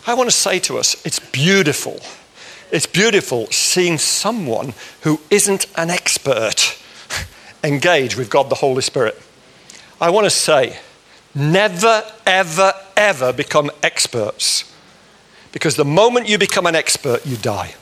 I 0.05 0.15
want 0.15 0.29
to 0.29 0.37
say 0.37 0.59
to 0.59 0.77
us, 0.77 0.97
it's 1.07 1.21
beautiful. 1.21 2.01
It's 2.73 2.87
beautiful 2.87 3.47
seeing 3.53 3.97
someone 3.97 4.75
who 5.03 5.21
isn't 5.31 5.67
an 5.77 5.91
expert 5.91 6.77
engage 7.63 8.17
with 8.17 8.29
God 8.29 8.51
the 8.51 8.57
Holy 8.57 8.83
Spirit. 8.83 9.23
I 10.01 10.11
want 10.11 10.25
to 10.25 10.31
say, 10.31 10.81
Never, 11.37 12.03
ever, 12.25 12.73
ever 12.97 13.33
become 13.33 13.71
experts. 13.83 14.73
Because 15.53 15.77
the 15.77 15.85
moment 15.85 16.29
you 16.29 16.39
become 16.39 16.67
an 16.67 16.75
expert, 16.75 17.25
you 17.27 17.37
die. 17.37 17.75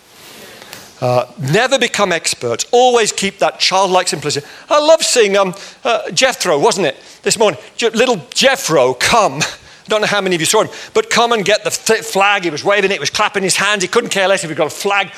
Uh, 1.01 1.31
never 1.39 1.79
become 1.79 2.13
experts. 2.13 2.67
Always 2.73 3.13
keep 3.13 3.39
that 3.39 3.61
childlike 3.61 4.09
simplicity. 4.09 4.47
I 4.69 4.85
love 4.85 5.03
seeing 5.03 5.37
um, 5.37 5.55
uh, 5.85 6.11
Jethro, 6.11 6.59
wasn't 6.59 6.89
it, 6.89 6.97
this 7.23 7.39
morning? 7.39 7.61
Je- 7.77 7.91
little 7.91 8.27
Jethro 8.35 8.95
come. 8.95 9.41
I 9.43 9.89
don't 9.89 10.01
know 10.01 10.07
how 10.07 10.21
many 10.21 10.35
of 10.35 10.41
you 10.41 10.47
saw 10.47 10.63
him, 10.63 10.71
but 10.95 11.11
come 11.11 11.33
and 11.33 11.45
get 11.45 11.63
the 11.63 11.71
flag. 11.71 12.45
He 12.45 12.51
was 12.51 12.65
waving 12.65 12.91
it, 12.91 12.95
he 12.95 13.01
was 13.01 13.11
clapping 13.11 13.43
his 13.43 13.57
hands. 13.57 13.83
He 13.83 13.89
couldn't 13.89 14.11
care 14.11 14.27
less 14.27 14.43
if 14.43 14.51
he 14.51 14.57
got 14.57 14.67
a 14.67 14.71
flag. 14.71 15.13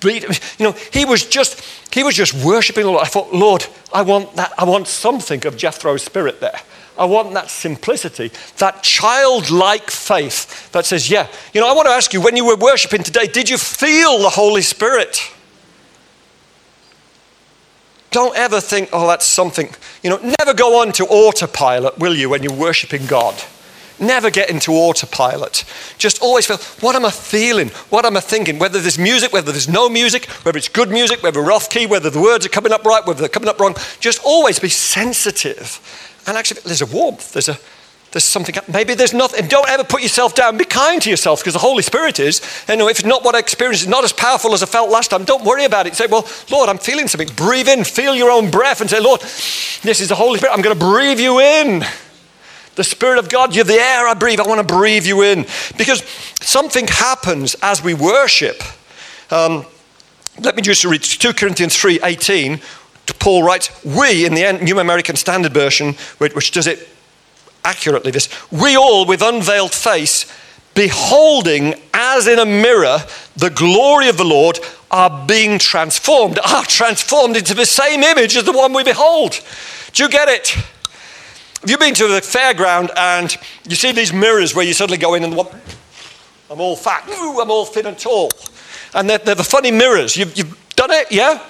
Beat, 0.00 0.24
you 0.58 0.66
know, 0.66 0.76
he 0.92 1.04
was 1.04 1.24
just 1.24 1.64
he 1.92 2.02
was 2.02 2.14
just 2.14 2.34
worshiping 2.44 2.84
the 2.84 2.90
Lord. 2.90 3.04
I 3.04 3.08
thought, 3.08 3.32
Lord, 3.32 3.66
I 3.92 4.02
want 4.02 4.36
that. 4.36 4.52
I 4.58 4.64
want 4.64 4.86
something 4.86 5.46
of 5.46 5.56
Jethro's 5.56 6.02
spirit 6.02 6.40
there. 6.40 6.60
I 6.98 7.06
want 7.06 7.32
that 7.34 7.50
simplicity, 7.50 8.30
that 8.58 8.82
childlike 8.82 9.90
faith 9.90 10.70
that 10.72 10.84
says, 10.84 11.10
Yeah, 11.10 11.26
you 11.54 11.60
know, 11.60 11.68
I 11.68 11.74
want 11.74 11.86
to 11.86 11.92
ask 11.92 12.12
you, 12.12 12.20
when 12.20 12.36
you 12.36 12.44
were 12.44 12.56
worshiping 12.56 13.02
today, 13.02 13.26
did 13.26 13.48
you 13.48 13.58
feel 13.58 14.18
the 14.18 14.30
Holy 14.30 14.62
Spirit? 14.62 15.20
Don't 18.10 18.36
ever 18.36 18.60
think, 18.60 18.90
oh, 18.92 19.08
that's 19.08 19.26
something. 19.26 19.74
You 20.02 20.10
know, 20.10 20.34
never 20.38 20.52
go 20.52 20.82
on 20.82 20.92
to 20.92 21.06
autopilot, 21.06 21.98
will 21.98 22.14
you, 22.14 22.28
when 22.28 22.42
you're 22.42 22.52
worshiping 22.52 23.06
God? 23.06 23.42
Never 23.98 24.30
get 24.30 24.50
into 24.50 24.72
autopilot. 24.72 25.64
Just 25.96 26.20
always 26.20 26.44
feel, 26.44 26.58
what 26.80 26.94
am 26.94 27.06
I 27.06 27.10
feeling? 27.10 27.68
What 27.88 28.04
am 28.04 28.16
I 28.16 28.20
thinking? 28.20 28.58
Whether 28.58 28.80
there's 28.80 28.98
music, 28.98 29.32
whether 29.32 29.50
there's 29.50 29.68
no 29.68 29.88
music, 29.88 30.26
whether 30.44 30.58
it's 30.58 30.68
good 30.68 30.90
music, 30.90 31.22
whether 31.22 31.42
we're 31.42 31.52
off 31.52 31.70
key, 31.70 31.86
whether 31.86 32.10
the 32.10 32.20
words 32.20 32.44
are 32.44 32.50
coming 32.50 32.72
up 32.72 32.84
right, 32.84 33.06
whether 33.06 33.20
they're 33.20 33.28
coming 33.30 33.48
up 33.48 33.58
wrong. 33.58 33.76
Just 33.98 34.20
always 34.24 34.58
be 34.58 34.68
sensitive 34.68 35.80
and 36.26 36.36
actually, 36.36 36.60
there's 36.64 36.82
a 36.82 36.86
warmth, 36.86 37.32
there's 37.32 37.48
a 37.48 37.58
there's 38.12 38.24
something, 38.24 38.54
maybe 38.70 38.92
there's 38.92 39.14
nothing. 39.14 39.48
Don't 39.48 39.68
ever 39.70 39.84
put 39.84 40.02
yourself 40.02 40.34
down. 40.34 40.58
Be 40.58 40.66
kind 40.66 41.00
to 41.00 41.08
yourself 41.08 41.40
because 41.40 41.54
the 41.54 41.58
Holy 41.58 41.82
Spirit 41.82 42.20
is. 42.20 42.42
And 42.68 42.78
if 42.82 42.90
it's 42.90 43.04
not 43.06 43.24
what 43.24 43.34
I 43.34 43.38
experienced, 43.38 43.84
it's 43.84 43.90
not 43.90 44.04
as 44.04 44.12
powerful 44.12 44.52
as 44.52 44.62
I 44.62 44.66
felt 44.66 44.90
last 44.90 45.08
time, 45.08 45.24
don't 45.24 45.44
worry 45.44 45.64
about 45.64 45.86
it. 45.86 45.94
Say, 45.94 46.06
well, 46.10 46.28
Lord, 46.50 46.68
I'm 46.68 46.76
feeling 46.76 47.08
something. 47.08 47.34
Breathe 47.34 47.68
in, 47.68 47.84
feel 47.84 48.14
your 48.14 48.30
own 48.30 48.50
breath, 48.50 48.82
and 48.82 48.90
say, 48.90 49.00
Lord, 49.00 49.20
this 49.20 50.02
is 50.02 50.10
the 50.10 50.14
Holy 50.14 50.38
Spirit. 50.38 50.52
I'm 50.52 50.60
going 50.60 50.78
to 50.78 50.84
breathe 50.84 51.20
you 51.20 51.40
in. 51.40 51.84
The 52.74 52.84
Spirit 52.84 53.18
of 53.18 53.30
God, 53.30 53.54
you're 53.54 53.64
the 53.64 53.80
air 53.80 54.06
I 54.06 54.12
breathe. 54.12 54.40
I 54.40 54.46
want 54.46 54.66
to 54.66 54.74
breathe 54.74 55.06
you 55.06 55.22
in. 55.22 55.46
Because 55.78 56.02
something 56.40 56.86
happens 56.88 57.56
as 57.62 57.82
we 57.82 57.94
worship. 57.94 58.62
Um, 59.30 59.64
let 60.38 60.54
me 60.54 60.60
just 60.60 60.84
read 60.84 61.02
2 61.02 61.32
Corinthians 61.32 61.78
3 61.78 62.00
18 62.02 62.60
Paul 63.18 63.42
writes, 63.42 63.70
We, 63.84 64.24
in 64.26 64.34
the 64.34 64.52
New 64.62 64.78
American 64.78 65.16
Standard 65.16 65.52
Version, 65.52 65.94
which 66.18 66.50
does 66.50 66.66
it 66.66 66.88
accurately, 67.64 68.10
this, 68.10 68.28
we 68.50 68.76
all 68.76 69.06
with 69.06 69.22
unveiled 69.22 69.72
face, 69.72 70.26
beholding 70.74 71.74
as 71.92 72.26
in 72.26 72.38
a 72.38 72.46
mirror 72.46 72.98
the 73.36 73.50
glory 73.50 74.08
of 74.08 74.16
the 74.16 74.24
Lord, 74.24 74.58
are 74.90 75.26
being 75.26 75.58
transformed, 75.58 76.38
are 76.44 76.64
transformed 76.64 77.36
into 77.36 77.54
the 77.54 77.66
same 77.66 78.02
image 78.02 78.36
as 78.36 78.44
the 78.44 78.52
one 78.52 78.72
we 78.72 78.84
behold. 78.84 79.40
Do 79.92 80.02
you 80.02 80.08
get 80.08 80.28
it? 80.28 80.48
Have 80.48 81.70
you 81.70 81.78
been 81.78 81.94
to 81.94 82.08
the 82.08 82.20
fairground 82.20 82.90
and 82.96 83.36
you 83.68 83.76
see 83.76 83.92
these 83.92 84.12
mirrors 84.12 84.54
where 84.54 84.64
you 84.64 84.72
suddenly 84.72 84.98
go 84.98 85.14
in 85.14 85.24
and 85.24 85.36
what? 85.36 85.54
I'm 86.50 86.60
all 86.60 86.76
fat, 86.76 87.08
Ooh, 87.08 87.40
I'm 87.40 87.50
all 87.50 87.64
thin 87.64 87.86
and 87.86 87.98
tall. 87.98 88.30
And 88.94 89.08
they're, 89.08 89.18
they're 89.18 89.34
the 89.34 89.44
funny 89.44 89.70
mirrors. 89.70 90.16
You've, 90.16 90.36
you've 90.36 90.74
done 90.76 90.90
it, 90.90 91.10
yeah? 91.10 91.42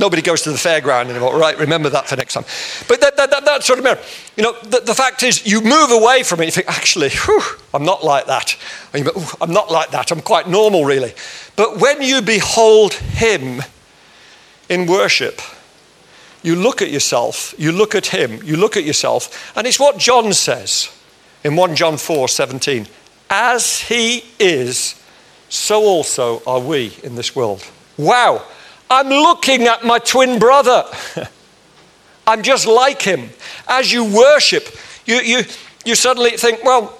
Nobody 0.00 0.22
goes 0.22 0.40
to 0.42 0.50
the 0.50 0.56
fairground 0.56 1.10
anymore. 1.10 1.38
Right, 1.38 1.58
remember 1.58 1.90
that 1.90 2.08
for 2.08 2.16
next 2.16 2.32
time. 2.32 2.44
But 2.88 3.02
that, 3.02 3.18
that, 3.18 3.30
that, 3.30 3.44
that 3.44 3.62
sort 3.62 3.78
of 3.78 3.84
mirror. 3.84 4.00
You 4.34 4.44
know, 4.44 4.56
the, 4.62 4.80
the, 4.80 4.94
fact 4.94 5.22
is, 5.22 5.46
you 5.46 5.60
move 5.60 5.90
away 5.90 6.22
from 6.22 6.40
it. 6.40 6.46
You 6.46 6.52
think, 6.52 6.68
actually, 6.68 7.10
whew, 7.10 7.42
I'm 7.74 7.84
not 7.84 8.02
like 8.02 8.26
that. 8.26 8.56
I'm 8.94 9.52
not 9.52 9.70
like 9.70 9.90
that. 9.90 10.10
I'm 10.10 10.22
quite 10.22 10.48
normal, 10.48 10.86
really. 10.86 11.12
But 11.54 11.80
when 11.80 12.00
you 12.00 12.22
behold 12.22 12.94
Him 12.94 13.62
in 14.70 14.86
worship, 14.86 15.42
you 16.42 16.56
look 16.56 16.80
at 16.80 16.90
yourself, 16.90 17.54
you 17.58 17.70
look 17.70 17.94
at 17.94 18.06
Him, 18.06 18.42
you 18.42 18.56
look 18.56 18.78
at 18.78 18.84
yourself, 18.84 19.54
and 19.54 19.66
it's 19.66 19.78
what 19.78 19.98
John 19.98 20.32
says 20.32 20.88
in 21.44 21.56
1 21.56 21.76
John 21.76 21.98
4 21.98 22.26
17. 22.26 22.86
As 23.28 23.82
He 23.82 24.24
is, 24.38 24.98
so 25.50 25.82
also 25.82 26.42
are 26.46 26.60
we 26.60 26.96
in 27.02 27.16
this 27.16 27.36
world. 27.36 27.62
Wow. 27.98 28.46
I'm 28.90 29.08
looking 29.08 29.68
at 29.68 29.84
my 29.84 30.00
twin 30.00 30.40
brother. 30.40 30.84
I'm 32.26 32.42
just 32.42 32.66
like 32.66 33.00
him. 33.02 33.30
As 33.68 33.92
you 33.92 34.04
worship, 34.04 34.68
you, 35.06 35.16
you, 35.20 35.42
you 35.84 35.94
suddenly 35.94 36.32
think, 36.32 36.64
well, 36.64 36.98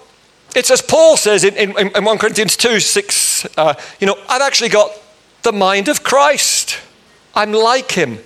it's 0.55 0.70
as 0.70 0.81
Paul 0.81 1.16
says 1.16 1.44
in, 1.44 1.57
in, 1.57 1.76
in 1.96 2.05
1 2.05 2.18
Corinthians 2.18 2.57
2 2.57 2.81
6, 2.81 3.46
uh, 3.57 3.74
you 3.98 4.07
know, 4.07 4.16
I've 4.29 4.42
actually 4.42 4.70
got 4.70 4.90
the 5.42 5.53
mind 5.53 5.88
of 5.88 6.03
Christ. 6.03 6.79
I'm 7.35 7.53
like 7.53 7.92
him. 7.92 8.18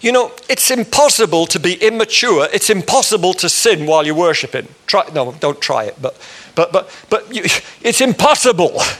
You 0.00 0.12
know, 0.12 0.32
it's 0.48 0.70
impossible 0.70 1.46
to 1.46 1.60
be 1.60 1.74
immature. 1.74 2.48
It's 2.52 2.70
impossible 2.70 3.34
to 3.34 3.48
sin 3.48 3.86
while 3.86 4.06
you're 4.06 4.14
worshiping. 4.14 4.66
Try, 4.86 5.08
no, 5.14 5.32
don't 5.32 5.60
try 5.60 5.84
it, 5.84 5.96
but, 6.00 6.16
but, 6.54 6.72
but, 6.72 6.90
but 7.10 7.34
you, 7.34 7.42
it's 7.82 8.00
impossible. 8.00 8.80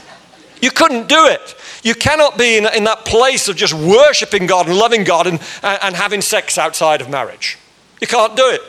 You 0.62 0.70
couldn't 0.70 1.08
do 1.08 1.26
it. 1.26 1.56
You 1.82 1.94
cannot 1.94 2.36
be 2.36 2.58
in, 2.58 2.66
in 2.74 2.84
that 2.84 3.04
place 3.04 3.48
of 3.48 3.56
just 3.56 3.72
worshiping 3.72 4.46
God 4.46 4.68
and 4.68 4.76
loving 4.76 5.04
God 5.04 5.26
and, 5.26 5.40
and, 5.62 5.78
and 5.82 5.96
having 5.96 6.20
sex 6.20 6.58
outside 6.58 7.00
of 7.00 7.08
marriage. 7.08 7.58
You 8.00 8.06
can't 8.06 8.36
do 8.36 8.48
it. 8.48 8.60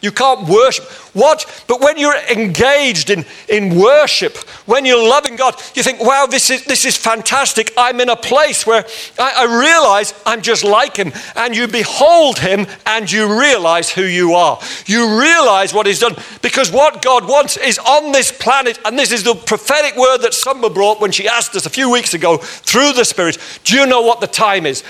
You 0.00 0.12
can't 0.12 0.48
worship. 0.48 0.84
What? 1.12 1.64
But 1.66 1.80
when 1.80 1.98
you're 1.98 2.16
engaged 2.30 3.10
in, 3.10 3.24
in 3.48 3.76
worship, 3.76 4.36
when 4.66 4.84
you're 4.84 5.08
loving 5.08 5.34
God, 5.34 5.60
you 5.74 5.82
think, 5.82 6.00
wow, 6.00 6.26
this 6.26 6.50
is, 6.50 6.64
this 6.66 6.84
is 6.84 6.96
fantastic. 6.96 7.72
I'm 7.76 8.00
in 8.00 8.08
a 8.08 8.16
place 8.16 8.64
where 8.64 8.84
I, 9.18 9.34
I 9.38 9.60
realize 9.60 10.14
I'm 10.24 10.40
just 10.40 10.62
like 10.62 10.96
Him. 10.96 11.12
And 11.34 11.56
you 11.56 11.66
behold 11.66 12.38
Him 12.38 12.68
and 12.86 13.10
you 13.10 13.40
realize 13.40 13.90
who 13.90 14.04
you 14.04 14.34
are. 14.34 14.60
You 14.86 15.20
realize 15.20 15.74
what 15.74 15.86
He's 15.86 15.98
done. 15.98 16.14
Because 16.42 16.70
what 16.70 17.02
God 17.02 17.28
wants 17.28 17.56
is 17.56 17.80
on 17.80 18.12
this 18.12 18.30
planet, 18.30 18.78
and 18.84 18.96
this 18.96 19.10
is 19.10 19.24
the 19.24 19.34
prophetic 19.34 19.96
word 19.96 20.18
that 20.18 20.32
Summer 20.32 20.70
brought 20.70 21.00
when 21.00 21.10
she 21.10 21.26
asked 21.26 21.56
us 21.56 21.66
a 21.66 21.70
few 21.70 21.90
weeks 21.90 22.14
ago 22.14 22.36
through 22.36 22.92
the 22.92 23.04
Spirit. 23.04 23.38
Do 23.64 23.76
you 23.76 23.84
know 23.84 24.02
what 24.02 24.20
the 24.20 24.28
time 24.28 24.64
is? 24.64 24.84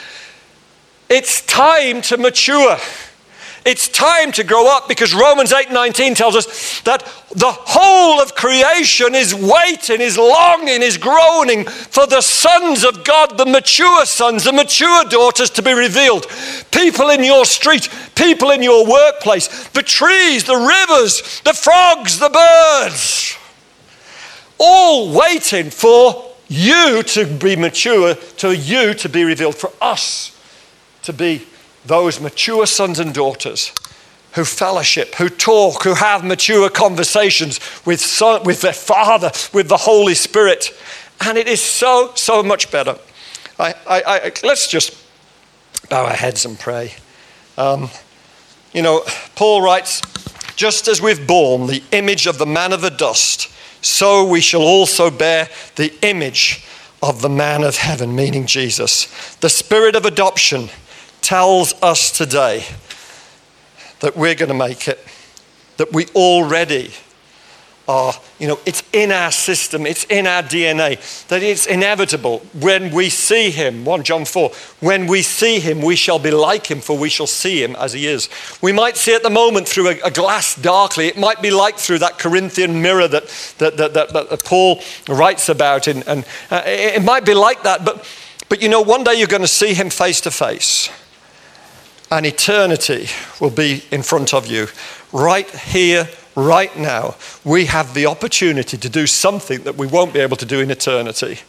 It's 1.09 1.41
time 1.47 2.03
to 2.03 2.19
mature. 2.19 2.77
It's 3.69 3.87
time 3.87 4.33
to 4.33 4.45
grow 4.45 4.67
up 4.67 4.89
because 4.89 5.13
Romans 5.13 5.53
8:19 5.53 6.15
tells 6.15 6.35
us 6.35 6.81
that 6.85 7.07
the 7.33 7.53
whole 7.53 8.19
of 8.19 8.35
creation 8.35 9.15
is 9.15 9.35
waiting, 9.35 10.01
is 10.01 10.17
longing, 10.17 10.81
is 10.81 10.97
groaning 10.97 11.67
for 11.67 12.07
the 12.07 12.23
sons 12.23 12.83
of 12.83 13.05
God, 13.05 13.37
the 13.37 13.45
mature 13.45 14.07
sons, 14.07 14.45
the 14.45 14.55
mature 14.55 15.05
daughters 15.05 15.51
to 15.51 15.61
be 15.61 15.75
revealed. 15.75 16.27
People 16.71 17.11
in 17.11 17.23
your 17.23 17.45
street, 17.45 17.91
people 18.15 18.51
in 18.53 18.63
your 18.63 18.87
workplace, 18.87 19.49
the 19.75 19.83
trees, 19.83 20.45
the 20.45 20.57
rivers, 20.57 21.43
the 21.45 21.53
frogs, 21.53 22.19
the 22.19 22.31
birds, 22.31 23.37
all 24.57 25.13
waiting 25.13 25.69
for 25.69 26.25
you 26.49 27.03
to 27.03 27.27
be 27.27 27.55
mature, 27.55 28.15
to 28.39 28.57
you 28.57 28.95
to 28.95 29.11
be 29.11 29.25
revealed, 29.25 29.57
for 29.57 29.71
us 29.83 30.33
to 31.03 31.13
be 31.13 31.47
those 31.85 32.21
mature 32.21 32.67
sons 32.67 32.99
and 32.99 33.15
daughters 33.15 33.73
who 34.33 34.45
fellowship, 34.45 35.15
who 35.17 35.29
talk, 35.29 35.83
who 35.83 35.95
have 35.95 36.25
mature 36.25 36.69
conversations 36.69 37.59
with, 37.85 38.01
son, 38.01 38.45
with 38.45 38.61
their 38.61 38.73
Father, 38.73 39.31
with 39.53 39.69
the 39.69 39.77
Holy 39.77 40.15
Spirit. 40.15 40.71
And 41.21 41.39
it 41.39 41.49
is 41.49 41.61
so, 41.61 42.13
so 42.15 42.43
much 42.43 42.71
better. 42.71 42.99
I, 43.59 43.75
I, 43.89 44.03
I, 44.07 44.33
let's 44.45 44.69
just 44.69 44.97
bow 45.89 46.05
our 46.05 46.13
heads 46.13 46.45
and 46.45 46.59
pray. 46.59 46.95
Um, 47.57 47.91
you 48.73 48.83
know, 48.83 49.03
Paul 49.35 49.63
writes, 49.63 50.03
just 50.55 50.89
as 50.89 51.01
we've 51.01 51.27
borne 51.27 51.67
the 51.67 51.83
image 51.93 52.27
of 52.27 52.39
the 52.39 52.47
man 52.47 52.73
of 52.73 52.81
the 52.81 52.91
dust, 52.91 53.51
so 53.81 54.27
we 54.27 54.41
shall 54.41 54.63
also 54.63 55.11
bear 55.11 55.49
the 55.77 55.93
image 56.03 56.65
of 57.03 57.23
the 57.23 57.29
man 57.29 57.63
of 57.63 57.77
heaven, 57.77 58.15
meaning 58.15 58.47
Jesus. 58.47 59.07
The 59.37 59.49
spirit 59.49 59.95
of 59.95 60.05
adoption 60.05 60.69
tells 61.29 61.75
us 61.83 62.11
today 62.11 62.65
that 64.01 64.17
we're 64.17 64.35
going 64.35 64.49
to 64.49 64.55
make 64.55 64.89
it. 64.89 64.99
that 65.77 65.93
we 65.93 66.07
already 66.15 66.91
are, 67.87 68.15
you 68.39 68.49
know, 68.49 68.59
it's 68.65 68.83
in 68.95 69.13
our 69.13 69.31
system, 69.31 69.85
it's 69.85 70.05
in 70.05 70.27
our 70.27 70.43
DNA, 70.43 70.97
that 71.29 71.43
it's 71.43 71.67
inevitable. 71.67 72.39
When 72.59 72.95
we 72.95 73.11
see 73.11 73.51
him, 73.51 73.85
1 73.85 74.05
John 74.05 74.25
4, 74.25 74.51
when 74.81 75.07
we 75.07 75.21
see 75.21 75.61
him, 75.61 75.83
we 75.83 75.97
shall 75.97 76.19
be 76.19 76.31
like 76.31 76.71
him, 76.71 76.81
for 76.81 76.97
we 76.97 77.11
shall 77.11 77.27
see 77.27 77.63
him 77.63 77.77
as 77.77 77.93
he 77.93 78.07
is. 78.07 78.31
We 78.63 78.73
might 78.73 78.97
see 78.97 79.15
at 79.15 79.23
the 79.23 79.29
moment 79.29 79.69
through 79.69 79.89
a, 79.89 80.01
a 80.07 80.11
glass 80.11 80.55
darkly. 80.55 81.09
It 81.09 81.19
might 81.19 81.43
be 81.43 81.51
like 81.51 81.77
through 81.77 81.99
that 81.99 82.19
Corinthian 82.19 82.81
mirror 82.81 83.07
that, 83.07 83.29
that, 83.59 83.77
that, 83.77 83.93
that, 83.93 84.13
that 84.15 84.45
Paul 84.45 84.81
writes 85.07 85.51
about. 85.51 85.89
And, 85.89 86.09
and 86.09 86.25
uh, 86.51 86.63
it, 86.65 86.95
it 86.97 87.03
might 87.05 87.27
be 87.27 87.35
like 87.35 87.65
that, 87.65 87.85
but, 87.85 88.09
but 88.49 88.63
you 88.63 88.71
know, 88.71 88.81
one 88.81 89.05
day 89.05 89.17
you're 89.17 89.27
going 89.27 89.43
to 89.43 89.47
see 89.47 89.75
him 89.75 89.91
face 89.91 90.23
to 90.23 90.31
face. 90.31 90.89
And 92.11 92.25
eternity 92.25 93.09
will 93.41 93.51
be 93.51 93.85
in 93.91 94.03
front 94.03 94.33
of 94.33 94.47
you, 94.47 94.69
right 95.13 95.49
here, 95.51 96.09
right 96.35 96.75
now, 96.77 97.17
we 97.45 97.67
have 97.67 97.93
the 97.95 98.07
opportunity 98.07 98.77
to 98.79 98.89
do 98.89 99.07
something 99.07 99.63
that 99.65 99.77
we 99.77 99.87
won't 99.87 100.15
be 100.15 100.21
able 100.21 100.37
to 100.37 100.47
do 100.47 100.61
in 100.61 100.71
eternity. 100.71 101.41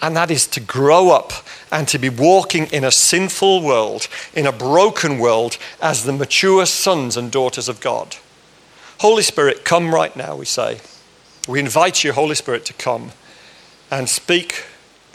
And 0.00 0.16
that 0.16 0.30
is 0.30 0.46
to 0.48 0.60
grow 0.60 1.10
up 1.10 1.32
and 1.72 1.88
to 1.88 1.98
be 1.98 2.08
walking 2.08 2.66
in 2.66 2.84
a 2.84 2.92
sinful 2.92 3.62
world, 3.62 4.08
in 4.32 4.46
a 4.46 4.52
broken 4.52 5.18
world, 5.18 5.58
as 5.82 6.04
the 6.04 6.12
mature 6.12 6.66
sons 6.66 7.16
and 7.16 7.32
daughters 7.32 7.68
of 7.68 7.80
God. 7.80 8.16
Holy 9.00 9.22
Spirit, 9.22 9.64
come 9.64 9.94
right 9.94 10.14
now, 10.16 10.36
we 10.36 10.44
say. 10.44 10.80
We 11.48 11.60
invite 11.60 12.04
you, 12.04 12.12
Holy 12.12 12.34
Spirit, 12.34 12.64
to 12.66 12.72
come 12.74 13.10
and 13.90 14.08
speak 14.08 14.64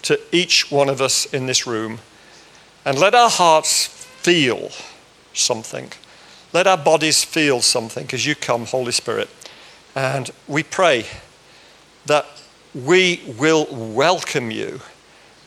to 0.02 0.20
each 0.32 0.70
one 0.70 0.90
of 0.90 1.02
us 1.02 1.26
in 1.26 1.46
this 1.46 1.66
room. 1.66 2.00
And 2.86 3.00
let 3.00 3.16
our 3.16 3.30
hearts 3.30 4.03
feel 4.24 4.72
something. 5.34 5.92
Let 6.54 6.66
our 6.66 6.78
bodies 6.78 7.24
feel 7.24 7.62
something 7.62 8.10
as 8.14 8.26
you 8.26 8.36
come, 8.36 8.66
Holy 8.66 8.92
Spirit. 8.92 9.30
And 9.96 10.32
we 10.48 10.64
pray 10.64 11.06
that 12.06 12.26
we 12.74 13.22
will 13.38 13.68
welcome 13.70 14.50
you 14.50 14.82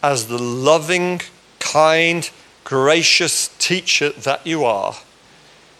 as 0.02 0.28
the 0.28 0.38
loving, 0.38 1.20
kind, 1.58 2.28
gracious 2.64 3.48
teacher 3.58 4.10
that 4.10 4.46
you 4.46 4.64
are, 4.64 4.94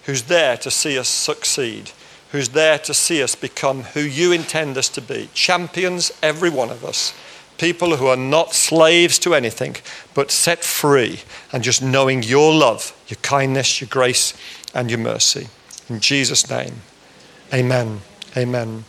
who's 0.04 0.22
there 0.22 0.56
to 0.56 0.70
see 0.70 0.98
us 0.98 1.08
succeed, 1.08 1.90
who's 2.32 2.50
there 2.50 2.78
to 2.78 2.94
see 2.94 3.22
us 3.22 3.34
become 3.34 3.82
who 3.82 4.00
you 4.00 4.32
intend 4.32 4.78
us 4.78 4.88
to 4.88 5.00
be. 5.00 5.28
Champions, 5.34 6.12
every 6.22 6.50
one 6.50 6.70
of 6.70 6.84
us. 6.84 7.12
People 7.58 7.96
who 7.96 8.06
are 8.06 8.16
not 8.16 8.54
slaves 8.54 9.18
to 9.20 9.34
anything, 9.34 9.76
but 10.14 10.30
set 10.30 10.62
free 10.62 11.20
and 11.52 11.62
just 11.64 11.82
knowing 11.82 12.22
your 12.22 12.52
love, 12.52 12.94
your 13.08 13.18
kindness, 13.22 13.80
your 13.80 13.88
grace, 13.88 14.34
and 14.74 14.90
your 14.90 15.00
mercy. 15.00 15.48
In 15.88 16.00
Jesus' 16.00 16.50
name, 16.50 16.82
amen. 17.52 18.00
Amen. 18.36 18.84